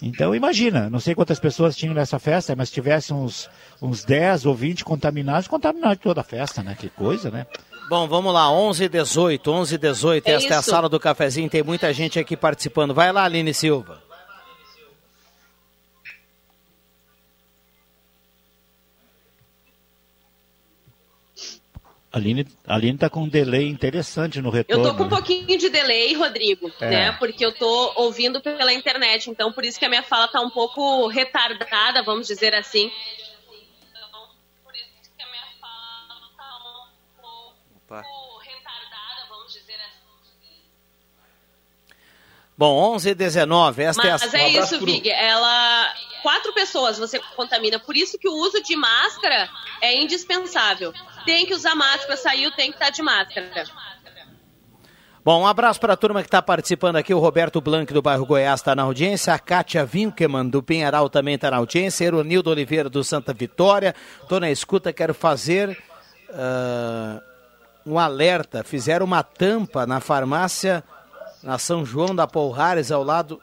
Então 0.00 0.34
imagina, 0.34 0.90
não 0.90 1.00
sei 1.00 1.14
quantas 1.14 1.40
pessoas 1.40 1.76
tinham 1.76 1.94
nessa 1.94 2.18
festa, 2.18 2.54
mas 2.54 2.70
tivesse 2.70 3.14
uns, 3.14 3.48
uns 3.80 4.04
10 4.04 4.44
ou 4.44 4.54
20 4.54 4.84
contaminados, 4.84 5.48
contaminaram 5.48 5.96
toda 5.96 6.20
a 6.20 6.24
festa, 6.24 6.62
né? 6.62 6.76
Que 6.78 6.90
coisa, 6.90 7.30
né? 7.30 7.46
Bom, 7.88 8.08
vamos 8.08 8.34
lá, 8.34 8.50
11 8.50 8.84
e 8.84 8.88
18, 8.88 9.50
11 9.50 9.74
e 9.74 9.78
18, 9.78 10.26
é 10.26 10.32
esta 10.32 10.44
isso. 10.44 10.54
é 10.54 10.56
a 10.56 10.62
sala 10.62 10.88
do 10.88 10.98
cafezinho, 10.98 11.48
tem 11.48 11.62
muita 11.62 11.92
gente 11.92 12.18
aqui 12.18 12.36
participando. 12.36 12.92
Vai 12.92 13.12
lá, 13.12 13.24
Aline 13.24 13.54
Silva. 13.54 14.02
A 22.16 22.18
Aline, 22.18 22.46
a 22.66 22.74
Aline 22.76 22.96
tá 22.96 23.10
com 23.10 23.24
um 23.24 23.28
delay 23.28 23.68
interessante 23.68 24.40
no 24.40 24.48
retorno. 24.48 24.84
Eu 24.84 24.90
tô 24.90 24.96
com 24.96 25.04
um 25.04 25.08
pouquinho 25.08 25.58
de 25.58 25.68
delay, 25.68 26.14
Rodrigo, 26.14 26.72
é. 26.80 26.88
né? 26.88 27.12
Porque 27.12 27.44
eu 27.44 27.52
tô 27.52 27.92
ouvindo 27.94 28.40
pela 28.40 28.72
internet, 28.72 29.30
então 29.30 29.52
por 29.52 29.66
isso 29.66 29.78
que 29.78 29.84
a 29.84 29.88
minha 29.88 30.02
fala 30.02 30.26
tá 30.26 30.40
um 30.40 30.48
pouco 30.48 31.08
retardada, 31.08 32.02
vamos 32.02 32.26
dizer 32.26 32.54
assim. 32.54 32.90
Opa. 37.86 38.02
Bom, 42.58 42.94
11 42.94 43.10
e 43.10 43.14
19, 43.14 43.82
esta 43.82 44.02
Mas 44.02 44.06
é 44.06 44.10
a 44.10 44.18
Mas 44.18 44.34
é 44.34 44.48
isso, 44.48 44.76
pro... 44.78 44.86
Vig, 44.86 45.10
ela... 45.10 45.92
Quatro 46.22 46.52
pessoas 46.54 46.98
você 46.98 47.20
contamina, 47.36 47.78
por 47.78 47.94
isso 47.94 48.18
que 48.18 48.26
o 48.26 48.32
uso 48.32 48.60
de 48.62 48.74
máscara 48.74 49.48
é 49.80 49.94
indispensável. 49.94 50.92
Tem 51.24 51.46
que 51.46 51.54
usar 51.54 51.74
máscara, 51.74 52.16
saiu, 52.16 52.50
tem 52.52 52.70
que 52.70 52.76
estar 52.76 52.90
de 52.90 53.02
máscara. 53.02 53.66
Bom, 55.22 55.42
um 55.42 55.46
abraço 55.46 55.78
para 55.78 55.92
a 55.92 55.96
turma 55.96 56.22
que 56.22 56.28
está 56.28 56.40
participando 56.40 56.96
aqui. 56.96 57.12
O 57.12 57.18
Roberto 57.18 57.60
Blanc 57.60 57.92
do 57.92 58.00
bairro 58.00 58.24
Goiás 58.24 58.60
está 58.60 58.74
na 58.74 58.84
audiência. 58.84 59.34
A 59.34 59.38
Kátia 59.38 59.84
Winkelmann 59.84 60.48
do 60.48 60.62
Pinheiral 60.62 61.10
também 61.10 61.34
está 61.34 61.50
na 61.50 61.56
audiência. 61.58 62.04
Eronildo 62.04 62.50
Oliveira 62.50 62.88
do 62.88 63.02
Santa 63.04 63.34
Vitória. 63.34 63.94
Estou 64.22 64.40
na 64.40 64.50
escuta, 64.50 64.92
quero 64.92 65.12
fazer 65.12 65.76
uh, 66.30 67.20
um 67.86 67.98
alerta. 67.98 68.64
Fizeram 68.64 69.06
uma 69.06 69.22
tampa 69.22 69.86
na 69.86 70.00
farmácia 70.00 70.82
na 71.42 71.58
São 71.58 71.86
João 71.86 72.14
da 72.14 72.26
Polrares, 72.26 72.90
ao 72.90 73.04
lado, 73.04 73.40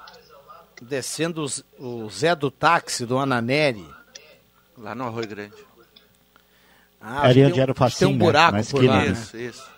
descendo 0.81 1.41
os, 1.41 1.63
o 1.79 2.09
Zé 2.09 2.35
do 2.35 2.51
Táxi, 2.51 3.05
do 3.05 3.17
Ananeri. 3.17 3.87
Lá 4.77 4.93
no 4.93 5.05
Arroio 5.05 5.27
Grande. 5.27 5.55
Ah, 6.99 7.27
Ali 7.27 7.45
onde 7.45 7.59
era 7.59 7.71
o 7.71 7.75
facinho, 7.75 8.09
Tem 8.09 8.15
um 8.15 8.19
buraco 8.19 8.57
né? 8.57 8.63
por 8.69 8.83
lá, 8.83 9.05
Isso, 9.05 9.35
né? 9.37 9.43
isso. 9.43 9.73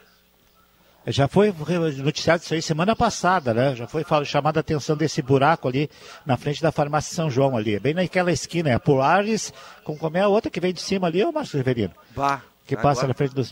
Já 1.07 1.27
foi 1.27 1.53
noticiado 1.97 2.41
isso 2.41 2.53
aí 2.55 2.61
semana 2.63 2.95
passada, 2.95 3.53
né? 3.53 3.75
Já 3.75 3.85
foi 3.87 4.03
chamada 4.25 4.59
a 4.59 4.61
atenção 4.61 4.97
desse 4.97 5.21
buraco 5.21 5.67
ali 5.67 5.87
na 6.25 6.35
frente 6.35 6.63
da 6.63 6.71
farmácia 6.71 7.13
São 7.13 7.29
João 7.29 7.55
ali. 7.55 7.79
Bem 7.79 7.93
naquela 7.93 8.31
esquina, 8.31 8.71
é 8.71 8.73
a 8.73 8.79
Polaris, 8.79 9.53
com 9.83 9.95
como 9.95 10.17
é 10.17 10.21
a 10.21 10.27
outra 10.27 10.49
que 10.49 10.59
vem 10.59 10.73
de 10.73 10.81
cima 10.81 11.05
ali, 11.05 11.23
ô 11.23 11.31
Márcio 11.31 11.59
Severino. 11.59 11.93
Bah, 12.15 12.41
que 12.65 12.75
passa 12.75 13.07
na 13.07 13.13
frente 13.13 13.33
dos. 13.33 13.51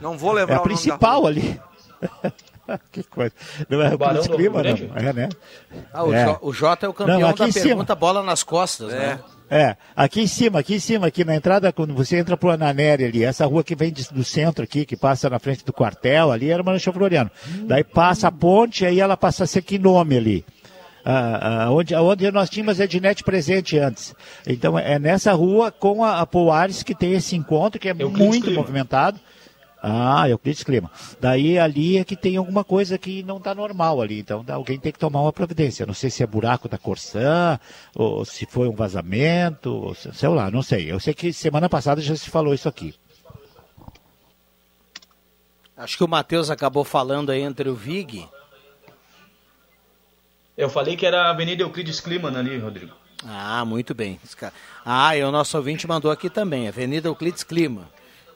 Não 0.00 0.18
vou 0.18 0.32
lembrar 0.32 0.56
É 0.56 0.58
a 0.58 0.60
principal 0.60 1.26
ali. 1.26 1.60
que 2.92 3.02
coisa. 3.04 3.32
Não 3.68 3.80
é 3.80 3.94
o 3.94 3.98
Barão 3.98 4.22
clima, 4.22 4.62
não. 4.62 4.70
É, 4.96 5.12
né? 5.12 5.28
Ah, 5.92 6.04
o, 6.04 6.12
é. 6.12 6.24
Jo, 6.24 6.38
o 6.42 6.52
Jota 6.52 6.86
é 6.86 6.88
o 6.88 6.92
campeão 6.92 7.20
não, 7.20 7.28
da 7.28 7.34
pergunta 7.34 7.60
cima. 7.60 7.94
bola 7.94 8.22
nas 8.22 8.42
costas, 8.42 8.92
é. 8.92 8.98
né? 8.98 9.20
É, 9.50 9.76
aqui 9.96 10.20
em 10.20 10.26
cima, 10.26 10.58
aqui 10.58 10.74
em 10.74 10.78
cima, 10.78 11.06
aqui 11.06 11.24
na 11.24 11.34
entrada, 11.34 11.72
quando 11.72 11.94
você 11.94 12.18
entra 12.18 12.36
pro 12.36 12.50
Ananeri 12.50 13.06
ali, 13.06 13.24
essa 13.24 13.46
rua 13.46 13.64
que 13.64 13.74
vem 13.74 13.90
de, 13.90 14.06
do 14.12 14.22
centro 14.22 14.62
aqui, 14.62 14.84
que 14.84 14.94
passa 14.94 15.30
na 15.30 15.38
frente 15.38 15.64
do 15.64 15.72
quartel, 15.72 16.30
ali 16.30 16.50
era 16.50 16.62
Marechal 16.62 16.92
Floriano. 16.92 17.30
Hum. 17.48 17.66
Daí 17.66 17.82
passa 17.82 18.28
a 18.28 18.32
ponte, 18.32 18.84
aí 18.84 19.00
ela 19.00 19.16
passa 19.16 19.44
a 19.44 19.46
ser 19.46 19.62
Quinome 19.62 20.18
ali. 20.18 20.44
Ah, 21.04 21.64
ah, 21.64 21.70
onde, 21.70 21.94
onde 21.94 22.30
nós 22.30 22.50
tínhamos 22.50 22.80
a 22.80 22.84
Ednet 22.84 23.24
presente 23.24 23.78
antes. 23.78 24.14
Então 24.46 24.78
é 24.78 24.98
nessa 24.98 25.32
rua 25.32 25.70
com 25.70 26.04
a, 26.04 26.20
a 26.20 26.26
Polaris 26.26 26.82
que 26.82 26.94
tem 26.94 27.12
esse 27.14 27.36
encontro, 27.36 27.80
que 27.80 27.88
é 27.88 27.94
muito 27.94 28.50
movimentado. 28.50 29.18
Ah, 29.80 30.28
Euclides 30.28 30.64
Clima. 30.64 30.90
Daí 31.20 31.56
ali 31.58 31.98
é 31.98 32.04
que 32.04 32.16
tem 32.16 32.36
alguma 32.36 32.64
coisa 32.64 32.98
que 32.98 33.22
não 33.22 33.36
está 33.36 33.54
normal 33.54 34.00
ali. 34.00 34.18
Então 34.18 34.44
alguém 34.48 34.78
tem 34.78 34.92
que 34.92 34.98
tomar 34.98 35.22
uma 35.22 35.32
providência. 35.32 35.86
Não 35.86 35.94
sei 35.94 36.10
se 36.10 36.22
é 36.22 36.26
buraco 36.26 36.68
da 36.68 36.76
Corsã, 36.76 37.58
ou 37.94 38.24
se 38.24 38.44
foi 38.46 38.68
um 38.68 38.74
vazamento, 38.74 39.70
ou, 39.70 39.94
sei 39.94 40.28
lá, 40.28 40.50
não 40.50 40.62
sei. 40.62 40.90
Eu 40.90 40.98
sei 40.98 41.14
que 41.14 41.32
semana 41.32 41.68
passada 41.68 42.00
já 42.00 42.16
se 42.16 42.28
falou 42.28 42.52
isso 42.52 42.68
aqui. 42.68 42.94
Acho 45.76 45.96
que 45.96 46.02
o 46.04 46.08
Matheus 46.08 46.50
acabou 46.50 46.82
falando 46.82 47.30
aí 47.30 47.40
entre 47.40 47.68
o 47.68 47.74
Vig. 47.74 48.28
Eu 50.58 50.68
falei 50.68 50.96
que 50.96 51.06
era 51.06 51.22
a 51.22 51.30
Avenida 51.30 51.62
Euclides 51.62 52.00
Clima 52.00 52.36
ali, 52.36 52.58
Rodrigo. 52.58 52.92
Ah, 53.24 53.64
muito 53.64 53.94
bem. 53.94 54.18
Ah, 54.84 55.16
e 55.16 55.22
o 55.22 55.30
nosso 55.30 55.56
ouvinte 55.56 55.86
mandou 55.86 56.10
aqui 56.10 56.28
também, 56.28 56.66
Avenida 56.66 57.06
Euclides 57.08 57.44
Clima. 57.44 57.88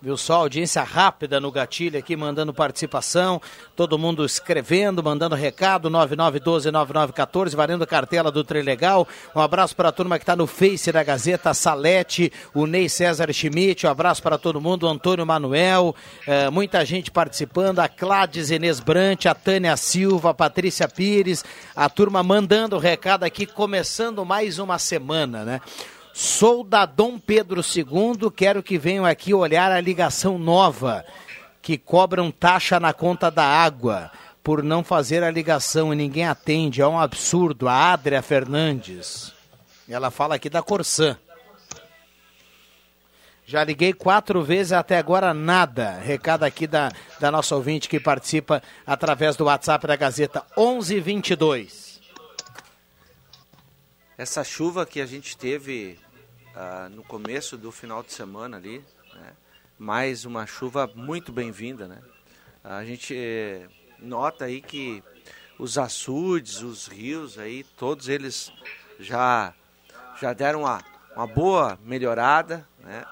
Viu 0.02 0.16
só, 0.16 0.38
audiência 0.38 0.82
rápida 0.82 1.38
no 1.38 1.52
gatilho 1.52 1.96
aqui, 1.96 2.16
mandando 2.16 2.52
participação, 2.52 3.40
todo 3.76 3.96
mundo 3.96 4.24
escrevendo, 4.24 5.00
mandando 5.00 5.36
recado, 5.36 5.88
9912-9914, 5.88 7.54
valendo 7.54 7.86
cartela 7.86 8.28
do 8.28 8.42
Trilegal. 8.42 9.06
Um 9.32 9.40
abraço 9.40 9.76
para 9.76 9.90
a 9.90 9.92
turma 9.92 10.18
que 10.18 10.24
está 10.24 10.34
no 10.34 10.48
Face 10.48 10.90
da 10.90 11.04
Gazeta, 11.04 11.54
Salete, 11.54 12.32
o 12.52 12.66
Ney 12.66 12.88
César 12.88 13.32
Schmidt, 13.32 13.86
um 13.86 13.90
abraço 13.90 14.20
para 14.20 14.36
todo 14.36 14.60
mundo, 14.60 14.88
Antônio 14.88 15.24
Manuel, 15.24 15.94
eh, 16.26 16.50
muita 16.50 16.84
gente 16.84 17.08
participando, 17.08 17.78
a 17.78 17.88
Cláudia 17.88 18.56
Inês 18.56 18.80
Brant, 18.80 19.26
a 19.26 19.36
Tânia 19.36 19.76
Silva, 19.76 20.30
a 20.30 20.34
Patrícia 20.34 20.88
Pires, 20.88 21.44
a 21.76 21.88
turma 21.88 22.24
mandando 22.24 22.76
recado 22.76 23.22
aqui, 23.22 23.46
começando 23.46 24.24
mais 24.24 24.58
uma 24.58 24.80
semana, 24.80 25.44
né? 25.44 25.60
Sou 26.14 26.62
da 26.62 26.84
Dom 26.84 27.18
Pedro 27.18 27.62
II, 27.62 28.30
quero 28.30 28.62
que 28.62 28.76
venham 28.76 29.06
aqui 29.06 29.32
olhar 29.32 29.72
a 29.72 29.80
ligação 29.80 30.38
nova, 30.38 31.04
que 31.62 31.78
cobram 31.78 32.30
taxa 32.30 32.78
na 32.78 32.92
conta 32.92 33.30
da 33.30 33.44
água 33.44 34.10
por 34.42 34.62
não 34.62 34.82
fazer 34.82 35.22
a 35.22 35.30
ligação 35.30 35.92
e 35.92 35.96
ninguém 35.96 36.26
atende. 36.26 36.82
É 36.82 36.86
um 36.86 36.98
absurdo. 36.98 37.68
A 37.68 37.92
Adria 37.92 38.20
Fernandes. 38.20 39.32
Ela 39.88 40.10
fala 40.10 40.34
aqui 40.34 40.50
da 40.50 40.62
Corsã. 40.62 41.16
Já 43.46 43.64
liguei 43.64 43.92
quatro 43.92 44.42
vezes 44.42 44.72
até 44.72 44.98
agora 44.98 45.32
nada. 45.34 45.98
Recado 45.98 46.44
aqui 46.44 46.66
da, 46.66 46.90
da 47.20 47.30
nossa 47.30 47.54
ouvinte 47.54 47.88
que 47.88 48.00
participa 48.00 48.62
através 48.86 49.36
do 49.36 49.44
WhatsApp 49.44 49.86
da 49.86 49.96
Gazeta 49.96 50.44
1122. 50.56 52.00
Essa 54.16 54.44
chuva 54.44 54.86
que 54.86 55.00
a 55.00 55.06
gente 55.06 55.36
teve 55.36 55.98
uh, 56.54 56.88
no 56.90 57.02
começo 57.02 57.56
do 57.56 57.72
final 57.72 58.02
de 58.02 58.12
semana 58.12 58.56
ali, 58.56 58.84
né? 59.14 59.32
mais 59.78 60.24
uma 60.24 60.46
chuva 60.46 60.90
muito 60.94 61.32
bem-vinda, 61.32 61.88
né? 61.88 61.98
A 62.62 62.84
gente 62.84 63.14
eh, 63.16 63.66
nota 63.98 64.44
aí 64.44 64.60
que 64.60 65.02
os 65.58 65.76
açudes, 65.76 66.62
os 66.62 66.86
rios 66.86 67.38
aí, 67.38 67.64
todos 67.76 68.08
eles 68.08 68.52
já 69.00 69.52
já 70.20 70.32
deram 70.32 70.60
uma, 70.60 70.84
uma 71.16 71.26
boa 71.26 71.76
melhorada, 71.84 72.68
né? 72.78 73.04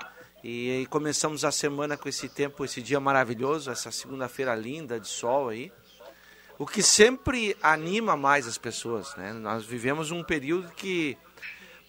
E, 0.45 0.83
e 0.83 0.87
começamos 0.87 1.45
a 1.45 1.51
semana 1.51 1.97
com 1.97 2.09
esse 2.09 2.29
tempo, 2.29 2.65
esse 2.65 2.81
dia 2.81 3.01
maravilhoso, 3.01 3.71
essa 3.71 3.91
segunda-feira 3.91 4.55
linda 4.55 5.01
de 5.01 5.09
sol 5.09 5.49
aí 5.49 5.73
o 6.61 6.67
que 6.67 6.83
sempre 6.83 7.57
anima 7.63 8.19
mais 8.19 8.47
as 8.47 8.59
pessoas. 8.59 9.17
Né? 9.17 9.33
Nós 9.33 9.65
vivemos 9.65 10.11
um 10.11 10.23
período 10.23 10.71
que 10.73 11.17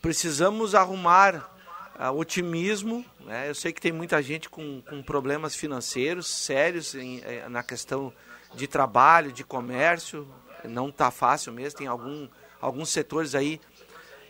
precisamos 0.01 0.73
arrumar 0.73 1.51
uh, 1.99 2.11
otimismo. 2.17 3.05
Né? 3.21 3.49
Eu 3.49 3.55
sei 3.55 3.71
que 3.71 3.79
tem 3.79 3.91
muita 3.91 4.21
gente 4.21 4.49
com, 4.49 4.81
com 4.81 5.03
problemas 5.03 5.55
financeiros 5.55 6.27
sérios 6.27 6.95
em, 6.95 7.21
eh, 7.23 7.47
na 7.47 7.61
questão 7.61 8.11
de 8.55 8.67
trabalho, 8.67 9.31
de 9.31 9.43
comércio. 9.43 10.27
Não 10.63 10.89
está 10.89 11.11
fácil 11.11 11.53
mesmo. 11.53 11.77
Tem 11.77 11.87
algum, 11.87 12.27
alguns 12.59 12.89
setores 12.89 13.35
aí 13.35 13.61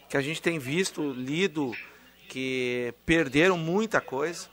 que 0.09 0.17
a 0.17 0.22
gente 0.22 0.41
tem 0.41 0.59
visto, 0.59 1.11
lido, 1.13 1.72
que 2.28 2.93
perderam 3.05 3.57
muita 3.57 4.01
coisa. 4.01 4.49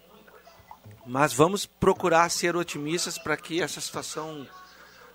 Mas 1.05 1.33
vamos 1.33 1.67
procurar 1.67 2.29
ser 2.31 2.55
otimistas 2.55 3.19
para 3.19 3.37
que 3.37 3.61
essa 3.63 3.81
situação 3.81 4.47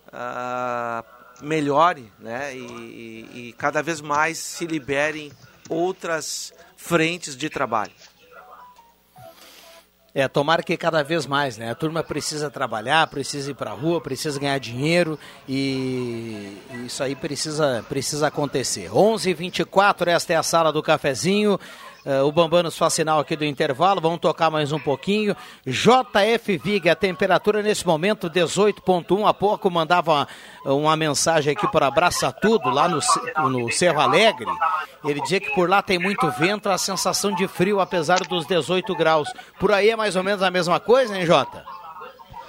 uh, 0.08 1.46
melhore 1.46 2.12
né? 2.20 2.56
E, 2.56 2.60
e, 2.60 3.50
e 3.50 3.54
cada 3.54 3.82
vez 3.82 4.02
mais 4.02 4.38
se 4.38 4.66
liberem 4.66 5.32
outras 5.70 6.54
frentes 6.76 7.36
de 7.36 7.50
trabalho. 7.50 7.92
É, 10.16 10.28
tomara 10.28 10.62
que 10.62 10.78
cada 10.78 11.04
vez 11.04 11.26
mais, 11.26 11.58
né? 11.58 11.72
A 11.72 11.76
turma 11.76 12.04
precisa 12.04 12.52
trabalhar, 12.52 13.08
precisa 13.08 13.50
ir 13.50 13.56
para 13.56 13.72
a 13.72 13.74
rua, 13.74 14.00
precisa 14.00 14.40
ganhar 14.40 14.60
dinheiro 14.60 15.18
e 15.50 16.56
isso 16.86 17.02
aí 17.02 17.16
precisa, 17.16 17.84
precisa 17.90 18.28
acontecer. 18.28 18.92
11:24 18.92 20.08
esta 20.12 20.34
é 20.34 20.36
a 20.36 20.44
sala 20.44 20.72
do 20.72 20.84
cafezinho. 20.84 21.60
Uh, 22.06 22.26
o 22.26 22.32
Bambam 22.34 22.64
nos 22.64 22.78
faz 22.78 22.94
sinal 22.94 23.20
aqui 23.20 23.36
do 23.36 23.46
intervalo, 23.46 24.02
vamos 24.02 24.20
tocar 24.20 24.50
mais 24.50 24.74
um 24.74 24.80
pouquinho. 24.80 25.36
JF 25.66 26.58
Vig, 26.58 26.90
a 26.90 26.96
temperatura 26.96 27.62
nesse 27.62 27.88
momento 27.88 28.30
18.1. 28.30 29.26
Há 29.26 29.34
pouco 29.34 29.72
mandava 29.72 30.28
uma, 30.66 30.74
uma 30.74 30.98
mensagem 30.98 31.54
aqui 31.54 31.66
para 31.72 31.88
Abraça 31.88 32.32
Tudo, 32.32 32.70
lá 32.70 32.90
no, 32.90 33.00
no 33.50 33.72
Cerro 33.72 34.02
Alegre. 34.02 34.52
Ele 35.06 35.22
dizia 35.22 35.40
que 35.40 35.54
por 35.54 35.70
lá 35.70 35.82
tem 35.82 35.98
muito 35.98 36.30
vento, 36.32 36.70
a 36.70 36.78
sensação 36.78 37.34
de 37.34 37.48
frio, 37.48 37.80
apesar 37.80 38.20
dos 38.20 38.46
18 38.46 38.94
graus. 38.96 39.32
Por 39.58 39.72
aí 39.72 39.90
é 39.90 39.96
mais 39.96 40.18
ou 40.18 40.24
menos 40.24 40.44
a 40.44 40.52
mesma 40.52 40.82
coisa, 40.82 41.18
hein, 41.18 41.26
Jota? 41.26 41.64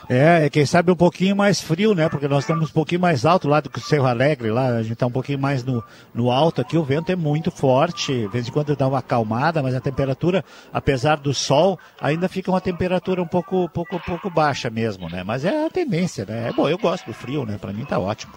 É, 0.08 0.46
é, 0.46 0.50
quem 0.50 0.66
sabe 0.66 0.90
um 0.92 0.96
pouquinho 0.96 1.34
mais 1.34 1.60
frio, 1.60 1.94
né? 1.94 2.08
Porque 2.08 2.28
nós 2.28 2.44
estamos 2.44 2.70
um 2.70 2.72
pouquinho 2.72 3.00
mais 3.00 3.24
alto 3.24 3.48
lá 3.48 3.60
do 3.60 3.70
que 3.70 3.78
o 3.78 3.82
Cerro 3.82 4.06
Alegre, 4.06 4.50
lá 4.50 4.68
a 4.68 4.82
gente 4.82 4.94
está 4.94 5.06
um 5.06 5.10
pouquinho 5.10 5.38
mais 5.38 5.64
no, 5.64 5.82
no 6.14 6.30
alto 6.30 6.60
aqui, 6.60 6.76
o 6.76 6.84
vento 6.84 7.10
é 7.10 7.16
muito 7.16 7.50
forte, 7.50 8.12
de 8.12 8.28
vez 8.28 8.48
em 8.48 8.50
quando 8.50 8.76
dá 8.76 8.86
uma 8.86 8.98
acalmada, 8.98 9.62
mas 9.62 9.74
a 9.74 9.80
temperatura, 9.80 10.44
apesar 10.72 11.16
do 11.16 11.32
sol, 11.32 11.78
ainda 12.00 12.28
fica 12.28 12.50
uma 12.50 12.60
temperatura 12.60 13.22
um 13.22 13.26
pouco, 13.26 13.68
pouco, 13.70 13.98
pouco 14.00 14.30
baixa 14.30 14.68
mesmo, 14.68 15.08
né? 15.08 15.22
Mas 15.24 15.44
é 15.44 15.66
a 15.66 15.70
tendência, 15.70 16.24
né? 16.24 16.48
É 16.48 16.52
bom, 16.52 16.68
eu 16.68 16.78
gosto 16.78 17.06
do 17.06 17.14
frio, 17.14 17.46
né? 17.46 17.58
Para 17.58 17.72
mim 17.72 17.84
tá 17.84 17.98
ótimo. 17.98 18.32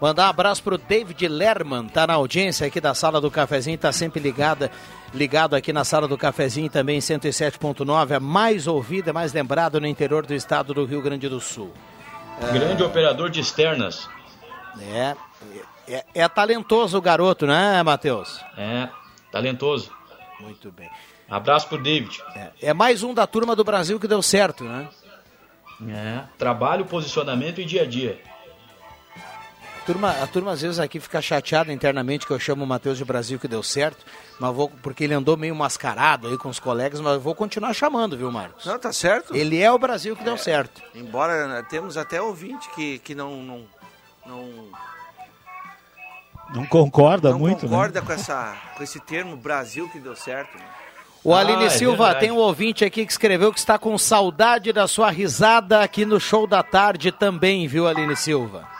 Mandar 0.00 0.26
um 0.26 0.30
abraço 0.30 0.62
pro 0.62 0.76
David 0.76 1.28
Lerman, 1.28 1.86
tá 1.86 2.06
na 2.06 2.14
audiência 2.14 2.66
aqui 2.66 2.80
da 2.80 2.94
sala 2.94 3.20
do 3.20 3.30
cafezinho, 3.30 3.78
tá 3.78 3.92
sempre 3.92 4.20
ligada, 4.20 4.70
ligado 5.14 5.54
aqui 5.54 5.72
na 5.72 5.84
sala 5.84 6.08
do 6.08 6.18
cafezinho 6.18 6.68
também 6.68 6.98
107.9, 6.98 8.10
é 8.10 8.18
mais 8.18 8.66
ouvida, 8.66 9.12
mais 9.12 9.32
lembrado 9.32 9.80
no 9.80 9.86
interior 9.86 10.26
do 10.26 10.34
estado 10.34 10.74
do 10.74 10.84
Rio 10.84 11.00
Grande 11.00 11.28
do 11.28 11.40
Sul. 11.40 11.72
Grande 12.52 12.82
é... 12.82 12.86
operador 12.86 13.30
de 13.30 13.40
externas. 13.40 14.08
É, 14.80 15.14
é, 15.86 16.04
é 16.12 16.28
talentoso 16.28 16.98
o 16.98 17.00
garoto, 17.00 17.46
né, 17.46 17.80
Matheus? 17.84 18.44
É, 18.58 18.88
talentoso. 19.30 19.92
Muito 20.40 20.72
bem. 20.72 20.90
Abraço 21.30 21.68
pro 21.68 21.80
David. 21.80 22.20
É, 22.34 22.50
é 22.60 22.74
mais 22.74 23.04
um 23.04 23.14
da 23.14 23.26
turma 23.28 23.54
do 23.54 23.62
Brasil 23.62 24.00
que 24.00 24.08
deu 24.08 24.20
certo, 24.20 24.64
né? 24.64 24.88
É, 25.88 26.24
trabalho, 26.36 26.84
posicionamento 26.84 27.60
e 27.60 27.64
dia 27.64 27.82
a 27.82 27.86
dia 27.86 28.20
turma, 29.84 30.10
a 30.10 30.26
turma 30.26 30.52
às 30.52 30.62
vezes 30.62 30.78
aqui 30.78 30.98
fica 30.98 31.20
chateada 31.20 31.72
internamente 31.72 32.26
que 32.26 32.32
eu 32.32 32.38
chamo 32.38 32.64
o 32.64 32.66
Matheus 32.66 32.98
de 32.98 33.04
Brasil 33.04 33.38
que 33.38 33.46
deu 33.46 33.62
certo, 33.62 34.04
mas 34.40 34.54
vou, 34.54 34.70
porque 34.82 35.04
ele 35.04 35.14
andou 35.14 35.36
meio 35.36 35.54
mascarado 35.54 36.28
aí 36.28 36.36
com 36.38 36.48
os 36.48 36.58
colegas, 36.58 37.00
mas 37.00 37.14
eu 37.14 37.20
vou 37.20 37.34
continuar 37.34 37.72
chamando, 37.74 38.16
viu, 38.16 38.30
Marcos? 38.32 38.64
Não, 38.64 38.78
tá 38.78 38.92
certo. 38.92 39.34
Ele 39.34 39.60
é 39.60 39.70
o 39.70 39.78
Brasil 39.78 40.16
que 40.16 40.22
é, 40.22 40.24
deu 40.24 40.38
certo. 40.38 40.82
Embora 40.94 41.46
né, 41.46 41.66
temos 41.68 41.96
até 41.96 42.20
ouvinte 42.20 42.68
que, 42.74 42.98
que 43.00 43.14
não, 43.14 43.42
não, 43.42 43.64
não 44.26 44.68
não 46.54 46.66
concorda 46.66 47.30
não 47.30 47.38
muito, 47.38 47.62
concorda 47.62 48.00
né? 48.00 48.06
com, 48.06 48.12
essa, 48.12 48.56
com 48.76 48.82
esse 48.82 49.00
termo 49.00 49.36
Brasil 49.36 49.88
que 49.90 49.98
deu 49.98 50.14
certo. 50.14 50.56
Né? 50.56 50.64
O 51.22 51.32
ah, 51.32 51.40
Aline 51.40 51.64
é 51.64 51.70
Silva, 51.70 52.04
verdade. 52.04 52.20
tem 52.20 52.30
um 52.30 52.36
ouvinte 52.36 52.84
aqui 52.84 53.04
que 53.06 53.10
escreveu 53.10 53.52
que 53.52 53.58
está 53.58 53.78
com 53.78 53.96
saudade 53.96 54.72
da 54.72 54.86
sua 54.86 55.10
risada 55.10 55.80
aqui 55.80 56.04
no 56.04 56.20
show 56.20 56.46
da 56.46 56.62
tarde 56.62 57.10
também, 57.10 57.66
viu, 57.66 57.88
Aline 57.88 58.14
Silva? 58.14 58.73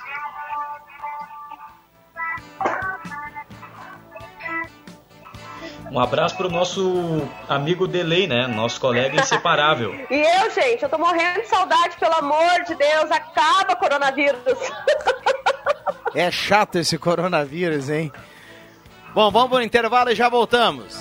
Um 5.95 6.01
abraço 6.01 6.37
para 6.37 6.49
o 6.49 6.51
nosso 6.51 7.23
amigo 7.49 7.87
Delay, 7.87 8.27
né? 8.27 8.49
Nosso 8.49 8.81
colega 8.81 9.21
inseparável. 9.21 9.95
e 10.11 10.17
eu, 10.17 10.51
gente, 10.51 10.83
eu 10.83 10.89
tô 10.89 10.99
morrendo 10.99 11.41
de 11.41 11.47
saudade, 11.47 11.97
pelo 12.01 12.15
amor 12.15 12.65
de 12.67 12.75
Deus, 12.75 13.09
acaba 13.13 13.77
coronavírus. 13.77 14.41
é 16.13 16.29
chato 16.33 16.81
esse 16.81 16.99
coronavírus, 16.99 17.89
hein? 17.89 18.13
Bom, 19.15 19.31
vamos 19.31 19.51
para 19.51 19.59
o 19.59 19.63
intervalo 19.63 20.11
e 20.11 20.17
já 20.17 20.29
voltamos. 20.29 20.99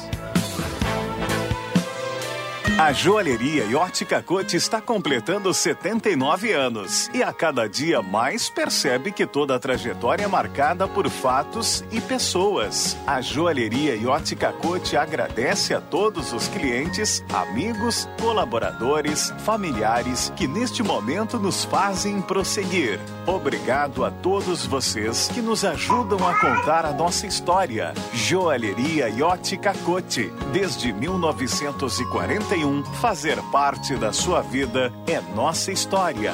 A 2.76 2.92
joalheria 2.92 3.66
e 3.66 3.76
ótica 3.76 4.20
Cote 4.20 4.58
está 4.58 4.82
completando 4.82 5.54
79 5.54 6.54
anos 6.54 7.08
e 7.14 7.22
a 7.22 7.32
cada 7.32 7.70
dia 7.70 8.02
mais 8.02 8.50
percebe 8.50 9.12
que 9.12 9.28
toda 9.28 9.56
a 9.56 9.60
trajetória 9.60 10.24
é 10.24 10.28
marcada 10.28 10.88
por 10.88 11.08
fatos 11.08 11.86
e 11.92 12.02
pessoas. 12.02 12.98
A 13.06 13.22
joalheria 13.22 13.96
e 13.96 14.08
ótica 14.08 14.52
Cote 14.52 14.98
agradece 14.98 15.76
a 15.76 15.80
todos 15.80 16.34
os 16.34 16.48
clientes, 16.48 17.24
amigos, 17.32 18.10
colaboradores, 18.20 19.32
familiares 19.46 20.34
que 20.36 20.48
neste 20.48 20.82
momento 20.82 21.38
nos 21.38 21.64
fazem 21.64 22.20
prosseguir. 22.24 23.00
Obrigado 23.28 24.04
a 24.04 24.10
todos 24.10 24.66
vocês 24.66 25.28
que 25.28 25.44
nos 25.44 25.64
ajudam 25.64 26.28
a 26.28 26.40
contar 26.40 26.88
a 26.88 26.92
nossa 26.92 27.28
história. 27.28 27.94
Joalheria 28.14 29.10
e 29.10 29.22
ótica 29.22 29.74
Cote, 29.86 30.34
desde 30.52 30.92
1941 30.92 32.63
fazer 33.02 33.42
parte 33.52 33.96
da 33.96 34.14
sua 34.14 34.42
vida 34.42 34.92
é 35.08 35.20
nossa 35.36 35.72
história. 35.72 36.34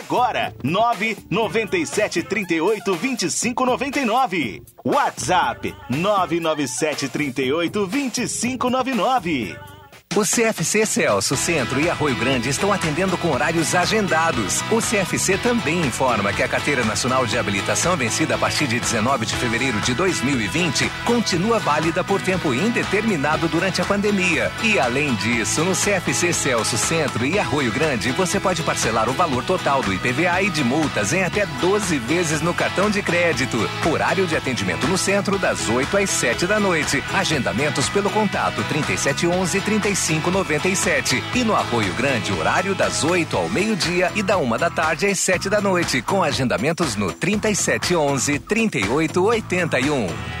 997 0.63 2.23
38 2.23 2.81
25 2.85 3.65
99. 3.65 4.61
WhatsApp 4.85 5.73
997 5.89 7.09
38 7.09 7.71
25 7.71 8.69
99. 8.69 9.70
O 10.13 10.23
CFC 10.23 10.85
Celso, 10.85 11.37
Centro 11.37 11.79
e 11.79 11.89
Arroio 11.89 12.17
Grande 12.17 12.49
estão 12.49 12.73
atendendo 12.73 13.17
com 13.17 13.31
horários 13.31 13.73
agendados. 13.73 14.61
O 14.69 14.81
CFC 14.81 15.37
também 15.37 15.79
informa 15.79 16.33
que 16.33 16.43
a 16.43 16.49
Carteira 16.49 16.83
Nacional 16.83 17.25
de 17.25 17.37
Habilitação 17.37 17.95
vencida 17.95 18.35
a 18.35 18.37
partir 18.37 18.67
de 18.67 18.77
19 18.77 19.25
de 19.25 19.33
fevereiro 19.37 19.79
de 19.79 19.93
2020 19.93 20.91
continua 21.05 21.59
válida 21.59 22.03
por 22.03 22.21
tempo 22.21 22.53
indeterminado 22.53 23.47
durante 23.47 23.81
a 23.81 23.85
pandemia. 23.85 24.51
E 24.61 24.77
além 24.77 25.15
disso, 25.15 25.63
no 25.63 25.71
CFC 25.71 26.33
Celso, 26.33 26.77
Centro 26.77 27.25
e 27.25 27.39
Arroio 27.39 27.71
Grande, 27.71 28.11
você 28.11 28.37
pode 28.37 28.63
parcelar 28.63 29.07
o 29.07 29.13
valor 29.13 29.45
total 29.45 29.81
do 29.81 29.93
IPVA 29.93 30.41
e 30.41 30.49
de 30.49 30.61
multas 30.61 31.13
em 31.13 31.23
até 31.23 31.45
12 31.45 31.97
vezes 31.99 32.41
no 32.41 32.53
cartão 32.53 32.89
de 32.89 33.01
crédito. 33.01 33.57
Horário 33.89 34.27
de 34.27 34.35
atendimento 34.35 34.85
no 34.87 34.97
centro 34.97 35.39
das 35.39 35.69
8 35.69 35.95
às 35.95 36.09
7 36.09 36.45
da 36.47 36.59
noite. 36.59 37.01
Agendamentos 37.13 37.87
pelo 37.87 38.09
contato 38.09 38.61
3711 38.67 39.61
35 39.61 40.00
3597. 40.07 41.23
E 41.35 41.43
no 41.43 41.55
Apoio 41.55 41.93
Grande, 41.93 42.33
horário 42.33 42.73
das 42.73 43.03
8 43.03 43.37
ao 43.37 43.47
meio-dia 43.49 44.11
e 44.15 44.23
da 44.23 44.37
uma 44.37 44.57
da 44.57 44.69
tarde 44.69 45.05
às 45.05 45.19
7 45.19 45.49
da 45.49 45.61
noite, 45.61 46.01
com 46.01 46.23
agendamentos 46.23 46.95
no 46.95 47.11
3711 47.11 48.39
3881. 48.39 50.40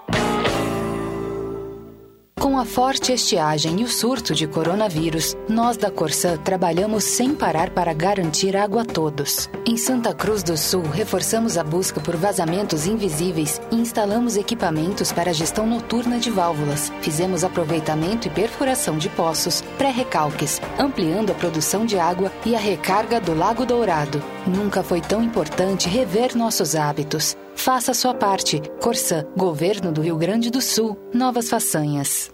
Com 2.41 2.57
a 2.57 2.65
forte 2.65 3.13
estiagem 3.13 3.81
e 3.81 3.83
o 3.83 3.87
surto 3.87 4.33
de 4.33 4.47
coronavírus, 4.47 5.35
nós 5.47 5.77
da 5.77 5.91
Corsã 5.91 6.37
trabalhamos 6.37 7.03
sem 7.03 7.35
parar 7.35 7.69
para 7.69 7.93
garantir 7.93 8.57
água 8.57 8.81
a 8.81 8.85
todos. 8.85 9.47
Em 9.63 9.77
Santa 9.77 10.11
Cruz 10.11 10.41
do 10.41 10.57
Sul, 10.57 10.81
reforçamos 10.81 11.55
a 11.55 11.63
busca 11.63 12.01
por 12.01 12.15
vazamentos 12.15 12.87
invisíveis 12.87 13.61
e 13.71 13.75
instalamos 13.75 14.37
equipamentos 14.37 15.11
para 15.11 15.31
gestão 15.31 15.67
noturna 15.67 16.17
de 16.17 16.31
válvulas. 16.31 16.91
Fizemos 17.01 17.43
aproveitamento 17.43 18.27
e 18.27 18.31
perfuração 18.31 18.97
de 18.97 19.07
poços, 19.09 19.61
pré-recalques, 19.77 20.59
ampliando 20.79 21.29
a 21.29 21.35
produção 21.35 21.85
de 21.85 21.99
água 21.99 22.31
e 22.43 22.55
a 22.55 22.59
recarga 22.59 23.21
do 23.21 23.35
Lago 23.35 23.67
Dourado. 23.67 24.19
Nunca 24.47 24.81
foi 24.81 24.99
tão 24.99 25.21
importante 25.21 25.87
rever 25.87 26.35
nossos 26.35 26.75
hábitos. 26.75 27.37
Faça 27.63 27.93
sua 27.93 28.15
parte. 28.15 28.59
Corsã, 28.81 29.23
Governo 29.37 29.91
do 29.91 30.01
Rio 30.01 30.17
Grande 30.17 30.49
do 30.49 30.59
Sul. 30.59 30.97
Novas 31.13 31.47
façanhas. 31.47 32.31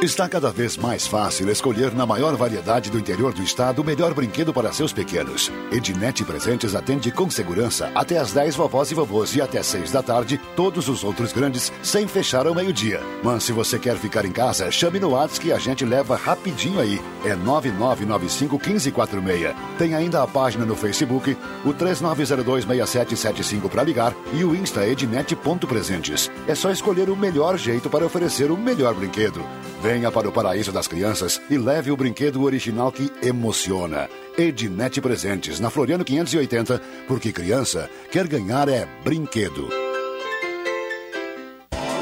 Está 0.00 0.28
cada 0.28 0.52
vez 0.52 0.76
mais 0.76 1.08
fácil 1.08 1.50
escolher 1.50 1.92
na 1.92 2.06
maior 2.06 2.36
variedade 2.36 2.88
do 2.88 3.00
interior 3.00 3.32
do 3.32 3.42
estado 3.42 3.82
o 3.82 3.84
melhor 3.84 4.14
brinquedo 4.14 4.54
para 4.54 4.72
seus 4.72 4.92
pequenos. 4.92 5.50
Ednet 5.72 6.24
Presentes 6.24 6.76
atende 6.76 7.10
com 7.10 7.28
segurança 7.28 7.90
até 7.96 8.16
às 8.16 8.32
10 8.32 8.54
vovós 8.54 8.92
e 8.92 8.94
vovôs 8.94 9.34
e 9.34 9.42
até 9.42 9.60
6 9.60 9.90
da 9.90 10.00
tarde 10.00 10.40
todos 10.54 10.88
os 10.88 11.02
outros 11.02 11.32
grandes 11.32 11.72
sem 11.82 12.06
fechar 12.06 12.46
ao 12.46 12.54
meio-dia. 12.54 13.00
Mas 13.24 13.42
se 13.42 13.50
você 13.50 13.76
quer 13.76 13.96
ficar 13.96 14.24
em 14.24 14.30
casa, 14.30 14.70
chame 14.70 15.00
no 15.00 15.10
WhatsApp 15.10 15.40
que 15.40 15.52
a 15.52 15.58
gente 15.58 15.84
leva 15.84 16.14
rapidinho 16.14 16.78
aí. 16.78 17.02
É 17.24 17.34
9995 17.34 18.54
1546. 18.54 19.56
Tem 19.78 19.96
ainda 19.96 20.22
a 20.22 20.28
página 20.28 20.64
no 20.64 20.76
Facebook, 20.76 21.36
o 21.64 21.74
39026775 21.74 23.68
para 23.68 23.82
ligar 23.82 24.14
e 24.32 24.44
o 24.44 24.54
Insta 24.54 24.86
ednet.presentes. 24.86 26.30
É 26.46 26.54
só 26.54 26.70
escolher 26.70 27.10
o 27.10 27.16
melhor 27.16 27.58
jeito 27.58 27.90
para 27.90 28.06
oferecer 28.06 28.52
o 28.52 28.56
melhor 28.56 28.94
brinquedo. 28.94 29.44
Venha 29.80 30.10
para 30.10 30.28
o 30.28 30.32
paraíso 30.32 30.72
das 30.72 30.88
crianças 30.88 31.40
e 31.48 31.56
leve 31.56 31.92
o 31.92 31.96
brinquedo 31.96 32.42
original 32.42 32.90
que 32.90 33.12
emociona. 33.22 34.08
Ednet 34.36 35.00
Presentes, 35.00 35.60
na 35.60 35.70
Floriano 35.70 36.04
580, 36.04 36.80
porque 37.06 37.32
criança 37.32 37.88
quer 38.10 38.26
ganhar 38.26 38.68
é 38.68 38.86
brinquedo. 39.04 39.87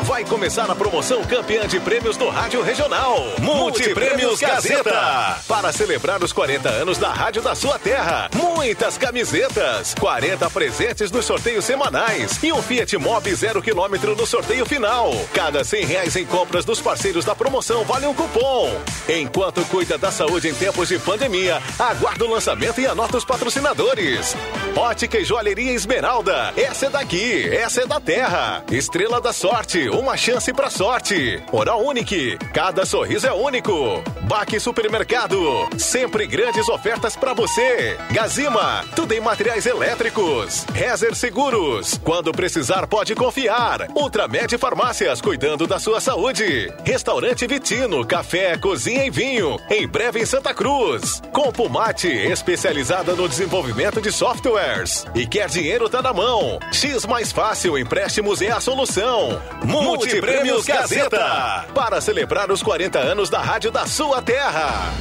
Vai 0.06 0.24
começar 0.24 0.70
a 0.70 0.74
promoção 0.76 1.24
campeã 1.24 1.66
de 1.66 1.80
prêmios 1.80 2.16
do 2.16 2.28
Rádio 2.28 2.62
Regional. 2.62 3.24
Multiprêmios 3.40 4.38
Gazeta. 4.38 5.40
Para 5.48 5.72
celebrar 5.72 6.22
os 6.22 6.32
40 6.32 6.68
anos 6.68 6.96
da 6.96 7.12
Rádio 7.12 7.42
da 7.42 7.56
sua 7.56 7.76
terra. 7.76 8.30
Muitas 8.32 8.96
camisetas, 8.96 9.94
40 9.98 10.48
presentes 10.50 11.10
nos 11.10 11.24
sorteios 11.24 11.64
semanais 11.64 12.40
e 12.40 12.52
um 12.52 12.62
Fiat 12.62 12.96
Mobi 12.96 13.34
zero 13.34 13.60
quilômetro 13.60 14.14
no 14.14 14.24
sorteio 14.24 14.64
final. 14.64 15.10
Cada 15.34 15.64
100 15.64 15.84
reais 15.84 16.14
em 16.14 16.24
compras 16.24 16.64
dos 16.64 16.80
parceiros 16.80 17.24
da 17.24 17.34
promoção 17.34 17.84
vale 17.84 18.06
um 18.06 18.14
cupom. 18.14 18.70
Enquanto 19.08 19.64
cuida 19.64 19.98
da 19.98 20.12
saúde 20.12 20.48
em 20.48 20.54
tempos 20.54 20.86
de 20.86 21.00
pandemia, 21.00 21.60
aguarda 21.80 22.24
o 22.24 22.30
lançamento 22.30 22.80
e 22.80 22.86
anota 22.86 23.16
os 23.16 23.24
patrocinadores. 23.24 24.36
Ótica 24.76 25.18
e 25.18 25.24
Joalheria 25.24 25.72
Esmeralda. 25.72 26.54
Essa 26.56 26.86
é 26.86 26.90
daqui, 26.90 27.48
essa 27.52 27.82
é 27.82 27.86
da 27.86 27.98
terra. 27.98 28.62
Estrela 28.70 29.20
da 29.20 29.32
Sorte 29.32 29.95
uma 29.98 30.16
chance 30.16 30.52
pra 30.52 30.70
sorte. 30.70 31.42
Oral 31.50 31.84
Unique, 31.84 32.36
cada 32.52 32.84
sorriso 32.84 33.26
é 33.26 33.32
único. 33.32 34.02
Baque 34.22 34.58
Supermercado, 34.60 35.38
sempre 35.78 36.26
grandes 36.26 36.68
ofertas 36.68 37.16
pra 37.16 37.32
você. 37.32 37.96
Gazima, 38.10 38.84
tudo 38.94 39.12
em 39.12 39.20
materiais 39.20 39.66
elétricos. 39.66 40.64
Rezer 40.72 41.14
Seguros, 41.14 41.98
quando 42.02 42.32
precisar 42.32 42.86
pode 42.86 43.14
confiar. 43.14 43.88
Ultramed 43.94 44.58
Farmácias, 44.58 45.20
cuidando 45.20 45.66
da 45.66 45.78
sua 45.78 46.00
saúde. 46.00 46.72
Restaurante 46.84 47.46
Vitino, 47.46 48.04
café, 48.04 48.56
cozinha 48.56 49.06
e 49.06 49.10
vinho. 49.10 49.58
Em 49.70 49.86
breve 49.86 50.20
em 50.20 50.26
Santa 50.26 50.52
Cruz. 50.52 51.22
Compumate, 51.32 52.08
especializada 52.08 53.14
no 53.14 53.28
desenvolvimento 53.28 54.00
de 54.00 54.10
softwares. 54.12 55.06
E 55.14 55.26
quer 55.26 55.48
dinheiro 55.48 55.88
tá 55.88 56.02
na 56.02 56.12
mão. 56.12 56.58
X 56.72 57.06
mais 57.06 57.32
fácil, 57.32 57.78
empréstimos 57.78 58.42
é 58.42 58.50
a 58.50 58.60
solução. 58.60 59.40
Multiprêmios 59.86 60.64
Gazeta. 60.64 61.66
Para 61.74 62.00
celebrar 62.00 62.50
os 62.50 62.62
40 62.62 62.98
anos 62.98 63.30
da 63.30 63.40
rádio 63.40 63.70
da 63.70 63.86
sua 63.86 64.20
terra. 64.20 64.92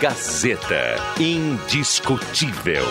Gazeta. 0.00 0.96
Indiscutível. 1.18 2.84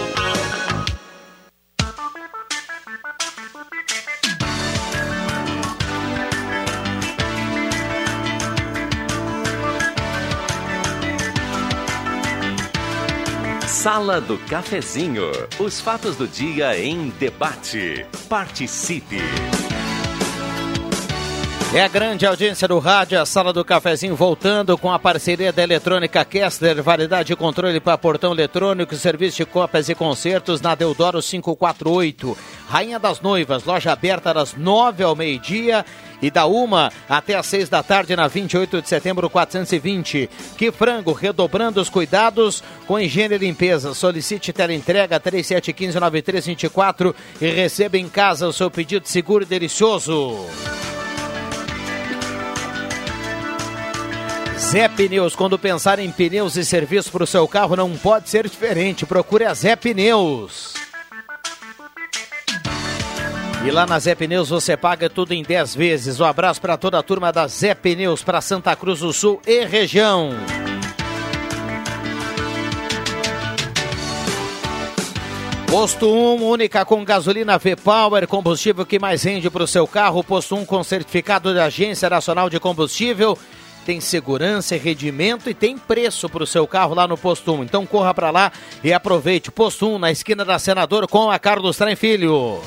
Sala 13.82 14.20
do 14.20 14.38
Cafezinho. 14.38 15.32
Os 15.58 15.80
fatos 15.80 16.18
do 16.18 16.28
dia 16.28 16.78
em 16.78 17.12
debate. 17.12 18.06
Participe. 18.28 19.20
É 21.74 21.82
a 21.82 21.88
grande 21.88 22.26
audiência 22.26 22.68
do 22.68 22.78
rádio, 22.78 23.22
a 23.22 23.26
sala 23.26 23.54
do 23.54 23.64
cafezinho 23.64 24.16
voltando 24.16 24.76
com 24.76 24.92
a 24.92 24.98
parceria 24.98 25.54
da 25.54 25.62
Eletrônica 25.62 26.26
Kessler, 26.26 26.82
variedade 26.82 27.28
de 27.28 27.36
controle 27.36 27.80
para 27.80 27.98
portão 27.98 28.34
eletrônico, 28.34 28.96
serviço 28.96 29.38
de 29.38 29.46
cópias 29.46 29.88
e 29.88 29.96
concertos 29.96 30.60
na 30.60 30.74
Deodoro 30.76 31.22
548. 31.22 32.36
Rainha 32.68 33.00
das 33.00 33.22
Noivas, 33.22 33.64
loja 33.66 33.94
aberta 33.94 34.34
das 34.34 34.56
nove 34.56 35.04
ao 35.04 35.16
meio-dia 35.16 35.86
e 36.22 36.30
da 36.32 36.46
uma 36.46 36.92
até 37.08 37.36
às 37.36 37.46
seis 37.46 37.70
da 37.70 37.82
tarde 37.84 38.16
na 38.16 38.28
28 38.28 38.82
de 38.82 38.90
setembro 38.90 39.30
420. 39.30 40.30
Que 40.58 40.72
frango, 40.72 41.12
redobrando 41.14 41.80
os 41.82 41.90
cuidados 41.90 42.64
com 42.86 43.00
higiene 43.00 43.36
e 43.36 43.40
limpeza. 43.40 43.94
Solicite 43.94 44.52
teleentrega 44.54 45.20
3715-9324 45.20 47.14
e 47.42 47.50
receba 47.50 47.98
em 47.98 48.08
casa 48.08 48.48
o 48.48 48.54
seu 48.54 48.72
pedido 48.72 49.08
seguro 49.08 49.44
e 49.44 49.48
delicioso. 49.48 50.46
Zé 54.60 54.88
Pneus, 54.88 55.36
quando 55.36 55.58
pensar 55.58 55.98
em 56.00 56.12
pneus 56.12 56.56
e 56.56 56.64
serviço 56.64 57.12
para 57.12 57.24
o 57.24 57.28
seu 57.28 57.48
carro, 57.48 57.76
não 57.76 57.98
pode 57.98 58.30
ser 58.30 58.48
diferente. 58.48 59.06
Procure 59.06 59.46
a 59.46 59.54
Zé 59.54 59.76
Pneus. 59.76 60.89
E 63.66 63.72
lá 63.72 63.86
na 63.86 64.00
Zé 64.00 64.16
Pneus 64.16 64.50
você 64.50 64.78
paga 64.78 65.10
tudo 65.10 65.34
em 65.34 65.44
10 65.44 65.76
vezes. 65.76 66.20
Um 66.20 66.26
abraço 66.26 66.62
para 66.62 66.78
toda 66.78 66.98
a 66.98 67.04
turma 67.04 67.32
da 67.32 67.46
Zé 67.48 67.76
Pneus, 67.76 68.24
para 68.24 68.40
Santa 68.40 68.74
Cruz 68.76 69.00
do 69.00 69.12
Sul 69.12 69.42
e 69.46 69.66
região. 69.66 70.32
Posto 75.70 76.08
1, 76.08 76.44
única 76.44 76.84
com 76.84 77.06
gasolina 77.06 77.60
V-Power, 77.60 78.28
combustível 78.28 78.86
que 78.86 78.98
mais 78.98 79.22
rende 79.24 79.50
para 79.52 79.64
o 79.64 79.68
seu 79.68 79.86
carro. 79.86 80.24
Posto 80.24 80.56
1 80.56 80.66
com 80.66 80.84
certificado 80.84 81.54
da 81.54 81.66
Agência 81.66 82.10
Nacional 82.10 82.50
de 82.50 82.60
Combustível 82.60 83.38
tem 83.86 84.00
segurança 84.00 84.78
rendimento 84.78 85.50
e 85.50 85.54
tem 85.54 85.78
preço 85.78 86.30
para 86.30 86.44
o 86.44 86.48
seu 86.48 86.68
carro 86.68 86.94
lá 86.94 87.08
no 87.08 87.18
Posto 87.18 87.54
1. 87.54 87.64
Então 87.64 87.86
corra 87.86 88.14
para 88.14 88.32
lá 88.32 88.52
e 88.84 88.94
aproveite. 88.94 89.52
Posto 89.52 89.88
1 89.88 90.00
na 90.00 90.12
esquina 90.12 90.46
da 90.46 90.58
Senador 90.58 91.08
com 91.08 91.30
a 91.30 91.38
Carlos 91.38 91.78
Trem 91.78 91.96
Filho. 91.96 92.62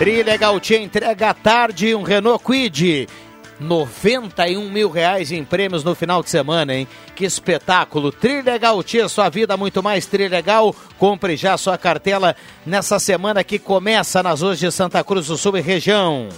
Trilegal 0.00 0.58
te 0.58 0.76
entrega 0.76 1.28
à 1.28 1.34
tarde 1.34 1.94
um 1.94 2.00
Renault 2.00 2.42
Quid. 2.42 3.06
91 3.60 4.70
mil 4.70 4.88
reais 4.88 5.30
em 5.30 5.44
prêmios 5.44 5.84
no 5.84 5.94
final 5.94 6.22
de 6.22 6.30
semana, 6.30 6.74
hein? 6.74 6.88
Que 7.14 7.26
espetáculo! 7.26 8.10
Trilegal 8.10 8.82
Tia, 8.82 9.10
sua 9.10 9.28
vida 9.28 9.58
muito 9.58 9.82
mais 9.82 10.06
Trilegal. 10.06 10.74
Compre 10.98 11.36
já 11.36 11.54
sua 11.58 11.76
cartela 11.76 12.34
nessa 12.64 12.98
semana 12.98 13.44
que 13.44 13.58
começa 13.58 14.22
nas 14.22 14.40
ruas 14.40 14.58
de 14.58 14.72
Santa 14.72 15.04
Cruz 15.04 15.26
do 15.26 15.36
Sul 15.36 15.58
e 15.58 15.60
região. 15.60 16.30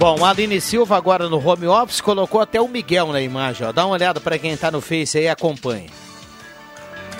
Bom, 0.00 0.24
Aline 0.24 0.60
Silva 0.60 0.96
agora 0.96 1.28
no 1.28 1.38
home 1.38 1.68
office 1.68 2.00
colocou 2.00 2.40
até 2.40 2.60
o 2.60 2.66
Miguel 2.66 3.12
na 3.12 3.20
imagem. 3.20 3.68
Ó. 3.68 3.70
Dá 3.70 3.86
uma 3.86 3.94
olhada 3.94 4.20
para 4.20 4.36
quem 4.36 4.50
está 4.50 4.68
no 4.68 4.80
Face 4.80 5.16
aí 5.16 5.28
acompanha. 5.28 6.09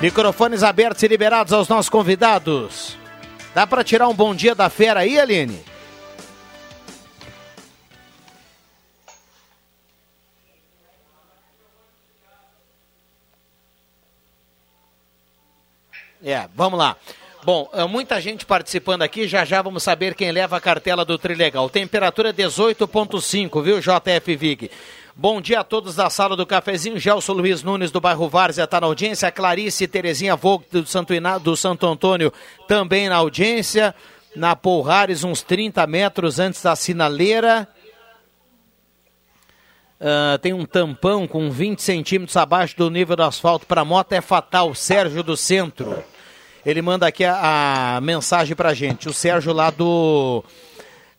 Microfones 0.00 0.62
abertos 0.62 1.02
e 1.02 1.08
liberados 1.08 1.52
aos 1.52 1.68
nossos 1.68 1.90
convidados. 1.90 2.96
Dá 3.54 3.66
para 3.66 3.84
tirar 3.84 4.08
um 4.08 4.14
bom 4.14 4.34
dia 4.34 4.54
da 4.54 4.70
fera 4.70 5.00
aí, 5.00 5.20
Aline? 5.20 5.62
É, 16.24 16.48
vamos 16.54 16.78
lá. 16.78 16.96
Bom, 17.42 17.68
é, 17.72 17.84
muita 17.84 18.20
gente 18.22 18.46
participando 18.46 19.02
aqui, 19.02 19.28
já 19.28 19.44
já 19.44 19.60
vamos 19.60 19.82
saber 19.82 20.14
quem 20.14 20.32
leva 20.32 20.56
a 20.56 20.60
cartela 20.60 21.04
do 21.04 21.18
Trilegal. 21.18 21.68
Temperatura 21.68 22.32
18.5, 22.32 23.62
viu, 23.62 23.80
JF 23.80 24.36
Vig? 24.36 24.70
Bom 25.22 25.38
dia 25.38 25.60
a 25.60 25.64
todos 25.64 25.94
da 25.96 26.08
sala 26.08 26.34
do 26.34 26.46
cafezinho. 26.46 26.98
Gelson 26.98 27.34
Luiz 27.34 27.62
Nunes 27.62 27.90
do 27.90 28.00
bairro 28.00 28.26
Várzea 28.26 28.64
está 28.64 28.80
na 28.80 28.86
audiência. 28.86 29.30
Clarice 29.30 29.86
Terezinha 29.86 30.34
Vogt 30.34 30.66
do 30.72 30.86
Santo, 30.86 31.12
Iná, 31.12 31.36
do 31.36 31.54
Santo 31.54 31.86
Antônio 31.86 32.32
também 32.66 33.06
na 33.06 33.16
audiência. 33.16 33.94
Na 34.34 34.56
Polrares, 34.56 35.22
uns 35.22 35.42
30 35.42 35.86
metros 35.86 36.38
antes 36.38 36.62
da 36.62 36.74
sinaleira. 36.74 37.68
Uh, 40.00 40.38
tem 40.38 40.54
um 40.54 40.64
tampão 40.64 41.28
com 41.28 41.50
20 41.50 41.82
centímetros 41.82 42.38
abaixo 42.38 42.74
do 42.78 42.88
nível 42.88 43.14
do 43.14 43.22
asfalto 43.22 43.66
para 43.66 43.84
moto. 43.84 44.14
É 44.14 44.22
fatal. 44.22 44.74
Sérgio 44.74 45.22
do 45.22 45.36
Centro. 45.36 46.02
Ele 46.64 46.80
manda 46.80 47.06
aqui 47.06 47.26
a, 47.26 47.96
a 47.96 48.00
mensagem 48.00 48.56
para 48.56 48.72
gente. 48.72 49.06
O 49.06 49.12
Sérgio 49.12 49.52
lá 49.52 49.68
do. 49.68 50.42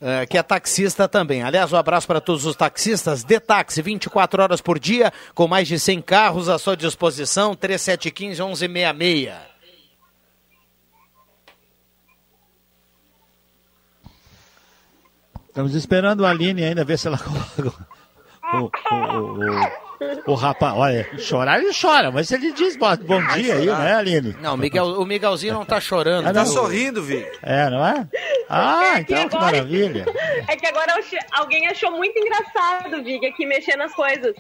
Uh, 0.02 0.26
que 0.28 0.36
é 0.36 0.42
taxista 0.42 1.08
também. 1.08 1.44
Aliás, 1.44 1.72
um 1.72 1.78
abraço 1.78 2.08
para 2.08 2.20
todos 2.20 2.44
os 2.48 2.56
taxistas 2.56 3.24
de 3.24 3.40
táxi, 3.40 3.84
24 3.84 4.42
horas 4.42 4.60
por 4.60 4.80
dia, 4.80 5.14
com 5.36 5.48
mais 5.48 5.68
de 5.68 5.80
100 5.80 6.02
carros 6.02 6.50
à 6.50 6.58
sua 6.58 6.76
disposição, 6.76 7.54
3715 7.54 8.68
1166. 8.68 9.52
Estamos 15.48 15.76
esperando 15.76 16.26
a 16.26 16.32
Aline 16.32 16.64
ainda, 16.64 16.84
ver 16.84 16.98
se 16.98 17.08
ela 17.08 17.20
coloca 17.22 17.68
o, 18.54 18.58
o, 18.58 18.72
o, 18.96 19.88
o 19.88 19.91
rapaz, 20.36 20.74
olha, 20.76 21.08
chorar 21.18 21.60
ele 21.60 21.72
chora, 21.80 22.12
mas 22.12 22.32
ele 22.32 22.52
diz 22.52 22.76
bom, 22.76 22.96
bom 22.98 23.22
dia 23.34 23.56
aí, 23.56 23.66
né, 23.66 23.96
Aline? 23.96 24.36
Não, 24.42 24.56
o, 24.56 24.58
Miguel, 24.58 24.86
o 24.86 25.06
Miguelzinho 25.06 25.54
não 25.54 25.66
tá 25.66 25.80
chorando. 25.80 26.26
Ele 26.26 26.34
tá 26.34 26.46
sorrindo, 26.46 27.04
Vi. 27.04 27.26
É, 27.42 27.70
não 27.70 27.86
é? 27.86 28.08
Ah, 28.50 28.98
é 28.98 29.00
então 29.02 29.16
que 29.16 29.36
agora... 29.36 29.46
maravilha. 29.46 30.06
É 30.48 30.56
que 30.56 30.66
agora 30.66 30.96
alguém 31.32 31.68
achou 31.68 31.92
muito 31.92 32.18
engraçado, 32.18 33.04
Vig, 33.04 33.26
aqui 33.26 33.46
mexer 33.46 33.76
nas 33.76 33.94
coisas. 33.94 34.36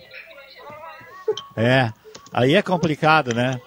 É, 1.56 1.92
aí 2.34 2.56
é 2.56 2.62
complicado, 2.62 3.34
né? 3.34 3.60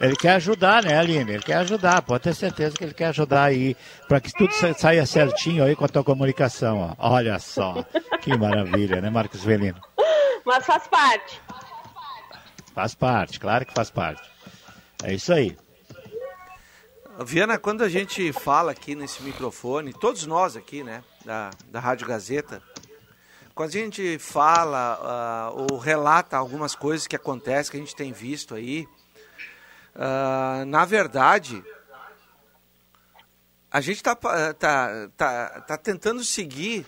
Ele 0.00 0.16
quer 0.16 0.32
ajudar, 0.36 0.82
né, 0.82 0.98
Aline? 0.98 1.32
Ele 1.32 1.42
quer 1.42 1.56
ajudar, 1.56 2.00
pode 2.00 2.24
ter 2.24 2.34
certeza 2.34 2.74
que 2.74 2.84
ele 2.84 2.94
quer 2.94 3.08
ajudar 3.08 3.44
aí, 3.44 3.76
para 4.08 4.18
que 4.18 4.32
tudo 4.32 4.50
saia 4.78 5.04
certinho 5.04 5.62
aí 5.62 5.76
com 5.76 5.84
a 5.84 5.88
tua 5.88 6.02
comunicação, 6.02 6.96
ó. 6.98 7.10
Olha 7.10 7.38
só, 7.38 7.84
que 8.22 8.34
maravilha, 8.36 9.00
né, 9.02 9.10
Marcos 9.10 9.44
Velino? 9.44 9.78
Mas 10.44 10.64
faz 10.64 10.86
parte. 10.86 11.40
Faz 12.74 12.94
parte, 12.94 13.40
claro 13.40 13.66
que 13.66 13.74
faz 13.74 13.90
parte. 13.90 14.30
É 15.02 15.12
isso 15.12 15.32
aí. 15.32 15.56
Viana, 17.24 17.58
quando 17.58 17.82
a 17.82 17.88
gente 17.88 18.32
fala 18.32 18.72
aqui 18.72 18.94
nesse 18.94 19.22
microfone, 19.22 19.92
todos 19.92 20.24
nós 20.24 20.56
aqui, 20.56 20.82
né, 20.82 21.04
da, 21.24 21.50
da 21.66 21.78
Rádio 21.80 22.06
Gazeta, 22.06 22.62
quando 23.54 23.68
a 23.68 23.72
gente 23.72 24.18
fala 24.18 25.52
uh, 25.52 25.66
ou 25.70 25.78
relata 25.78 26.36
algumas 26.36 26.74
coisas 26.74 27.06
que 27.06 27.16
acontecem, 27.16 27.72
que 27.72 27.76
a 27.76 27.80
gente 27.80 27.94
tem 27.94 28.12
visto 28.12 28.54
aí, 28.54 28.88
uh, 29.94 30.64
na 30.66 30.86
verdade, 30.86 31.62
a 33.70 33.80
gente 33.80 33.96
está 33.96 34.14
tá, 34.14 34.54
tá, 35.16 35.60
tá 35.60 35.76
tentando 35.76 36.24
seguir 36.24 36.86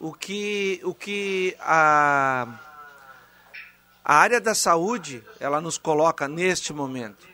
o 0.00 0.12
que, 0.12 0.80
o 0.82 0.92
que 0.92 1.56
a 1.60 2.71
a 4.04 4.16
área 4.16 4.40
da 4.40 4.54
saúde, 4.54 5.24
ela 5.38 5.60
nos 5.60 5.78
coloca 5.78 6.26
neste 6.26 6.72
momento. 6.72 7.26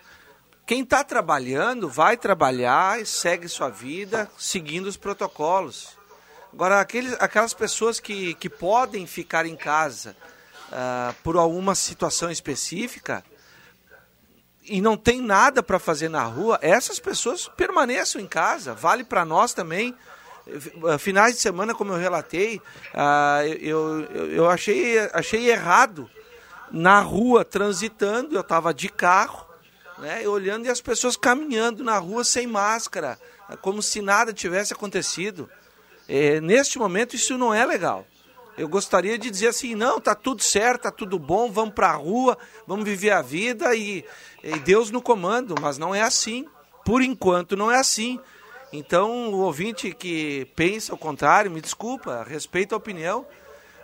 Quem 0.67 0.83
está 0.83 1.03
trabalhando, 1.03 1.89
vai 1.89 2.15
trabalhar 2.15 3.01
e 3.01 3.07
segue 3.07 3.49
sua 3.49 3.71
vida 3.71 4.31
seguindo 4.37 4.87
os 4.87 4.99
protocolos. 4.99 5.97
Agora, 6.53 6.79
aqueles, 6.79 7.15
aquelas 7.21 7.55
pessoas 7.55 7.99
que, 7.99 8.35
que 8.35 8.51
podem 8.51 9.07
ficar 9.07 9.47
em 9.47 9.57
casa 9.57 10.15
uh, 10.69 11.15
por 11.23 11.37
alguma 11.39 11.75
situação 11.75 12.31
específica 12.31 13.25
e 14.63 14.83
não 14.83 14.95
tem 14.95 15.23
nada 15.23 15.63
para 15.63 15.79
fazer 15.79 16.11
na 16.11 16.25
rua, 16.25 16.59
essas 16.61 17.01
pessoas 17.01 17.49
permaneçam 17.49 18.21
em 18.21 18.27
casa. 18.27 18.75
Vale 18.75 19.05
para 19.05 19.25
nós 19.25 19.55
também. 19.55 19.97
Finais 20.99 21.35
de 21.35 21.41
semana, 21.41 21.75
como 21.75 21.93
eu 21.93 21.99
relatei, 21.99 22.61
uh, 22.95 23.47
eu, 23.59 24.01
eu, 24.11 24.33
eu 24.33 24.51
achei, 24.51 24.99
achei 25.15 25.51
errado 25.51 26.11
na 26.71 27.01
rua 27.01 27.45
transitando, 27.45 28.35
eu 28.35 28.41
estava 28.41 28.73
de 28.73 28.89
carro, 28.89 29.47
né, 29.99 30.27
olhando 30.29 30.67
e 30.67 30.69
as 30.69 30.81
pessoas 30.81 31.17
caminhando 31.17 31.83
na 31.83 31.99
rua 31.99 32.25
sem 32.25 32.47
máscara, 32.47 33.19
como 33.61 33.83
se 33.83 34.01
nada 34.01 34.33
tivesse 34.33 34.73
acontecido. 34.73 35.49
É, 36.09 36.41
neste 36.41 36.79
momento 36.79 37.17
isso 37.17 37.37
não 37.37 37.53
é 37.53 37.67
legal. 37.67 38.07
Eu 38.57 38.69
gostaria 38.69 39.17
de 39.17 39.31
dizer 39.31 39.49
assim, 39.49 39.75
não, 39.75 40.01
tá 40.01 40.15
tudo 40.15 40.43
certo, 40.43 40.83
tá 40.83 40.91
tudo 40.91 41.17
bom, 41.19 41.51
vamos 41.51 41.75
para 41.75 41.91
a 41.91 41.95
rua, 41.95 42.37
vamos 42.67 42.85
viver 42.85 43.11
a 43.11 43.23
vida 43.23 43.75
e, 43.77 44.05
e 44.43 44.59
Deus 44.59 44.91
no 44.91 45.01
comando, 45.01 45.55
mas 45.61 45.79
não 45.79 45.95
é 45.95 46.03
assim. 46.03 46.45
Por 46.85 47.01
enquanto 47.01 47.57
não 47.57 47.71
é 47.71 47.79
assim. 47.79 48.19
Então, 48.73 49.33
o 49.33 49.39
ouvinte 49.39 49.93
que 49.93 50.47
pensa 50.57 50.93
o 50.93 50.99
contrário, 50.99 51.51
me 51.51 51.61
desculpa, 51.61 52.25
respeito 52.25 52.75
a 52.75 52.79
opinião, 52.79 53.25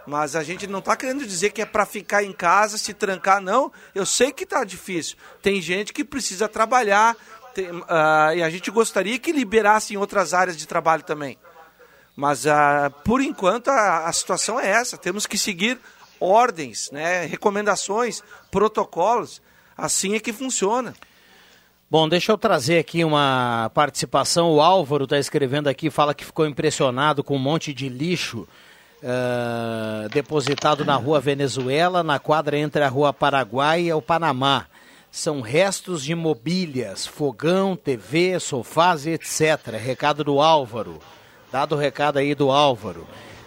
mas 0.07 0.37
a 0.37 0.43
gente 0.43 0.67
não 0.67 0.81
está 0.81 0.97
querendo 0.97 1.27
dizer 1.27 1.51
que 1.51 1.63
é 1.63 1.67
para 1.67 1.87
ficar 1.87 2.23
em 2.23 2.33
casa, 2.33 2.77
se 2.77 2.93
trancar, 2.93 3.41
não. 3.41 3.73
Eu 3.95 4.05
sei 4.05 4.33
que 4.33 4.45
está 4.45 4.65
difícil. 4.65 5.17
Tem 5.41 5.61
gente 5.63 5.93
que 5.93 6.05
precisa 6.05 6.49
trabalhar 6.49 7.17
tem, 7.55 7.71
uh, 7.71 8.35
e 8.37 8.43
a 8.43 8.51
gente 8.51 8.71
gostaria 8.71 9.19
que 9.19 9.33
liberasse 9.33 9.95
em 9.95 9.97
outras 9.97 10.35
áreas 10.35 10.57
de 10.57 10.67
trabalho 10.67 11.03
também. 11.03 11.39
Mas 12.15 12.45
uh, 12.45 12.91
por 13.05 13.21
enquanto 13.21 13.69
a, 13.69 14.07
a 14.07 14.13
situação 14.13 14.61
é 14.61 14.69
essa. 14.69 14.99
Temos 14.99 15.27
que 15.27 15.39
seguir 15.39 15.81
ordens, 16.21 16.91
né, 16.91 17.25
recomendações, 17.25 18.23
protocolos. 18.51 19.41
Assim 19.77 20.15
é 20.15 20.21
que 20.21 20.33
funciona. 20.33 20.95
Bom, 21.91 22.09
deixa 22.09 22.33
eu 22.33 22.39
trazer 22.39 22.79
aqui 22.79 23.05
uma 23.05 23.71
participação. 23.75 24.51
O 24.53 24.61
Álvaro 24.61 25.05
está 25.05 25.19
escrevendo 25.19 25.69
aqui, 25.69 25.91
fala 25.91 26.15
que 26.15 26.25
ficou 26.25 26.47
impressionado 26.47 27.23
com 27.23 27.37
um 27.37 27.41
monte 27.41 27.73
de 27.73 27.89
lixo 27.89 28.49
uh, 29.05 30.09
depositado 30.09 30.85
na 30.85 30.97
rua 30.97 31.21
Venezuela, 31.21 32.03
na 32.03 32.19
quadra 32.19 32.59
entre 32.59 32.83
a 32.83 32.89
rua 32.89 33.13
Paraguai 33.13 33.83
e 33.83 33.93
o 33.93 34.01
Panamá. 34.01 34.67
São 35.11 35.41
restos 35.41 36.03
de 36.03 36.15
mobílias, 36.15 37.07
fogão, 37.07 37.77
TV, 37.77 38.41
sofás 38.41 39.07
etc. 39.07 39.77
Recado 39.81 40.25
do 40.25 40.41
Álvaro. 40.41 40.99
Dado 41.53 41.77
o 41.77 41.79
recado 41.79 42.19
aí 42.19 42.35
do 42.35 42.51
Álvaro. 42.51 43.07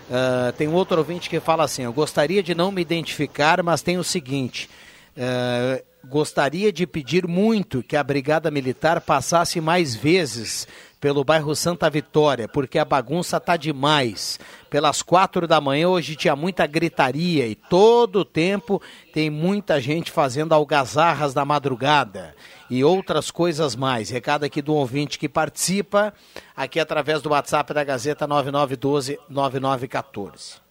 Uh, 0.10 0.54
tem 0.54 0.70
outro 0.70 0.98
ouvinte 1.00 1.30
que 1.30 1.42
fala 1.42 1.66
assim: 1.66 1.82
Eu 1.84 1.92
gostaria 1.92 2.42
de 2.42 2.56
não 2.56 2.72
me 2.72 2.82
identificar, 2.82 3.62
mas 3.62 3.82
tem 3.82 3.98
o 3.98 4.04
seguinte. 4.04 4.70
Uh, 5.18 5.84
gostaria 6.08 6.72
de 6.72 6.88
pedir 6.88 7.28
muito 7.28 7.84
que 7.84 7.98
a 7.98 8.04
Brigada 8.04 8.50
Militar 8.50 9.02
passasse 9.02 9.60
mais 9.60 9.94
vezes 9.94 10.66
pelo 11.00 11.24
bairro 11.24 11.56
Santa 11.56 11.90
Vitória, 11.90 12.48
porque 12.48 12.80
a 12.80 12.86
bagunça 12.86 13.40
tá 13.40 13.56
demais. 13.56 14.40
Pelas 14.70 15.02
quatro 15.02 15.48
da 15.48 15.62
manhã 15.62 15.88
hoje 15.90 16.16
tinha 16.16 16.36
muita 16.36 16.68
gritaria 16.68 17.48
e 17.48 17.56
todo 17.56 18.20
o 18.20 18.26
tempo 18.26 18.82
tem 19.14 19.30
muita 19.30 19.80
gente 19.80 20.12
fazendo 20.12 20.54
algazarras 20.54 21.34
da 21.34 21.46
madrugada 21.46 22.36
e 22.70 22.84
outras 22.84 23.32
coisas 23.32 23.74
mais. 23.76 24.10
Recado 24.10 24.44
aqui 24.44 24.62
do 24.62 24.74
ouvinte 24.74 25.18
que 25.20 25.30
participa, 25.30 26.14
aqui 26.56 26.80
através 26.80 27.22
do 27.22 27.30
WhatsApp 27.30 27.74
da 27.74 27.84
Gazeta 27.84 28.28
9912-9914. 28.28 30.62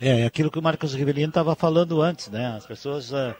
É, 0.00 0.22
é 0.22 0.26
aquilo 0.26 0.50
que 0.50 0.58
o 0.58 0.62
Marcos 0.62 0.92
Rivelino 0.92 1.28
estava 1.28 1.54
falando 1.54 2.02
antes, 2.02 2.28
né? 2.28 2.56
As 2.56 2.66
pessoas 2.66 3.12
uh, 3.12 3.32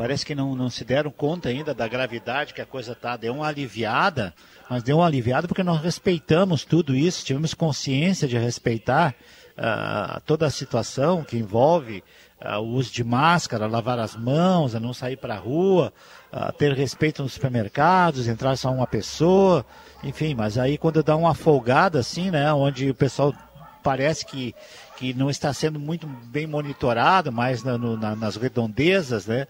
parece 0.00 0.24
que 0.24 0.34
não, 0.34 0.56
não 0.56 0.70
se 0.70 0.82
deram 0.82 1.10
conta 1.10 1.50
ainda 1.50 1.74
da 1.74 1.86
gravidade 1.86 2.54
que 2.54 2.62
a 2.62 2.64
coisa 2.64 2.94
tá. 2.94 3.18
Deu 3.18 3.34
uma 3.34 3.46
aliviada, 3.46 4.32
mas 4.70 4.82
deu 4.82 4.96
uma 4.96 5.06
aliviada 5.06 5.46
porque 5.46 5.62
nós 5.62 5.82
respeitamos 5.82 6.64
tudo 6.64 6.96
isso, 6.96 7.22
tivemos 7.22 7.52
consciência 7.52 8.26
de 8.26 8.38
respeitar 8.38 9.14
uh, 9.58 10.18
toda 10.24 10.46
a 10.46 10.50
situação 10.50 11.22
que 11.22 11.36
envolve 11.36 12.02
uh, 12.42 12.60
o 12.60 12.76
uso 12.76 12.90
de 12.90 13.04
máscara, 13.04 13.66
lavar 13.66 13.98
as 13.98 14.16
mãos, 14.16 14.72
não 14.72 14.94
sair 14.94 15.18
para 15.18 15.34
a 15.34 15.38
rua, 15.38 15.92
uh, 16.32 16.50
ter 16.54 16.72
respeito 16.72 17.22
nos 17.22 17.34
supermercados, 17.34 18.26
entrar 18.26 18.56
só 18.56 18.72
uma 18.72 18.86
pessoa, 18.86 19.66
enfim, 20.02 20.34
mas 20.34 20.56
aí 20.56 20.78
quando 20.78 21.02
dá 21.02 21.14
uma 21.14 21.34
folgada 21.34 21.98
assim, 21.98 22.30
né, 22.30 22.50
onde 22.54 22.88
o 22.88 22.94
pessoal 22.94 23.34
parece 23.82 24.24
que 24.24 24.54
que 24.96 25.14
não 25.14 25.30
está 25.30 25.50
sendo 25.54 25.80
muito 25.80 26.06
bem 26.06 26.46
monitorado, 26.46 27.32
mais 27.32 27.62
na, 27.62 27.78
no, 27.78 27.96
na, 27.96 28.14
nas 28.14 28.36
redondezas, 28.36 29.26
né, 29.26 29.46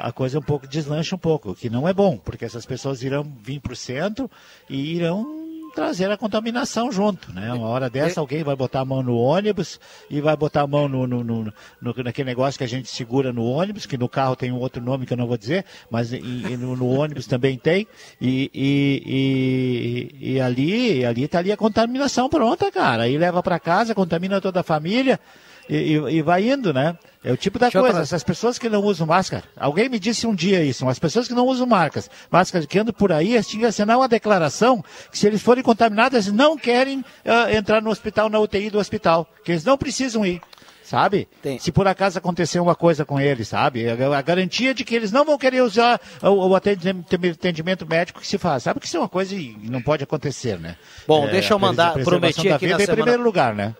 a 0.00 0.10
coisa 0.10 0.40
um 0.40 0.42
pouco 0.42 0.66
deslancha 0.66 1.14
um 1.14 1.18
pouco, 1.18 1.52
o 1.52 1.54
que 1.54 1.70
não 1.70 1.86
é 1.86 1.92
bom, 1.94 2.18
porque 2.18 2.44
essas 2.44 2.66
pessoas 2.66 3.00
irão 3.00 3.22
vir 3.40 3.60
para 3.60 3.72
o 3.72 3.76
centro 3.76 4.28
e 4.68 4.96
irão 4.96 5.43
trazer 5.74 6.10
a 6.10 6.16
contaminação 6.16 6.90
junto, 6.92 7.32
né? 7.32 7.52
Uma 7.52 7.66
hora 7.66 7.90
dessa 7.90 8.20
alguém 8.20 8.42
vai 8.42 8.54
botar 8.54 8.80
a 8.80 8.84
mão 8.84 9.02
no 9.02 9.16
ônibus 9.16 9.80
e 10.08 10.20
vai 10.20 10.36
botar 10.36 10.62
a 10.62 10.66
mão 10.66 10.88
no, 10.88 11.06
no, 11.06 11.24
no, 11.24 11.52
no 11.80 11.94
naquele 12.02 12.26
negócio 12.26 12.56
que 12.56 12.64
a 12.64 12.68
gente 12.68 12.88
segura 12.88 13.32
no 13.32 13.44
ônibus, 13.44 13.84
que 13.84 13.98
no 13.98 14.08
carro 14.08 14.36
tem 14.36 14.52
um 14.52 14.58
outro 14.58 14.82
nome 14.82 15.04
que 15.04 15.12
eu 15.12 15.16
não 15.16 15.26
vou 15.26 15.36
dizer, 15.36 15.64
mas 15.90 16.12
e, 16.12 16.16
e 16.16 16.56
no, 16.56 16.88
ônibus 16.88 17.26
também 17.26 17.58
tem, 17.58 17.86
e, 18.20 18.50
e, 18.54 20.10
e, 20.20 20.34
e 20.34 20.40
ali, 20.40 21.04
ali 21.04 21.26
tá 21.28 21.38
ali 21.40 21.50
a 21.52 21.56
contaminação 21.56 22.28
pronta, 22.28 22.70
cara. 22.70 23.02
Aí 23.04 23.18
leva 23.18 23.42
para 23.42 23.58
casa, 23.58 23.94
contamina 23.94 24.40
toda 24.40 24.60
a 24.60 24.62
família, 24.62 25.18
e, 25.68 25.76
e, 25.76 26.16
e, 26.16 26.22
vai 26.22 26.48
indo, 26.48 26.72
né? 26.72 26.96
É 27.22 27.32
o 27.32 27.36
tipo 27.36 27.58
da 27.58 27.66
Deixa 27.66 27.80
coisa. 27.80 28.00
Essas 28.00 28.22
pessoas 28.22 28.58
que 28.58 28.68
não 28.68 28.82
usam 28.82 29.06
máscara. 29.06 29.44
Alguém 29.56 29.88
me 29.88 29.98
disse 29.98 30.26
um 30.26 30.34
dia 30.34 30.62
isso, 30.62 30.86
as 30.88 30.98
pessoas 30.98 31.26
que 31.26 31.34
não 31.34 31.46
usam 31.46 31.66
máscaras, 31.66 32.10
máscaras 32.30 32.66
que 32.66 32.78
andam 32.78 32.92
por 32.92 33.12
aí, 33.12 33.32
eles 33.32 33.46
tinham 33.46 33.60
que 33.60 33.66
assinar 33.66 33.96
uma 33.96 34.08
declaração 34.08 34.84
que 35.10 35.18
se 35.18 35.26
eles 35.26 35.42
forem 35.42 35.62
contaminados, 35.62 36.26
eles 36.26 36.32
não 36.32 36.56
querem 36.56 36.98
uh, 36.98 37.56
entrar 37.56 37.80
no 37.80 37.90
hospital, 37.90 38.28
na 38.28 38.38
UTI 38.38 38.68
do 38.68 38.78
hospital, 38.78 39.26
que 39.42 39.52
eles 39.52 39.64
não 39.64 39.78
precisam 39.78 40.24
ir. 40.26 40.40
Sabe? 40.84 41.26
Tem. 41.42 41.58
Se 41.58 41.72
por 41.72 41.88
acaso 41.88 42.18
acontecer 42.18 42.60
uma 42.60 42.74
coisa 42.74 43.06
com 43.06 43.18
eles, 43.18 43.48
sabe? 43.48 43.88
A, 43.88 44.18
a 44.18 44.20
garantia 44.20 44.74
de 44.74 44.84
que 44.84 44.94
eles 44.94 45.10
não 45.10 45.24
vão 45.24 45.38
querer 45.38 45.62
usar 45.62 45.98
o, 46.20 46.48
o 46.48 46.54
atendimento 46.54 47.86
médico 47.88 48.20
que 48.20 48.26
se 48.26 48.36
faz. 48.36 48.64
Sabe 48.64 48.80
que 48.80 48.86
isso 48.86 48.98
é 48.98 49.00
uma 49.00 49.08
coisa 49.08 49.34
e 49.34 49.56
não 49.62 49.80
pode 49.80 50.04
acontecer, 50.04 50.60
né? 50.60 50.76
Bom, 51.08 51.26
é, 51.26 51.30
deixa 51.30 51.54
eu 51.54 51.58
mandar, 51.58 51.94
prometi 52.04 52.50
aqui 52.50 52.66
na 52.66 52.78
semana... 52.78 52.82
em 52.82 52.96
primeiro 52.96 53.22
lugar, 53.22 53.54
né? 53.54 53.74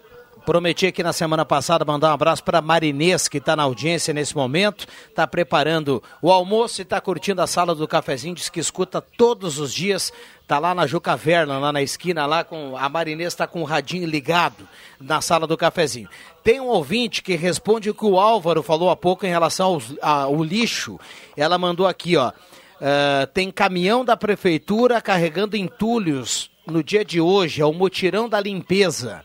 Prometi 0.45 0.87
aqui 0.87 1.03
na 1.03 1.15
semana 1.15 1.43
passada 1.43 1.87
mandar 1.87 2.11
um 2.11 2.13
abraço 2.13 2.45
para 2.45 2.61
Marinês, 2.61 3.29
que 3.29 3.39
está 3.39 3.57
na 3.57 3.63
audiência 3.63 4.13
nesse 4.13 4.37
momento, 4.37 4.87
está 5.09 5.27
preparando 5.27 6.03
o 6.21 6.31
almoço 6.31 6.81
e 6.81 6.83
está 6.83 7.01
curtindo 7.01 7.41
a 7.41 7.47
sala 7.47 7.75
do 7.75 7.89
cafezinho, 7.89 8.35
diz 8.35 8.51
que 8.51 8.61
escuta 8.61 9.01
todos 9.01 9.59
os 9.59 9.73
dias, 9.73 10.13
está 10.43 10.59
lá 10.59 10.75
na 10.75 10.87
Juca 10.87 11.17
Verna, 11.17 11.59
lá 11.59 11.73
na 11.73 11.81
esquina, 11.81 12.27
lá 12.27 12.45
com 12.45 12.77
a 12.77 12.87
Marinês 12.91 13.33
está 13.33 13.47
com 13.47 13.63
o 13.63 13.65
radinho 13.65 14.07
ligado 14.07 14.69
na 15.01 15.23
sala 15.23 15.47
do 15.47 15.57
cafezinho. 15.57 16.11
Tem 16.43 16.61
um 16.61 16.67
ouvinte 16.67 17.23
que 17.23 17.37
responde 17.37 17.89
o 17.89 17.95
que 17.95 18.05
o 18.05 18.21
Álvaro 18.21 18.63
falou 18.63 18.91
há 18.91 18.97
pouco 18.97 19.25
em 19.25 19.31
relação 19.31 19.81
ao, 20.03 20.27
ao 20.27 20.45
lixo. 20.45 21.01
Ela 21.35 21.57
mandou 21.57 21.87
aqui, 21.87 22.19
ó. 22.19 22.29
Uh, 22.29 23.27
tem 23.33 23.51
caminhão 23.51 24.05
da 24.05 24.15
prefeitura 24.15 25.01
carregando 25.01 25.57
entulhos 25.57 26.51
no 26.67 26.85
dia 26.85 27.03
de 27.03 27.19
hoje, 27.19 27.63
é 27.63 27.65
o 27.65 27.73
mutirão 27.73 28.29
da 28.29 28.39
limpeza 28.39 29.25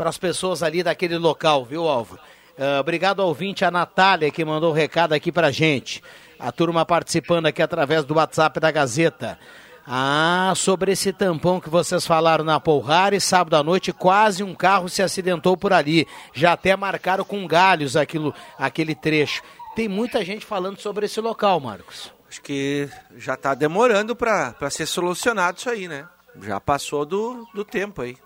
para 0.00 0.08
as 0.08 0.16
pessoas 0.16 0.62
ali 0.62 0.82
daquele 0.82 1.18
local, 1.18 1.62
viu, 1.62 1.86
Álvaro? 1.86 2.22
Uh, 2.56 2.80
obrigado 2.80 3.20
ao 3.20 3.28
ouvinte, 3.28 3.66
a 3.66 3.70
Natália, 3.70 4.30
que 4.30 4.42
mandou 4.42 4.70
o 4.70 4.72
um 4.72 4.74
recado 4.74 5.12
aqui 5.12 5.30
para 5.30 5.50
gente. 5.50 6.02
A 6.38 6.50
turma 6.50 6.86
participando 6.86 7.44
aqui 7.44 7.60
através 7.60 8.02
do 8.02 8.14
WhatsApp 8.14 8.58
da 8.58 8.70
Gazeta. 8.70 9.38
Ah, 9.86 10.54
sobre 10.56 10.92
esse 10.92 11.12
tampão 11.12 11.60
que 11.60 11.68
vocês 11.68 12.06
falaram 12.06 12.42
na 12.42 12.58
Polrari, 12.58 13.20
sábado 13.20 13.56
à 13.56 13.62
noite, 13.62 13.92
quase 13.92 14.42
um 14.42 14.54
carro 14.54 14.88
se 14.88 15.02
acidentou 15.02 15.54
por 15.54 15.70
ali. 15.70 16.08
Já 16.32 16.54
até 16.54 16.74
marcaram 16.74 17.22
com 17.22 17.46
galhos 17.46 17.94
aquilo, 17.94 18.34
aquele 18.58 18.94
trecho. 18.94 19.42
Tem 19.76 19.86
muita 19.86 20.24
gente 20.24 20.46
falando 20.46 20.78
sobre 20.78 21.04
esse 21.04 21.20
local, 21.20 21.60
Marcos. 21.60 22.10
Acho 22.26 22.40
que 22.40 22.88
já 23.18 23.34
está 23.34 23.52
demorando 23.52 24.16
para 24.16 24.70
ser 24.70 24.86
solucionado 24.86 25.58
isso 25.58 25.68
aí, 25.68 25.86
né? 25.86 26.08
Já 26.40 26.58
passou 26.58 27.04
do, 27.04 27.46
do 27.52 27.66
tempo 27.66 28.00
aí 28.00 28.16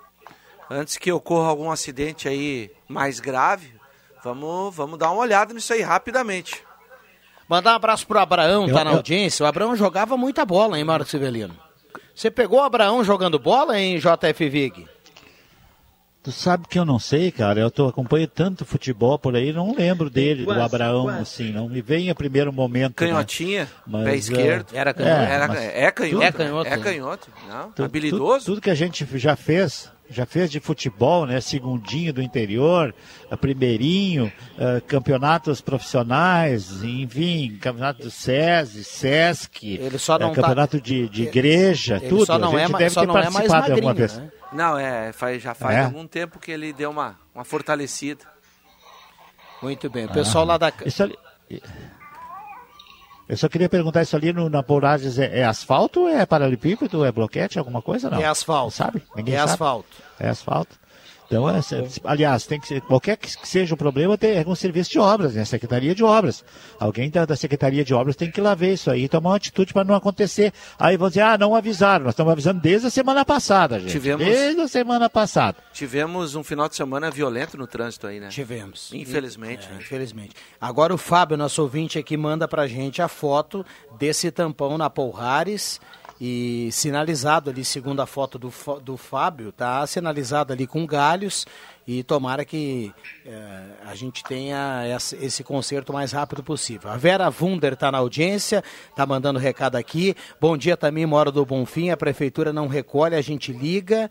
antes 0.71 0.97
que 0.97 1.13
ocorra 1.13 1.49
algum 1.49 1.71
acidente 1.71 2.29
aí 2.29 2.71
mais 2.89 3.21
grave, 3.21 3.73
vamos, 4.23 4.75
vamos 4.75 4.99
dar 4.99 5.11
uma 5.11 5.23
olhada 5.23 5.53
nisso 5.55 5.73
aí 5.73 5.83
rapidamente. 5.83 6.63
Mandar 7.49 7.73
um 7.73 7.77
abraço 7.77 8.07
pro 8.07 8.19
Abraão, 8.19 8.67
tá 8.67 8.81
eu, 8.81 8.85
na 8.85 8.91
eu... 8.93 8.97
audiência. 8.97 9.45
O 9.45 9.47
Abraão 9.47 9.77
jogava 9.77 10.17
muita 10.17 10.45
bola, 10.45 10.79
hein, 10.79 10.85
Marcos 10.85 11.11
Civelino? 11.11 11.55
Você 12.15 12.31
pegou 12.31 12.61
o 12.61 12.63
Abraão 12.63 13.05
jogando 13.05 13.39
bola, 13.39 13.79
hein, 13.79 13.99
JF 13.99 14.49
Vig? 14.49 14.89
Tu 16.25 16.33
sabe 16.33 16.67
que 16.67 16.79
eu 16.79 16.87
não 16.87 16.99
sei, 16.99 17.31
cara. 17.31 17.61
Eu 17.61 17.71
tô, 17.71 17.87
acompanho 17.87 18.27
tanto 18.27 18.65
futebol 18.65 19.19
por 19.19 19.37
aí, 19.37 19.53
não 19.53 19.75
lembro 19.75 20.09
dele, 20.09 20.45
Quase, 20.45 20.59
do 20.59 20.65
Abraão, 20.65 21.03
quase. 21.05 21.21
assim, 21.21 21.53
não 21.53 21.69
me 21.69 21.83
vem 21.83 22.09
a 22.09 22.15
primeiro 22.15 22.51
momento. 22.51 22.99
né? 23.03 23.09
Canhotinha, 23.11 23.69
Mas, 23.87 24.05
pé 24.05 24.11
é, 24.11 24.17
esquerdo. 24.17 24.67
Era 24.73 24.95
canhoto. 24.95 25.21
é, 25.21 25.31
Era- 25.35 25.49
mas- 25.49 25.59
é 25.61 25.91
canhoto. 25.91 26.25
É 26.25 26.33
canhoto, 26.33 26.67
É 26.69 26.77
né? 26.79 26.83
canhoto. 26.83 27.29
Não, 27.47 27.71
Tu- 27.73 27.85
habilidoso. 27.85 28.47
tu- 28.47 28.53
Tudo, 28.53 28.61
que 28.63 28.71
a 28.71 28.75
gente 28.75 29.07
já 29.19 29.37
fez, 29.37 29.91
já 30.09 30.25
fez 30.25 30.51
de 30.51 30.61
futebol, 30.61 31.27
né? 31.27 31.43
Segundinho 31.43 32.11
do 32.11 32.23
interior, 32.23 32.95
eh, 33.31 33.37
primeirinho, 33.37 34.33
eh, 34.59 34.81
campeonatos 34.87 35.61
profissionais, 35.61 36.83
enfim, 36.83 37.59
campeonato 37.61 38.03
do 38.03 38.11
SESI, 38.11 38.83
SESC, 38.83 39.79
Ele 39.79 39.99
só 39.99 40.19
não 40.19 40.29
eh, 40.29 40.31
tá- 40.31 40.37
campeonato 40.41 40.81
de, 40.81 41.07
de 41.09 41.25
igreja, 41.25 41.97
Ele 41.97 42.09
tudo. 42.09 42.27
só 42.27 42.39
não 42.39 42.57
a 42.57 42.61
gente 42.61 42.75
é 42.75 42.79
deve 42.79 42.91
só 42.91 43.01
ter 43.03 43.07
não 43.09 43.19
é 43.19 43.23
mais 43.23 43.35
participado 43.35 43.73
alguma 43.73 43.89
magrinho, 43.95 44.09
vez. 44.09 44.19
né? 44.19 44.31
Não, 44.55 44.79
é, 44.79 45.13
faz, 45.13 45.43
já 45.43 45.53
faz 45.55 45.77
É? 45.77 45.81
algum 45.85 46.07
tempo 46.07 46.39
que 46.39 46.51
ele 46.51 46.73
deu 46.73 46.91
uma, 46.91 47.19
uma 47.35 47.45
fortalecida. 47.45 48.25
Muito 49.61 49.91
bem. 49.91 50.07
O 50.07 50.13
pessoal 50.13 50.45
lá 50.45 50.57
da. 50.57 50.73
Isso 50.87 51.03
ali- 51.03 51.19
Eu 53.29 53.37
só 53.39 53.49
queria 53.49 53.69
perguntar 53.69 54.03
isso 54.03 54.15
ali 54.15 54.33
no, 54.33 54.51
na 54.51 54.63
Pourages 54.63 55.19
é, 55.19 55.41
é 55.41 55.45
asfalto, 55.45 56.07
é 56.07 56.27
paralelepípedo, 56.27 57.05
é 57.05 57.11
bloquete, 57.11 57.59
alguma 57.59 57.81
coisa? 57.81 58.11
Não. 58.11 58.21
É 58.21 58.27
asfalto. 58.27 58.71
Sabe? 58.73 59.03
Ninguém 59.17 59.35
É 59.35 59.39
sabe? 59.39 59.53
asfalto. 59.53 59.97
É 60.21 60.29
asfalto. 60.29 60.79
Então, 61.35 61.51
é, 61.51 61.61
aliás, 62.05 62.47
tem 62.47 62.61
que 62.61 62.69
ser, 62.69 62.81
qualquer 62.83 63.17
que 63.17 63.29
seja 63.45 63.75
o 63.75 63.77
problema, 63.77 64.17
tem, 64.17 64.37
é 64.37 64.45
com 64.45 64.53
o 64.53 64.57
serviço 64.57 64.93
de 64.93 65.01
obras, 65.01 65.35
né? 65.35 65.45
Secretaria 65.45 65.93
de 65.93 66.05
Obras. 66.05 66.45
Alguém 66.79 67.11
da, 67.11 67.25
da 67.25 67.35
Secretaria 67.35 67.85
de 67.85 67.93
Obras 67.93 68.15
tem 68.15 68.31
que 68.31 68.39
ir 68.39 68.43
lá 68.43 68.55
ver 68.55 68.75
isso 68.75 68.89
aí 68.89 69.05
e 69.05 69.09
tomar 69.09 69.31
uma 69.31 69.37
atitude 69.37 69.73
para 69.73 69.83
não 69.83 69.97
acontecer. 69.97 70.53
Aí 70.79 70.97
vão 70.97 71.09
dizer, 71.09 71.23
ah, 71.23 71.37
não 71.37 71.57
avisaram. 71.57 72.05
Nós 72.05 72.13
estamos 72.15 72.31
avisando 72.33 72.61
desde 72.61 72.87
a 72.87 72.91
semana 72.91 73.25
passada, 73.25 73.81
gente. 73.81 73.91
Tivemos- 73.91 74.25
Desde 74.25 74.61
a 74.61 74.69
semana 74.69 75.11
passada. 75.11 75.59
Tivemos 75.73 76.37
um 76.37 76.45
final 76.45 76.69
de 76.69 76.77
semana 76.77 77.11
violento 77.11 77.57
no 77.57 77.67
trânsito 77.67 78.07
aí, 78.07 78.21
né? 78.21 78.29
Tivemos. 78.29 78.93
Infelizmente. 78.93 79.67
É, 79.67 79.73
né? 79.73 79.79
Infelizmente. 79.81 80.37
Agora 80.61 80.95
o 80.95 80.99
Fábio, 80.99 81.37
nosso 81.37 81.61
ouvinte 81.63 81.99
aqui, 81.99 82.17
manda 82.17 82.47
pra 82.47 82.69
gente 82.69 83.03
a 83.03 83.09
foto 83.09 83.67
desse 83.99 84.31
tampão 84.31 84.79
na 84.79 84.89
Polhares 84.89 85.81
e 86.21 86.69
sinalizado 86.71 87.51
ali, 87.51 87.65
segundo 87.65 88.01
a 88.01 88.07
foto 88.07 88.39
do, 88.39 88.53
do 88.83 88.97
Fábio, 88.97 89.51
tá 89.51 89.87
sinalizado 89.87 90.53
ali 90.53 90.67
com 90.67 90.87
galhos 90.87 91.47
e 91.87 92.03
tomara 92.03 92.45
que 92.45 92.93
eh, 93.27 93.63
a 93.85 93.95
gente 93.95 94.25
tenha 94.25 94.85
esse, 94.97 95.17
esse 95.17 95.45
conserto 95.45 95.91
o 95.91 95.93
mais 95.93 96.13
rápido 96.13 96.43
possível. 96.43 96.91
A 96.91 96.97
Vera 96.97 97.33
Wunder 97.41 97.75
está 97.75 97.93
na 97.93 97.99
audiência, 97.99 98.65
tá 98.97 99.05
mandando 99.05 99.39
recado 99.39 99.77
aqui. 99.77 100.15
Bom 100.41 100.57
dia 100.57 100.77
também, 100.77 101.05
moro 101.05 101.31
do 101.31 101.45
Bonfim, 101.45 101.91
a 101.91 101.97
prefeitura 101.97 102.53
não 102.53 102.69
recolhe, 102.69 103.15
a 103.15 103.21
gente 103.21 103.53
liga. 103.53 104.11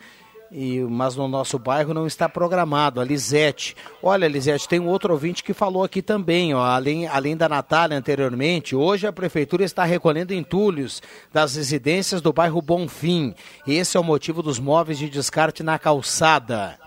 E, 0.56 0.82
mas 0.82 1.16
no 1.16 1.28
nosso 1.28 1.58
bairro 1.58 1.96
não 1.96 2.06
está 2.06 2.30
programado. 2.30 3.02
A 3.02 3.04
Lisete. 3.04 3.76
Olha, 4.04 4.28
Lisete, 4.28 4.70
tem 4.70 4.80
um 4.80 4.88
outro 4.88 5.12
ouvinte 5.12 5.44
que 5.44 5.52
falou 5.52 5.84
aqui 5.84 6.00
também, 6.00 6.54
ó, 6.54 6.64
além, 6.64 7.08
além 7.08 7.36
da 7.36 7.50
Natália 7.50 7.98
anteriormente, 7.98 8.76
hoje 8.76 9.08
a 9.08 9.12
prefeitura 9.12 9.64
está 9.64 9.84
recolhendo 9.84 10.32
entulhos 10.32 11.02
das 11.34 11.56
residências 11.56 12.22
do 12.22 12.32
bairro 12.32 12.62
Bonfim. 12.62 13.34
Esse 13.66 13.98
é 13.98 14.00
o 14.00 14.04
motivo 14.04 14.44
dos 14.44 14.60
móveis 14.60 15.00
de 15.00 15.10
descarte 15.10 15.64
na 15.64 15.80
calçada. 15.80 16.78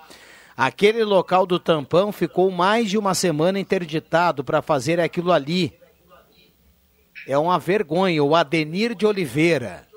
Aquele 0.56 1.02
local 1.02 1.44
do 1.44 1.58
tampão 1.58 2.12
ficou 2.12 2.52
mais 2.52 2.88
de 2.88 2.96
uma 2.96 3.14
semana 3.14 3.58
interditado 3.58 4.44
para 4.44 4.62
fazer 4.62 5.00
aquilo 5.00 5.32
ali. 5.32 5.74
É 7.26 7.36
uma 7.36 7.58
vergonha. 7.58 8.22
O 8.22 8.36
Adenir 8.36 8.94
de 8.94 9.04
Oliveira 9.04 9.88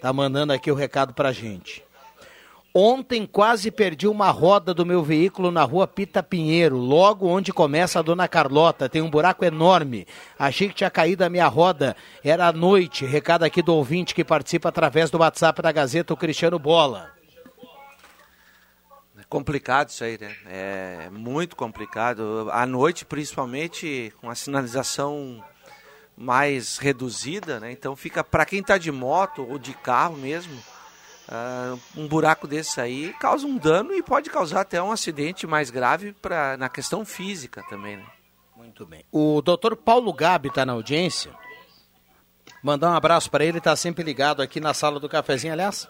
tá 0.00 0.12
mandando 0.12 0.52
aqui 0.52 0.72
o 0.72 0.74
recado 0.74 1.14
pra 1.14 1.30
gente. 1.30 1.84
Ontem 2.74 3.26
quase 3.26 3.70
perdi 3.70 4.08
uma 4.08 4.30
roda 4.30 4.72
do 4.72 4.86
meu 4.86 5.02
veículo 5.02 5.50
na 5.50 5.62
rua 5.62 5.86
Pita 5.86 6.22
Pinheiro, 6.22 6.78
logo 6.78 7.28
onde 7.28 7.52
começa 7.52 7.98
a 7.98 8.02
Dona 8.02 8.26
Carlota. 8.26 8.88
Tem 8.88 9.02
um 9.02 9.10
buraco 9.10 9.44
enorme. 9.44 10.06
Achei 10.38 10.68
que 10.68 10.74
tinha 10.76 10.90
caído 10.90 11.22
a 11.22 11.28
minha 11.28 11.46
roda. 11.48 11.94
Era 12.24 12.46
à 12.46 12.52
noite. 12.52 13.04
Recado 13.04 13.44
aqui 13.44 13.60
do 13.60 13.74
ouvinte 13.74 14.14
que 14.14 14.24
participa 14.24 14.70
através 14.70 15.10
do 15.10 15.18
WhatsApp 15.18 15.60
da 15.60 15.70
Gazeta, 15.70 16.14
o 16.14 16.16
Cristiano 16.16 16.58
Bola. 16.58 17.12
É 19.18 19.24
complicado 19.28 19.90
isso 19.90 20.02
aí, 20.02 20.18
né? 20.18 20.34
É 20.46 21.10
muito 21.10 21.54
complicado. 21.54 22.48
À 22.50 22.64
noite, 22.64 23.04
principalmente, 23.04 24.14
com 24.18 24.30
a 24.30 24.34
sinalização 24.34 25.44
mais 26.16 26.78
reduzida, 26.78 27.60
né? 27.60 27.70
Então 27.70 27.94
fica 27.94 28.24
para 28.24 28.46
quem 28.46 28.60
está 28.60 28.78
de 28.78 28.90
moto 28.90 29.46
ou 29.46 29.58
de 29.58 29.74
carro 29.74 30.16
mesmo, 30.16 30.58
ah, 31.28 31.76
um 31.96 32.06
buraco 32.06 32.46
desse 32.46 32.80
aí 32.80 33.12
causa 33.14 33.46
um 33.46 33.56
dano 33.56 33.94
e 33.94 34.02
pode 34.02 34.30
causar 34.30 34.62
até 34.62 34.82
um 34.82 34.92
acidente 34.92 35.46
mais 35.46 35.70
grave 35.70 36.12
pra, 36.12 36.56
na 36.56 36.68
questão 36.68 37.04
física 37.04 37.62
também, 37.68 37.96
né? 37.96 38.06
Muito 38.56 38.86
bem. 38.86 39.04
O 39.10 39.40
doutor 39.42 39.76
Paulo 39.76 40.12
Gabi 40.12 40.48
está 40.48 40.64
na 40.64 40.72
audiência. 40.72 41.32
Mandar 42.62 42.90
um 42.90 42.94
abraço 42.94 43.30
para 43.30 43.44
ele, 43.44 43.58
está 43.58 43.74
sempre 43.74 44.04
ligado 44.04 44.40
aqui 44.40 44.60
na 44.60 44.72
sala 44.72 45.00
do 45.00 45.08
cafezinho, 45.08 45.52
aliás. 45.52 45.88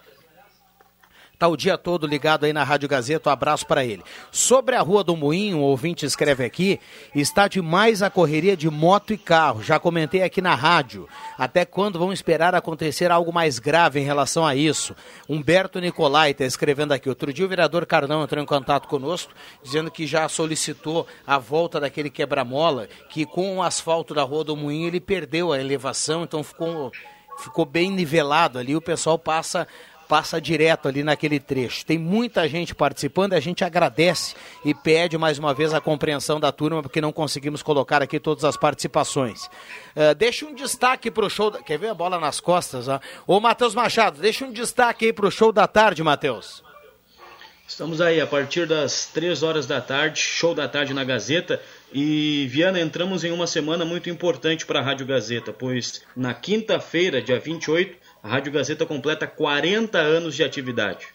Está 1.42 1.48
o 1.48 1.56
dia 1.56 1.76
todo 1.76 2.06
ligado 2.06 2.44
aí 2.44 2.52
na 2.52 2.62
Rádio 2.62 2.88
Gazeta, 2.88 3.28
um 3.28 3.32
abraço 3.32 3.66
para 3.66 3.84
ele. 3.84 4.04
Sobre 4.30 4.76
a 4.76 4.80
Rua 4.80 5.02
do 5.02 5.16
Moinho, 5.16 5.58
o 5.58 5.62
ouvinte 5.62 6.06
escreve 6.06 6.44
aqui, 6.44 6.78
está 7.12 7.48
demais 7.48 8.00
a 8.00 8.08
correria 8.08 8.56
de 8.56 8.70
moto 8.70 9.12
e 9.12 9.18
carro. 9.18 9.60
Já 9.60 9.80
comentei 9.80 10.22
aqui 10.22 10.40
na 10.40 10.54
rádio. 10.54 11.08
Até 11.36 11.64
quando 11.64 11.98
vão 11.98 12.12
esperar 12.12 12.54
acontecer 12.54 13.10
algo 13.10 13.32
mais 13.32 13.58
grave 13.58 13.98
em 13.98 14.04
relação 14.04 14.46
a 14.46 14.54
isso? 14.54 14.94
Humberto 15.28 15.80
Nicolai 15.80 16.30
está 16.30 16.44
escrevendo 16.44 16.92
aqui. 16.92 17.08
Outro 17.08 17.32
dia 17.32 17.44
o 17.44 17.48
vereador 17.48 17.86
Carnão 17.86 18.22
entrou 18.22 18.40
em 18.40 18.46
contato 18.46 18.86
conosco, 18.86 19.32
dizendo 19.64 19.90
que 19.90 20.06
já 20.06 20.28
solicitou 20.28 21.08
a 21.26 21.38
volta 21.38 21.80
daquele 21.80 22.08
quebra-mola, 22.08 22.86
que 23.10 23.26
com 23.26 23.56
o 23.56 23.62
asfalto 23.64 24.14
da 24.14 24.22
Rua 24.22 24.44
do 24.44 24.56
Moinho 24.56 24.86
ele 24.86 25.00
perdeu 25.00 25.52
a 25.52 25.58
elevação, 25.58 26.22
então 26.22 26.44
ficou, 26.44 26.92
ficou 27.40 27.66
bem 27.66 27.90
nivelado 27.90 28.60
ali, 28.60 28.76
o 28.76 28.80
pessoal 28.80 29.18
passa 29.18 29.66
passa 30.12 30.38
direto 30.38 30.88
ali 30.88 31.02
naquele 31.02 31.40
trecho. 31.40 31.86
Tem 31.86 31.96
muita 31.96 32.46
gente 32.46 32.74
participando, 32.74 33.32
a 33.32 33.40
gente 33.40 33.64
agradece 33.64 34.34
e 34.62 34.74
pede 34.74 35.16
mais 35.16 35.38
uma 35.38 35.54
vez 35.54 35.72
a 35.72 35.80
compreensão 35.80 36.38
da 36.38 36.52
turma, 36.52 36.82
porque 36.82 37.00
não 37.00 37.10
conseguimos 37.10 37.62
colocar 37.62 38.02
aqui 38.02 38.20
todas 38.20 38.44
as 38.44 38.54
participações. 38.54 39.46
Uh, 39.96 40.14
deixa 40.14 40.44
um 40.44 40.54
destaque 40.54 41.10
para 41.10 41.24
o 41.24 41.30
show. 41.30 41.50
Da... 41.50 41.62
Quer 41.62 41.78
ver 41.78 41.88
a 41.88 41.94
bola 41.94 42.20
nas 42.20 42.40
costas? 42.40 42.88
Ó? 42.88 43.00
Ô, 43.26 43.40
Matheus 43.40 43.74
Machado, 43.74 44.20
deixa 44.20 44.44
um 44.44 44.52
destaque 44.52 45.06
aí 45.06 45.14
para 45.14 45.26
o 45.26 45.30
show 45.30 45.50
da 45.50 45.66
tarde, 45.66 46.02
Matheus. 46.02 46.62
Estamos 47.66 48.02
aí 48.02 48.20
a 48.20 48.26
partir 48.26 48.66
das 48.66 49.06
3 49.06 49.42
horas 49.42 49.66
da 49.66 49.80
tarde, 49.80 50.20
show 50.20 50.54
da 50.54 50.68
tarde 50.68 50.92
na 50.92 51.04
Gazeta. 51.04 51.58
E 51.90 52.46
Viana, 52.50 52.78
entramos 52.78 53.24
em 53.24 53.30
uma 53.30 53.46
semana 53.46 53.82
muito 53.82 54.10
importante 54.10 54.66
para 54.66 54.80
a 54.80 54.82
Rádio 54.82 55.06
Gazeta, 55.06 55.54
pois 55.54 56.02
na 56.14 56.34
quinta-feira, 56.34 57.22
dia 57.22 57.40
28, 57.40 57.96
a 58.22 58.28
Rádio 58.28 58.52
Gazeta 58.52 58.86
completa 58.86 59.26
40 59.26 59.98
anos 59.98 60.34
de 60.34 60.44
atividade. 60.44 61.06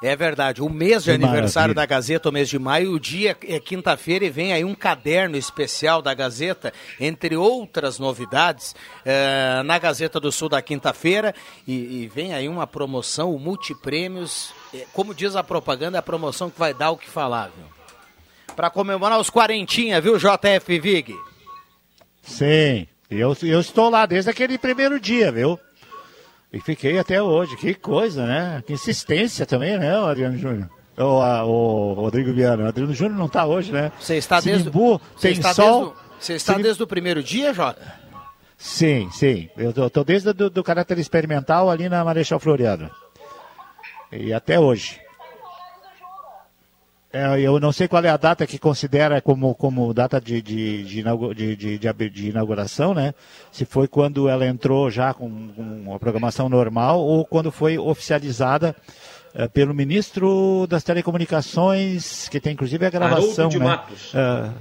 É 0.00 0.14
verdade. 0.14 0.62
O 0.62 0.68
mês 0.70 1.02
de 1.02 1.10
Que 1.10 1.14
aniversário 1.16 1.74
maravilha. 1.74 1.74
da 1.74 1.86
Gazeta, 1.86 2.28
o 2.28 2.32
mês 2.32 2.48
de 2.48 2.56
maio, 2.56 2.92
o 2.92 3.00
dia 3.00 3.36
é 3.48 3.58
quinta-feira 3.58 4.24
e 4.24 4.30
vem 4.30 4.52
aí 4.52 4.64
um 4.64 4.72
caderno 4.74 5.36
especial 5.36 6.00
da 6.00 6.14
Gazeta, 6.14 6.72
entre 7.00 7.36
outras 7.36 7.98
novidades, 7.98 8.76
eh, 9.04 9.60
na 9.64 9.76
Gazeta 9.76 10.20
do 10.20 10.30
Sul 10.30 10.48
da 10.48 10.62
quinta-feira. 10.62 11.34
E, 11.66 12.02
e 12.04 12.06
vem 12.14 12.32
aí 12.32 12.48
uma 12.48 12.64
promoção, 12.64 13.34
o 13.34 13.40
Multiprêmios. 13.40 14.52
eh, 14.72 14.86
como 14.92 15.12
diz 15.12 15.34
a 15.34 15.42
propaganda, 15.42 15.98
é 15.98 16.00
a 16.00 16.02
promoção 16.02 16.48
que 16.48 16.58
vai 16.60 16.72
dar 16.72 16.92
o 16.92 16.96
que 16.96 17.10
falar, 17.10 17.50
viu? 17.56 17.66
Para 18.54 18.70
comemorar 18.70 19.18
os 19.18 19.28
quarentinha, 19.30 20.00
viu, 20.00 20.16
JF 20.16 20.78
Vig? 20.78 21.12
Sim, 22.22 22.86
eu, 23.10 23.36
eu 23.42 23.60
estou 23.60 23.88
lá 23.90 24.04
desde 24.06 24.30
aquele 24.30 24.58
primeiro 24.58 24.98
dia, 25.00 25.30
viu? 25.32 25.58
E 26.52 26.60
fiquei 26.60 26.98
até 26.98 27.22
hoje. 27.22 27.56
Que 27.56 27.74
coisa, 27.74 28.26
né? 28.26 28.62
Que 28.66 28.72
insistência 28.72 29.44
também, 29.46 29.78
né, 29.78 29.96
Adriano 29.98 30.36
Júnior? 30.38 30.68
O, 30.96 31.02
o 31.04 31.92
Rodrigo 31.94 32.32
Viana. 32.32 32.64
O 32.64 32.68
Adriano 32.68 32.94
Júnior 32.94 33.18
não 33.18 33.26
está 33.26 33.44
hoje, 33.46 33.70
né? 33.72 33.92
Você 34.00 34.16
está 34.16 34.40
desde, 34.40 34.64
Sinimbu, 34.64 35.00
você 35.14 35.28
tem 35.28 35.32
está 35.38 35.54
sol. 35.54 35.66
desde, 35.66 35.84
o- 35.86 35.94
você 36.18 36.32
está 36.34 36.52
Sinim- 36.54 36.62
desde 36.64 36.82
o 36.82 36.86
primeiro 36.86 37.22
dia, 37.22 37.52
Jota? 37.54 37.80
Sim, 38.56 39.08
sim. 39.12 39.48
Eu 39.56 39.72
tô, 39.72 39.88
tô 39.88 40.02
desde 40.02 40.32
do, 40.32 40.50
do 40.50 40.64
caráter 40.64 40.98
experimental 40.98 41.70
ali 41.70 41.88
na 41.88 42.04
Marechal 42.04 42.40
Floriano. 42.40 42.90
E 44.10 44.32
até 44.32 44.58
hoje. 44.58 44.98
É, 47.10 47.40
eu 47.40 47.58
não 47.58 47.72
sei 47.72 47.88
qual 47.88 48.04
é 48.04 48.10
a 48.10 48.18
data 48.18 48.46
que 48.46 48.58
considera 48.58 49.20
como, 49.22 49.54
como 49.54 49.94
data 49.94 50.20
de, 50.20 50.42
de, 50.42 50.84
de, 50.84 52.10
de, 52.10 52.28
inauguração, 52.28 52.92
né? 52.92 53.14
Se 53.50 53.64
foi 53.64 53.88
quando 53.88 54.28
ela 54.28 54.46
entrou 54.46 54.90
já 54.90 55.14
com, 55.14 55.48
com 55.48 55.62
uma 55.62 55.98
programação 55.98 56.50
normal 56.50 57.00
ou 57.00 57.24
quando 57.24 57.50
foi 57.50 57.78
oficializada 57.78 58.76
eh, 59.34 59.48
pelo 59.48 59.72
ministro 59.72 60.66
das 60.68 60.82
Telecomunicações, 60.82 62.28
que 62.28 62.38
tem 62.38 62.52
inclusive 62.52 62.84
a 62.84 62.90
gravação. 62.90 63.46
Haroldo 63.46 63.48
de 63.48 63.58
né? 63.58 63.64
Matos. 63.64 64.12
Ah, 64.14 64.52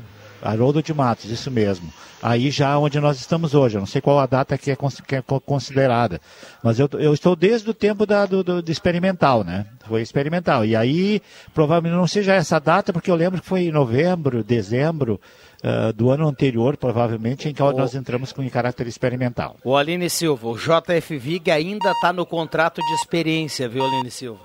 Haroldo 0.41 0.81
de 0.83 0.93
Matos, 0.93 1.25
isso 1.31 1.49
mesmo. 1.51 1.91
Aí 2.21 2.49
já 2.49 2.77
onde 2.79 2.99
nós 2.99 3.19
estamos 3.19 3.53
hoje, 3.53 3.75
eu 3.77 3.79
não 3.79 3.85
sei 3.85 4.01
qual 4.01 4.19
a 4.19 4.25
data 4.25 4.57
que 4.57 4.71
é, 4.71 4.77
é 5.11 5.21
co- 5.21 5.39
considerada, 5.39 6.19
mas 6.63 6.79
eu, 6.79 6.89
eu 6.93 7.13
estou 7.13 7.35
desde 7.35 7.69
o 7.69 7.73
tempo 7.73 8.05
da, 8.05 8.25
do, 8.25 8.43
do- 8.43 8.61
do 8.61 8.71
experimental, 8.71 9.43
né? 9.43 9.65
foi 9.87 10.01
experimental. 10.01 10.65
E 10.65 10.75
aí, 10.75 11.21
provavelmente 11.53 11.95
não 11.95 12.07
seja 12.07 12.33
essa 12.33 12.59
data, 12.59 12.91
porque 12.91 13.09
eu 13.09 13.15
lembro 13.15 13.39
que 13.41 13.47
foi 13.47 13.61
em 13.67 13.71
novembro, 13.71 14.43
dezembro 14.43 15.19
uh, 15.63 15.93
do 15.93 16.09
ano 16.09 16.27
anterior, 16.27 16.75
provavelmente, 16.75 17.47
em 17.47 17.53
que 17.53 17.61
o... 17.63 17.71
nós 17.71 17.95
entramos 17.95 18.33
com 18.33 18.43
em 18.43 18.49
caráter 18.49 18.85
experimental. 18.87 19.55
O 19.63 19.77
Aline 19.77 20.09
Silva, 20.09 20.47
o 20.49 20.57
JF 20.57 21.17
Vig 21.17 21.49
ainda 21.51 21.91
está 21.91 22.11
no 22.11 22.25
contrato 22.25 22.81
de 22.81 22.93
experiência, 22.95 23.69
viu, 23.69 23.85
Aline 23.85 24.11
Silva? 24.11 24.43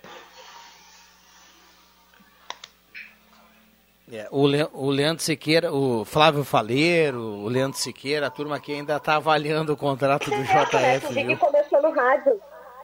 É, 4.12 4.28
o, 4.30 4.46
Le, 4.46 4.68
o 4.74 4.90
Leandro 4.90 5.24
Siqueira, 5.24 5.72
o 5.72 6.04
Flávio 6.04 6.44
Faleiro, 6.44 7.18
o 7.18 7.48
Leandro 7.48 7.78
Siqueira, 7.78 8.28
a 8.28 8.30
turma 8.30 8.58
aqui 8.58 8.74
ainda 8.74 8.98
está 8.98 9.16
avaliando 9.16 9.72
o 9.72 9.78
contrato 9.78 10.30
do 10.30 10.44
JF. 10.44 11.18
É, 11.18 11.24
que 11.24 11.36
começou 11.38 11.82
no 11.82 11.92
rádio. 11.92 12.38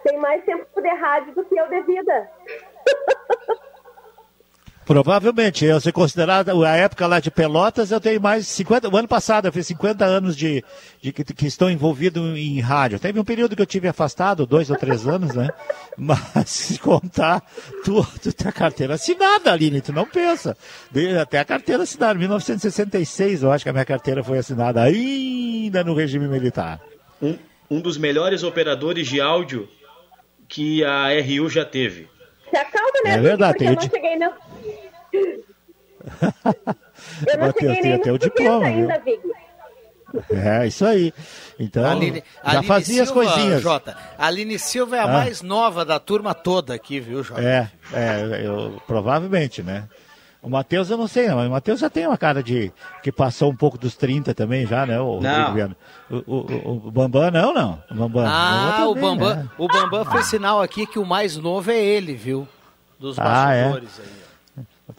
Tem 0.04 0.18
mais 0.20 0.42
tempo 0.46 0.66
de 0.82 0.88
rádio 0.88 1.36
do 1.36 1.44
que 1.44 1.60
eu 1.60 1.68
de 1.68 1.82
vida. 1.82 2.32
Provavelmente, 4.88 5.66
eu 5.66 5.82
ser 5.82 5.92
considerado 5.92 6.64
a 6.64 6.78
época 6.78 7.06
lá 7.06 7.20
de 7.20 7.30
Pelotas, 7.30 7.92
eu 7.92 8.00
tenho 8.00 8.22
mais 8.22 8.48
50, 8.48 8.88
o 8.88 8.96
ano 8.96 9.08
passado 9.08 9.46
eu 9.46 9.52
fiz 9.52 9.68
50 9.68 10.06
anos 10.06 10.34
de, 10.34 10.64
de 11.02 11.12
que, 11.12 11.26
que, 11.26 11.46
estou 11.46 11.70
envolvido 11.70 12.38
em 12.38 12.62
rádio. 12.62 12.98
Teve 12.98 13.20
um 13.20 13.26
período 13.26 13.54
que 13.54 13.62
eu 13.62 13.66
tive 13.66 13.90
afastado, 13.90 14.46
dois 14.46 14.70
ou 14.70 14.78
três 14.78 15.06
anos, 15.06 15.36
né? 15.36 15.50
Mas 15.98 16.22
se 16.50 16.80
contar, 16.80 17.44
tu, 17.84 18.02
tu 18.24 18.32
tem 18.32 18.48
a 18.48 18.52
carteira 18.54 18.94
assinada, 18.94 19.52
Aline, 19.52 19.82
tu 19.82 19.92
não 19.92 20.06
pensa. 20.06 20.56
Até 21.22 21.40
a 21.40 21.46
carteira 21.46 21.84
assinada, 21.84 22.18
1966 22.18 23.44
eu 23.44 23.52
acho 23.52 23.66
que 23.66 23.70
a 23.70 23.74
minha 23.74 23.84
carteira 23.84 24.24
foi 24.24 24.38
assinada 24.38 24.82
ainda 24.82 25.84
no 25.84 25.94
regime 25.94 26.30
militar. 26.30 26.80
Um, 27.22 27.38
um 27.70 27.82
dos 27.82 27.98
melhores 27.98 28.42
operadores 28.42 29.06
de 29.06 29.20
áudio 29.20 29.68
que 30.48 30.82
a 30.86 31.08
RU 31.10 31.50
já 31.50 31.66
teve. 31.66 32.08
Se 32.50 32.56
acalma, 32.56 33.02
né? 33.04 33.16
É 33.16 33.20
verdade, 33.20 33.66
eu 33.66 33.74
não 33.74 33.82
cheguei 33.82 34.16
não 34.16 34.47
eu 37.28 37.38
não 37.38 37.48
Mateus, 37.48 37.80
tem 37.80 37.94
até 37.94 38.12
o 38.12 38.18
diploma, 38.18 38.66
ainda, 38.66 39.00
Vig. 39.00 39.20
É, 40.32 40.66
isso 40.66 40.86
aí. 40.86 41.14
Então, 41.60 41.86
Aline, 41.86 42.24
já 42.44 42.52
Aline 42.52 42.68
fazia 42.68 43.06
Silva, 43.06 43.22
as 43.24 43.34
coisinhas. 43.34 43.62
Jota, 43.62 43.98
a 44.18 44.28
Aline 44.28 44.58
Silva 44.58 44.96
é 44.96 45.00
a 45.00 45.04
ah. 45.04 45.08
mais 45.08 45.42
nova 45.42 45.84
da 45.84 46.00
turma 46.00 46.34
toda 46.34 46.74
aqui, 46.74 47.00
viu, 47.00 47.24
Jota? 47.24 47.42
É, 47.42 47.70
é 47.94 48.42
eu, 48.46 48.82
provavelmente, 48.88 49.62
né? 49.62 49.88
O 50.42 50.50
Matheus 50.50 50.90
eu 50.90 50.98
não 50.98 51.08
sei, 51.08 51.28
não. 51.28 51.46
O 51.46 51.50
Matheus 51.50 51.80
já 51.80 51.90
tem 51.90 52.08
uma 52.08 52.18
cara 52.18 52.42
de 52.42 52.72
que 53.04 53.12
passou 53.12 53.52
um 53.52 53.56
pouco 53.56 53.78
dos 53.78 53.96
30 53.96 54.34
também 54.34 54.66
já, 54.66 54.86
né? 54.86 55.00
O, 55.00 55.20
não. 55.20 55.76
O, 56.10 56.16
o, 56.16 56.88
o, 56.88 56.92
Bambam 56.92 57.32
não, 57.32 57.54
não. 57.54 57.84
O 57.92 57.96
Bambam, 57.96 58.26
ah, 58.26 58.86
o 58.88 58.96
Bambam, 58.96 59.36
né? 59.36 59.50
o 59.58 59.68
Bambam 59.68 60.06
fez 60.06 60.28
sinal 60.28 60.62
aqui 60.62 60.86
que 60.86 61.00
o 61.00 61.06
mais 61.06 61.36
novo 61.36 61.70
é 61.70 61.78
ele, 61.78 62.14
viu? 62.14 62.48
Dos 62.98 63.18
bastidores 63.18 63.90
ah, 64.00 64.04
é? 64.04 64.06
aí. 64.06 64.27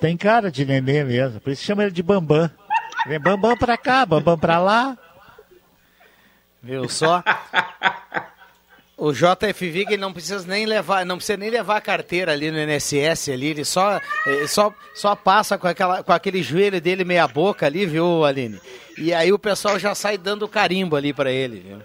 Tem 0.00 0.16
cara 0.16 0.50
de 0.50 0.64
neném 0.64 1.04
mesmo, 1.04 1.40
por 1.40 1.52
isso 1.52 1.64
chama 1.64 1.82
ele 1.82 1.92
de 1.92 2.02
Bambam. 2.02 2.50
Vem 3.06 3.18
Bambam 3.18 3.56
pra 3.56 3.76
cá, 3.76 4.06
Bambam 4.06 4.38
pra 4.38 4.58
lá. 4.58 4.96
Viu 6.62 6.88
só? 6.88 7.22
O 8.96 9.12
JF 9.12 9.70
Vig 9.70 9.96
não 9.96 10.12
precisa 10.12 10.44
nem 10.44 10.66
levar, 10.66 11.06
não 11.06 11.16
precisa 11.16 11.38
nem 11.38 11.50
levar 11.50 11.76
a 11.76 11.80
carteira 11.80 12.32
ali 12.32 12.50
no 12.50 12.58
NSS 12.58 13.30
ali, 13.30 13.46
ele 13.46 13.64
só, 13.64 14.00
só, 14.48 14.74
só 14.92 15.14
passa 15.14 15.56
com, 15.56 15.68
aquela, 15.68 16.02
com 16.02 16.12
aquele 16.12 16.42
joelho 16.42 16.80
dele 16.80 17.04
meia 17.04 17.28
boca 17.28 17.64
ali, 17.64 17.86
viu, 17.86 18.24
Aline? 18.24 18.60
E 18.96 19.14
aí 19.14 19.32
o 19.32 19.38
pessoal 19.38 19.78
já 19.78 19.94
sai 19.94 20.18
dando 20.18 20.48
carimbo 20.48 20.96
ali 20.96 21.12
para 21.12 21.30
ele, 21.30 21.60
viu? 21.60 21.78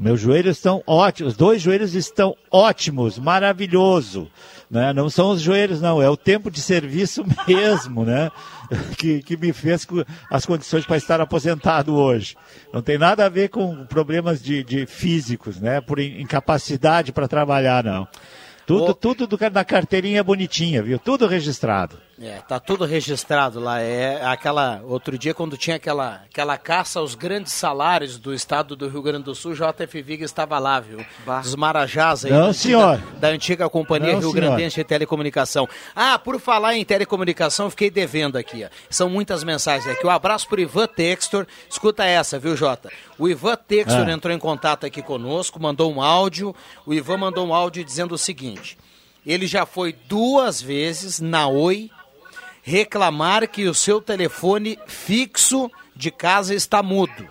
Meus 0.00 0.20
joelhos 0.20 0.56
estão 0.56 0.82
ótimos, 0.86 1.34
os 1.34 1.36
dois 1.36 1.60
joelhos 1.60 1.94
estão 1.94 2.34
ótimos, 2.50 3.18
maravilhoso. 3.18 4.30
Né? 4.70 4.92
Não 4.92 5.08
são 5.10 5.30
os 5.30 5.40
joelhos, 5.40 5.80
não, 5.80 6.00
é 6.00 6.08
o 6.08 6.16
tempo 6.16 6.50
de 6.50 6.60
serviço 6.60 7.24
mesmo, 7.46 8.04
né? 8.04 8.30
Que, 8.96 9.22
que 9.22 9.36
me 9.36 9.52
fez 9.52 9.86
as 10.30 10.46
condições 10.46 10.86
para 10.86 10.96
estar 10.96 11.20
aposentado 11.20 11.94
hoje. 11.94 12.36
Não 12.72 12.82
tem 12.82 12.98
nada 12.98 13.26
a 13.26 13.28
ver 13.28 13.48
com 13.48 13.84
problemas 13.86 14.42
de, 14.42 14.64
de 14.64 14.86
físicos, 14.86 15.60
né? 15.60 15.80
Por 15.80 16.00
incapacidade 16.00 17.12
para 17.12 17.28
trabalhar, 17.28 17.84
não. 17.84 18.08
Tudo, 18.66 18.90
o... 18.90 18.94
tudo 18.94 19.26
do, 19.26 19.38
na 19.52 19.64
carteirinha 19.64 20.24
bonitinha, 20.24 20.82
viu? 20.82 20.98
Tudo 20.98 21.26
registrado. 21.26 21.98
É, 22.20 22.38
tá 22.46 22.60
tudo 22.60 22.84
registrado 22.84 23.58
lá. 23.58 23.80
É 23.80 24.24
aquela 24.24 24.80
outro 24.84 25.18
dia 25.18 25.34
quando 25.34 25.56
tinha 25.56 25.76
aquela 25.76 26.22
aquela 26.24 26.56
caça 26.56 27.00
aos 27.00 27.14
grandes 27.14 27.52
salários 27.52 28.18
do 28.18 28.32
estado 28.32 28.76
do 28.76 28.88
Rio 28.88 29.02
Grande 29.02 29.24
do 29.24 29.34
Sul, 29.34 29.54
JF 29.54 30.02
Vig 30.02 30.22
estava 30.22 30.58
lá, 30.58 30.78
viu? 30.78 31.04
Bah. 31.26 31.40
Os 31.40 31.56
marajás 31.56 32.24
aí 32.24 32.30
Não, 32.30 32.52
senhor. 32.52 32.98
Da, 32.98 33.18
da 33.20 33.28
antiga 33.28 33.68
companhia 33.68 34.12
Não, 34.12 34.20
Rio 34.20 34.32
Grandense 34.32 34.76
de 34.76 34.84
Telecomunicação. 34.84 35.68
Ah, 35.94 36.18
por 36.18 36.38
falar 36.38 36.76
em 36.76 36.84
telecomunicação, 36.84 37.68
fiquei 37.68 37.90
devendo 37.90 38.36
aqui, 38.36 38.64
ó. 38.64 38.68
São 38.88 39.08
muitas 39.08 39.42
mensagens 39.42 39.88
aqui. 39.88 40.06
Um 40.06 40.10
abraço 40.10 40.48
pro 40.48 40.60
Ivan 40.60 40.86
Textor. 40.86 41.46
Escuta 41.68 42.04
essa, 42.04 42.38
viu, 42.38 42.56
Jota? 42.56 42.90
O 43.18 43.28
Ivan 43.28 43.56
Textor 43.56 44.06
ah. 44.06 44.12
entrou 44.12 44.32
em 44.32 44.38
contato 44.38 44.86
aqui 44.86 45.02
conosco, 45.02 45.60
mandou 45.60 45.92
um 45.92 46.00
áudio. 46.00 46.54
O 46.86 46.94
Ivan 46.94 47.16
mandou 47.16 47.46
um 47.46 47.54
áudio 47.54 47.84
dizendo 47.84 48.14
o 48.14 48.18
seguinte: 48.18 48.78
ele 49.26 49.46
já 49.46 49.66
foi 49.66 49.92
duas 49.92 50.62
vezes 50.62 51.18
na 51.18 51.48
Oi 51.48 51.90
reclamar 52.64 53.46
que 53.46 53.68
o 53.68 53.74
seu 53.74 54.00
telefone 54.00 54.78
fixo 54.86 55.70
de 55.94 56.10
casa 56.10 56.54
está 56.54 56.82
mudo. 56.82 57.28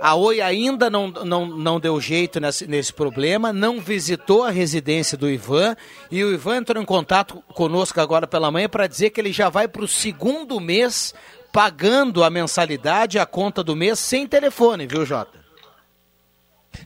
A 0.00 0.16
Oi 0.16 0.40
ainda 0.40 0.90
não, 0.90 1.06
não, 1.08 1.46
não 1.46 1.78
deu 1.78 2.00
jeito 2.00 2.40
nesse, 2.40 2.66
nesse 2.66 2.92
problema, 2.92 3.52
não 3.52 3.80
visitou 3.80 4.42
a 4.42 4.50
residência 4.50 5.16
do 5.16 5.30
Ivan 5.30 5.76
e 6.10 6.24
o 6.24 6.34
Ivan 6.34 6.56
entrou 6.56 6.82
em 6.82 6.84
contato 6.84 7.40
conosco 7.54 8.00
agora 8.00 8.26
pela 8.26 8.50
manhã 8.50 8.68
para 8.68 8.88
dizer 8.88 9.10
que 9.10 9.20
ele 9.20 9.32
já 9.32 9.48
vai 9.48 9.68
para 9.68 9.84
o 9.84 9.88
segundo 9.88 10.58
mês 10.58 11.14
pagando 11.52 12.24
a 12.24 12.30
mensalidade, 12.30 13.20
a 13.20 13.26
conta 13.26 13.62
do 13.62 13.76
mês, 13.76 14.00
sem 14.00 14.26
telefone, 14.26 14.88
viu, 14.88 15.06
Jota? 15.06 15.38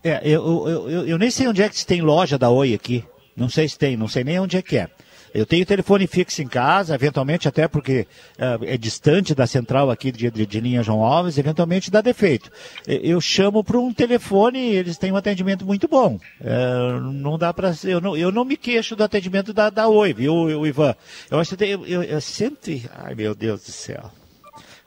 É, 0.05 0.21
eu, 0.23 0.69
eu, 0.69 0.91
eu, 0.91 1.09
eu 1.09 1.19
nem 1.19 1.31
sei 1.31 1.49
onde 1.49 1.63
é 1.63 1.69
que 1.71 1.87
tem 1.87 2.03
loja 2.03 2.37
da 2.37 2.51
Oi 2.51 2.75
aqui. 2.75 3.03
Não 3.35 3.49
sei 3.49 3.67
se 3.69 3.79
tem, 3.79 3.97
não 3.97 4.09
sei 4.09 4.25
nem 4.25 4.39
onde 4.39 4.59
é 4.59 4.63
que 4.63 4.77
é. 4.77 4.91
Eu 5.37 5.45
tenho 5.45 5.67
telefone 5.67 6.07
fixo 6.07 6.41
em 6.41 6.49
casa, 6.49 6.95
eventualmente 6.95 7.47
até 7.47 7.69
porque 7.69 8.07
uh, 8.39 8.65
é 8.65 8.79
distante 8.79 9.35
da 9.35 9.47
central 9.47 9.91
aqui 9.91 10.11
de, 10.11 10.31
de, 10.31 10.47
de, 10.47 10.61
linha 10.61 10.83
João 10.83 11.05
Alves, 11.05 11.37
eventualmente 11.37 11.91
dá 11.91 12.01
defeito. 12.01 12.51
Eu 12.87 13.21
chamo 13.21 13.63
para 13.63 13.79
um 13.79 13.93
telefone 13.93 14.59
e 14.59 14.75
eles 14.77 14.97
têm 14.97 15.13
um 15.13 15.17
atendimento 15.17 15.67
muito 15.67 15.87
bom. 15.87 16.19
Uh, 16.41 17.01
não 17.13 17.37
dá 17.37 17.53
para 17.53 17.75
eu 17.85 18.01
não, 18.01 18.17
eu 18.17 18.33
não 18.33 18.47
me 18.47 18.57
queixo 18.57 18.97
do 18.97 19.05
atendimento 19.05 19.53
da, 19.53 19.69
da 19.69 19.87
Oi, 19.89 20.15
viu, 20.15 20.67
Ivan? 20.67 20.95
Eu 21.31 21.39
acho 21.39 21.55
que 21.55 21.65
eu, 21.65 21.85
eu, 21.85 22.03
eu 22.03 22.21
sempre. 22.23 22.89
Ai 22.95 23.15
meu 23.15 23.35
Deus 23.35 23.63
do 23.63 23.73
céu. 23.73 24.11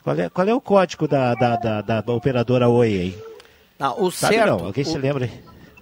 Qual 0.04 0.20
é, 0.20 0.30
qual 0.30 0.48
é 0.48 0.54
o 0.54 0.60
código 0.60 1.08
da, 1.08 1.36
da, 1.36 1.58
da, 1.58 2.02
da 2.02 2.12
operadora 2.12 2.68
Oi 2.68 2.88
aí? 2.88 3.18
Não, 3.78 4.02
o 4.02 4.10
Sabe 4.10 4.34
certo. 4.34 4.50
Não, 4.50 4.66
alguém 4.66 4.84
o... 4.84 4.88
se 4.88 4.98
lembra? 4.98 5.30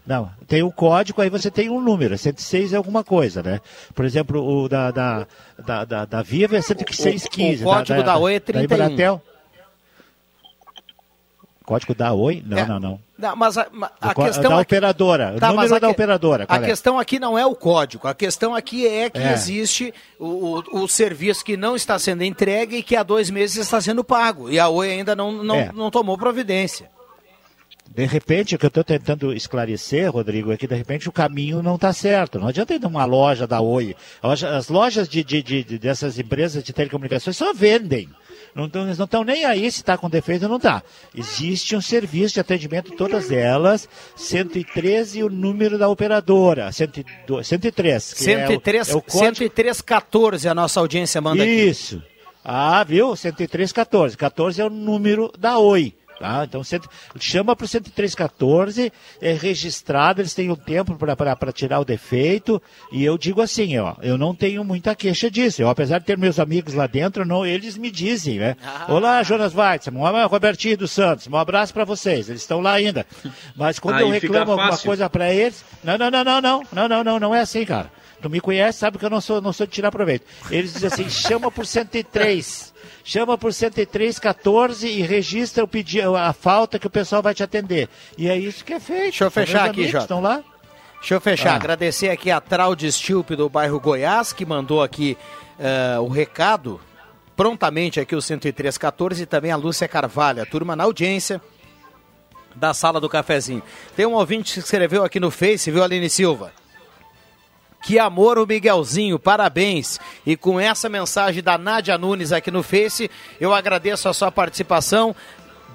Não, 0.07 0.31
tem 0.47 0.63
um 0.63 0.71
código, 0.71 1.21
aí 1.21 1.29
você 1.29 1.51
tem 1.51 1.69
um 1.69 1.81
número. 1.81 2.17
106 2.17 2.71
é 2.71 2.77
alguma 2.77 3.03
coisa, 3.03 3.43
né? 3.43 3.59
Por 3.93 4.05
exemplo, 4.05 4.41
o 4.41 4.69
da, 4.69 4.89
da, 4.89 5.27
da, 5.59 5.84
da, 5.84 6.05
da 6.05 6.21
Viva 6.21 6.55
é 6.55 6.61
10615. 6.61 7.65
O, 7.65 7.67
o 7.67 7.73
código 7.73 7.99
da, 7.99 8.05
da, 8.13 8.17
Oi 8.17 8.35
é 8.35 8.39
31. 8.39 8.95
Da. 8.95 9.21
Código 11.65 11.93
da 11.93 12.13
Oi? 12.13 12.41
Não, 12.45 12.57
é, 12.57 12.65
não, 12.65 12.79
não. 12.79 12.99
não. 13.19 13.35
Mas 13.35 13.57
a, 13.57 13.67
a 13.99 14.15
questão. 14.15 14.49
Da 14.49 14.55
aqui, 14.55 14.61
operadora. 14.61 15.35
Tá, 15.38 15.51
o 15.51 15.55
número 15.55 15.79
da 15.81 15.89
operadora. 15.89 16.45
A 16.47 16.55
é? 16.55 16.59
questão 16.59 16.97
aqui 16.97 17.19
não 17.19 17.38
é 17.38 17.45
o 17.45 17.53
código. 17.53 18.07
A 18.07 18.13
questão 18.13 18.55
aqui 18.55 18.88
é 18.88 19.09
que 19.09 19.19
é. 19.19 19.34
existe 19.34 19.93
o, 20.17 20.61
o, 20.71 20.84
o, 20.84 20.88
serviço 20.88 21.43
que 21.43 21.57
não 21.57 21.75
está 21.75 21.99
sendo 21.99 22.23
entregue 22.23 22.77
e 22.77 22.84
que 22.84 22.95
há 22.95 23.03
dois 23.03 23.29
meses 23.29 23.57
está 23.57 23.81
sendo 23.81 24.05
pago. 24.05 24.49
E 24.49 24.57
a 24.57 24.69
Oi 24.69 24.89
ainda 24.89 25.13
não, 25.13 25.43
não, 25.43 25.55
é. 25.55 25.69
não 25.73 25.91
tomou 25.91 26.17
providência. 26.17 26.89
De 27.98 28.06
repente, 28.06 28.53
o 28.53 28.60
que 28.60 28.65
eu 28.65 28.68
estou 28.68 28.84
tentando 28.84 29.34
esclarecer, 29.34 30.11
Rodrigo, 30.11 30.52
é 30.52 30.57
que 30.57 30.68
de 30.68 30.76
repente 30.76 31.10
o 31.10 31.11
caminho 31.11 31.64
não 31.64 31.74
está 31.74 31.91
certo. 31.91 32.38
Não 32.38 32.48
adianta 32.48 32.76
ir 32.76 32.80
numa 32.80 33.03
loja 33.06 33.48
da 33.48 33.60
Oi. 33.60 33.95
As 34.22 34.69
lojas 34.69 35.10
de, 35.10 35.24
de, 35.24 35.41
de, 35.41 35.80
dessas 35.80 36.19
empresas 36.19 36.64
de 36.64 36.72
telecomunicações 36.72 37.36
só 37.36 37.52
vendem. 37.56 38.07
Não 38.53 38.65
eles 38.84 38.99
não 38.99 39.06
estão 39.06 39.24
nem 39.24 39.45
aí 39.45 39.72
se 39.72 39.80
está 39.80 39.98
com 39.98 40.11
defeito 40.11 40.44
ou 40.44 40.49
não 40.49 40.57
está. 40.57 40.84
Existe 41.15 41.76
um 41.76 41.82
serviço 41.82 42.36
de 42.36 42.40
atendimento, 42.40 42.91
todas 42.91 43.32
elas, 43.32 43.90
113 44.15 45.24
o 45.24 45.30
número 45.30 45.76
da 45.80 45.90
operadora, 45.90 46.72
102, 46.72 47.48
103. 47.48 48.03
103, 48.03 48.90
é 48.90 48.91
o, 48.91 48.94
é 48.94 48.95
o 48.95 49.02
código... 49.02 49.38
103 49.38 49.82
14 49.82 50.48
a 50.48 50.53
nossa 50.53 50.80
audiência 50.80 51.19
manda 51.19 51.44
Isso. 51.44 51.52
aqui. 51.52 51.69
Isso. 51.72 52.03
Ah, 52.45 52.84
viu? 52.84 53.15
103 53.15 53.72
14. 53.72 54.15
14 54.15 54.61
é 54.61 54.65
o 54.65 54.69
número 54.69 55.34
da 55.36 55.57
Oi 55.57 55.97
Tá? 56.19 56.44
Então, 56.44 56.64
cento, 56.64 56.89
chama 57.19 57.56
para 57.56 57.65
o 57.65 57.68
10314, 57.68 58.91
é 59.22 59.34
registrado, 59.34 60.22
eles 60.22 60.34
têm 60.34 60.49
o 60.49 60.53
um 60.53 60.56
tempo 60.56 60.95
para 60.95 61.52
tirar 61.52 61.80
o 61.80 61.85
defeito. 61.85 62.61
E 62.91 63.03
eu 63.03 63.18
digo 63.18 63.41
assim, 63.41 63.77
ó, 63.77 63.95
eu 64.02 64.18
não 64.18 64.34
tenho 64.34 64.64
muita 64.64 64.95
queixa 64.95 65.30
disso. 65.30 65.61
Eu, 65.61 65.69
apesar 65.69 65.99
de 65.99 66.06
ter 66.06 66.18
meus 66.18 66.39
amigos 66.39 66.73
lá 66.73 66.88
dentro, 66.88 67.26
não, 67.26 67.45
eles 67.45 67.77
me 67.77 67.91
dizem, 67.91 68.39
né? 68.39 68.56
Ah. 68.64 68.85
Olá, 68.89 69.22
Jonas 69.23 69.56
Weitzman, 69.56 70.02
olá, 70.02 70.26
Robertinho 70.26 70.77
dos 70.77 70.91
Santos, 70.91 71.27
um 71.27 71.35
abraço 71.35 71.73
para 71.73 71.85
vocês, 71.85 72.30
eles 72.30 72.41
estão 72.41 72.61
lá 72.61 72.73
ainda. 72.73 73.06
Mas 73.56 73.80
quando 73.80 73.98
Aí 73.98 74.02
eu 74.02 74.10
reclamo 74.10 74.52
alguma 74.52 74.77
coisa 74.77 75.10
para 75.10 75.31
eles, 75.31 75.64
não, 75.84 75.98
não, 75.98 76.10
não, 76.10 76.23
não, 76.23 76.41
não, 76.41 76.64
não, 76.72 76.88
não, 76.88 77.03
não, 77.03 77.19
não 77.19 77.35
é 77.35 77.41
assim, 77.41 77.64
cara. 77.65 77.91
Tu 78.22 78.30
me 78.30 78.39
conhece, 78.39 78.80
sabe 78.80 78.98
que 78.98 79.06
eu 79.06 79.10
não 79.11 79.22
sou, 79.22 79.39
não 79.39 79.53
sou 79.53 79.68
de 79.68 79.73
tirar 79.73 79.91
proveito. 79.91 80.26
Eles 80.49 80.73
dizem 80.73 80.88
assim, 80.88 81.10
chama 81.10 81.52
por 81.52 81.68
103 81.68 82.73
chama 83.03 83.38
por 83.38 83.51
10314 83.51 84.88
e 84.88 85.01
registra 85.01 85.64
o 85.64 85.68
pedido, 85.68 86.15
a 86.15 86.34
falta 86.34 86.80
que 86.80 86.88
o 86.88 86.89
pessoal 86.89 87.22
vai 87.22 87.34
te 87.34 87.43
atender. 87.43 87.89
E 88.18 88.27
é 88.27 88.38
isso 88.38 88.64
que 88.64 88.73
é 88.73 88.80
feito. 88.80 89.03
Deixa 89.03 89.23
eu 89.26 89.31
fechar 89.31 89.69
aqui, 89.69 89.88
Jota. 89.88 90.03
Estão 90.03 90.22
lá? 90.22 90.43
Deixa 90.99 91.14
eu 91.14 91.22
fechar. 91.22 91.53
Ah. 91.53 91.55
Agradecer 91.55 92.09
aqui 92.09 92.31
a 92.31 92.41
Traude 92.41 92.91
Stilpe 92.91 93.35
do 93.35 93.49
bairro 93.49 93.80
Goiás, 93.80 94.34
que 94.34 94.45
mandou 94.45 94.81
aqui 94.81 95.18
uh, 95.59 96.01
o 96.01 96.07
recado. 96.07 96.80
Prontamente 97.35 97.99
aqui 97.99 98.15
o 98.15 98.22
10314 98.22 99.22
e 99.22 99.26
também 99.27 99.51
a 99.51 99.55
Lúcia 99.55 99.88
Carvalho, 99.88 100.41
a 100.41 100.45
turma 100.45 100.76
na 100.76 100.85
audiência 100.85 101.39
da 102.55 102.73
sala 102.73 102.99
do 102.99 103.07
cafezinho. 103.07 103.61
Tem 103.95 104.05
um 104.07 104.14
ouvinte 104.14 104.53
que 104.53 104.59
escreveu 104.59 105.03
aqui 105.03 105.19
no 105.19 105.30
Face, 105.30 105.69
viu, 105.69 105.84
Aline 105.84 106.09
Silva? 106.09 106.51
Que 107.84 107.99
amor 107.99 108.38
o 108.38 108.45
Miguelzinho, 108.45 109.18
parabéns. 109.18 109.99
E 110.26 110.36
com 110.36 110.60
essa 110.60 110.90
mensagem 110.90 111.41
da 111.41 111.58
Nádia 111.58 111.98
Nunes 111.98 112.32
aqui 112.32 112.52
no 112.52 112.64
Face, 112.64 113.10
eu 113.40 113.54
agradeço 113.54 114.10
a 114.10 114.14
sua 114.14 114.32
participação. 114.32 115.16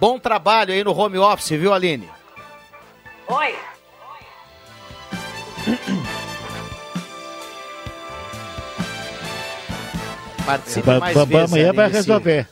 Bom 0.01 0.19
trabalho 0.19 0.75
aí 0.75 0.83
no 0.83 0.97
home 0.97 1.19
office, 1.19 1.51
viu, 1.51 1.73
Aline? 1.73 2.11
Oi. 3.29 3.55
Participe 10.45 10.91
mais 10.99 11.15
Bambam 11.15 11.39
vezes. 11.39 11.53
Amanhã 11.53 11.73
vai 11.73 11.89
resolver. 11.89 12.49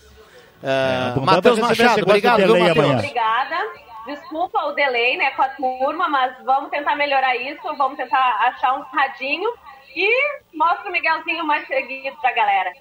Uh, 0.62 1.18
é, 1.18 1.20
Matheus 1.20 1.58
Machado, 1.58 2.02
obrigado, 2.02 2.44
viu, 2.44 2.58
Matheus? 2.58 2.90
Obrigada. 2.90 3.89
Desculpa 4.10 4.64
o 4.64 4.72
delay, 4.72 5.16
né, 5.16 5.30
com 5.30 5.42
a 5.42 5.48
turma, 5.50 6.08
mas 6.08 6.34
vamos 6.44 6.68
tentar 6.70 6.96
melhorar 6.96 7.36
isso, 7.36 7.62
vamos 7.76 7.96
tentar 7.96 8.18
achar 8.40 8.74
um 8.74 8.82
radinho 8.82 9.48
e 9.94 10.08
mostra 10.52 10.88
o 10.88 10.92
Miguelzinho 10.92 11.46
mais 11.46 11.64
seguido 11.68 12.16
pra 12.20 12.32
galera. 12.32 12.72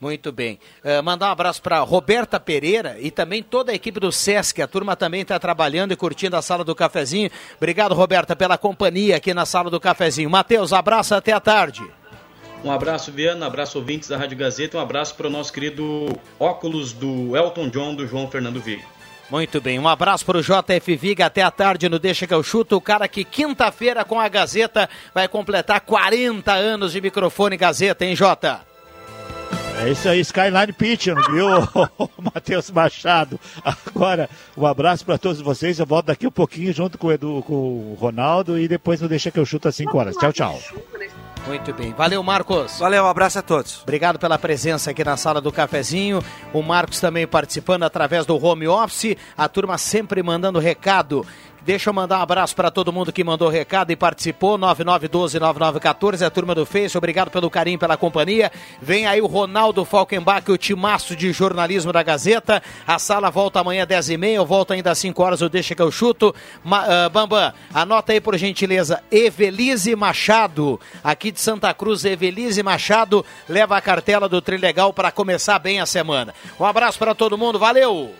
Muito 0.00 0.30
bem. 0.30 0.60
Uh, 0.84 1.02
mandar 1.02 1.28
um 1.28 1.32
abraço 1.32 1.60
para 1.60 1.80
Roberta 1.80 2.38
Pereira 2.38 2.96
e 3.00 3.10
também 3.10 3.42
toda 3.42 3.72
a 3.72 3.74
equipe 3.74 3.98
do 3.98 4.12
Sesc. 4.12 4.62
A 4.62 4.68
turma 4.68 4.94
também 4.94 5.22
está 5.22 5.36
trabalhando 5.38 5.92
e 5.92 5.96
curtindo 5.96 6.36
a 6.36 6.42
sala 6.42 6.62
do 6.62 6.76
cafezinho. 6.76 7.30
Obrigado, 7.56 7.92
Roberta, 7.92 8.36
pela 8.36 8.56
companhia 8.56 9.16
aqui 9.16 9.34
na 9.34 9.46
sala 9.46 9.68
do 9.68 9.80
cafezinho. 9.80 10.30
Matheus, 10.30 10.72
abraço 10.72 11.14
até 11.14 11.32
a 11.32 11.40
tarde. 11.40 11.82
Um 12.62 12.70
abraço, 12.70 13.10
Viana, 13.10 13.46
um 13.46 13.48
abraço, 13.48 13.78
ouvintes 13.78 14.08
da 14.08 14.16
Rádio 14.16 14.36
Gazeta, 14.36 14.76
um 14.76 14.80
abraço 14.80 15.14
para 15.14 15.26
o 15.26 15.30
nosso 15.30 15.52
querido 15.52 16.08
óculos 16.38 16.92
do 16.92 17.36
Elton 17.36 17.68
John, 17.68 17.94
do 17.94 18.06
João 18.06 18.28
Fernando 18.28 18.60
Viga. 18.60 18.95
Muito 19.28 19.60
bem, 19.60 19.78
um 19.78 19.88
abraço 19.88 20.24
para 20.24 20.38
o 20.38 20.42
JF 20.42 20.96
Viga 20.96 21.26
até 21.26 21.42
a 21.42 21.50
tarde 21.50 21.88
no 21.88 21.98
Deixa 21.98 22.26
que 22.26 22.34
eu 22.34 22.42
chuto. 22.42 22.76
O 22.76 22.80
cara 22.80 23.08
que 23.08 23.24
quinta-feira 23.24 24.04
com 24.04 24.20
a 24.20 24.28
Gazeta 24.28 24.88
vai 25.12 25.26
completar 25.26 25.80
40 25.80 26.52
anos 26.52 26.92
de 26.92 27.00
microfone 27.00 27.56
Gazeta, 27.56 28.04
hein, 28.04 28.14
Jota? 28.14 28.60
É 29.78 29.90
isso 29.90 30.08
aí, 30.08 30.20
Skyline 30.20 30.72
Pitching, 30.72 31.16
viu, 31.30 31.48
Matheus 32.22 32.70
Machado? 32.70 33.38
Agora, 33.62 34.30
um 34.56 34.64
abraço 34.64 35.04
para 35.04 35.18
todos 35.18 35.40
vocês. 35.42 35.78
Eu 35.78 35.84
volto 35.84 36.06
daqui 36.06 36.26
um 36.26 36.30
pouquinho 36.30 36.72
junto 36.72 36.96
com 36.96 37.08
o, 37.08 37.12
Edu, 37.12 37.42
com 37.46 37.52
o 37.52 37.96
Ronaldo 38.00 38.58
e 38.58 38.66
depois 38.66 39.00
não 39.00 39.08
deixa 39.08 39.30
que 39.30 39.38
eu 39.38 39.44
chuto 39.44 39.68
às 39.68 39.76
5 39.76 39.98
horas. 39.98 40.16
Tchau, 40.16 40.32
tchau. 40.32 40.58
Muito 41.46 41.72
bem. 41.72 41.92
Valeu, 41.92 42.20
Marcos. 42.24 42.80
Valeu, 42.80 43.04
um 43.04 43.06
abraço 43.06 43.38
a 43.38 43.42
todos. 43.42 43.82
Obrigado 43.82 44.18
pela 44.18 44.36
presença 44.36 44.90
aqui 44.90 45.04
na 45.04 45.16
sala 45.16 45.40
do 45.40 45.52
cafezinho. 45.52 46.20
O 46.52 46.60
Marcos 46.60 47.00
também 47.00 47.24
participando 47.24 47.84
através 47.84 48.26
do 48.26 48.36
home 48.44 48.66
office. 48.66 49.16
A 49.36 49.48
turma 49.48 49.78
sempre 49.78 50.22
mandando 50.24 50.58
recado. 50.58 51.24
Deixa 51.66 51.90
eu 51.90 51.94
mandar 51.94 52.20
um 52.20 52.22
abraço 52.22 52.54
para 52.54 52.70
todo 52.70 52.92
mundo 52.92 53.12
que 53.12 53.24
mandou 53.24 53.48
recado 53.48 53.90
e 53.90 53.96
participou. 53.96 54.56
9912-9914, 54.56 56.24
a 56.24 56.30
turma 56.30 56.54
do 56.54 56.64
Face. 56.64 56.96
Obrigado 56.96 57.28
pelo 57.28 57.50
carinho, 57.50 57.76
pela 57.76 57.96
companhia. 57.96 58.52
Vem 58.80 59.04
aí 59.04 59.20
o 59.20 59.26
Ronaldo 59.26 59.84
Falkenbach, 59.84 60.48
o 60.48 60.56
timaço 60.56 61.16
de 61.16 61.32
jornalismo 61.32 61.92
da 61.92 62.04
Gazeta. 62.04 62.62
A 62.86 63.00
sala 63.00 63.32
volta 63.32 63.58
amanhã 63.58 63.82
às 63.82 63.88
10h30. 63.88 64.34
Eu 64.34 64.46
volto 64.46 64.74
ainda 64.74 64.92
às 64.92 64.98
5 64.98 65.20
horas. 65.20 65.40
Eu 65.40 65.48
deixo 65.48 65.74
que 65.74 65.82
eu 65.82 65.90
chuto. 65.90 66.32
Ma, 66.62 66.84
uh, 66.84 67.10
Bambam, 67.10 67.52
anota 67.74 68.12
aí 68.12 68.20
por 68.20 68.38
gentileza. 68.38 69.02
Evelise 69.10 69.96
Machado, 69.96 70.78
aqui 71.02 71.32
de 71.32 71.40
Santa 71.40 71.74
Cruz. 71.74 72.04
Evelise 72.04 72.62
Machado 72.62 73.26
leva 73.48 73.76
a 73.76 73.80
cartela 73.80 74.28
do 74.28 74.40
Trilegal 74.40 74.92
para 74.92 75.10
começar 75.10 75.58
bem 75.58 75.80
a 75.80 75.86
semana. 75.86 76.32
Um 76.60 76.64
abraço 76.64 76.96
para 76.96 77.12
todo 77.12 77.36
mundo. 77.36 77.58
Valeu! 77.58 78.14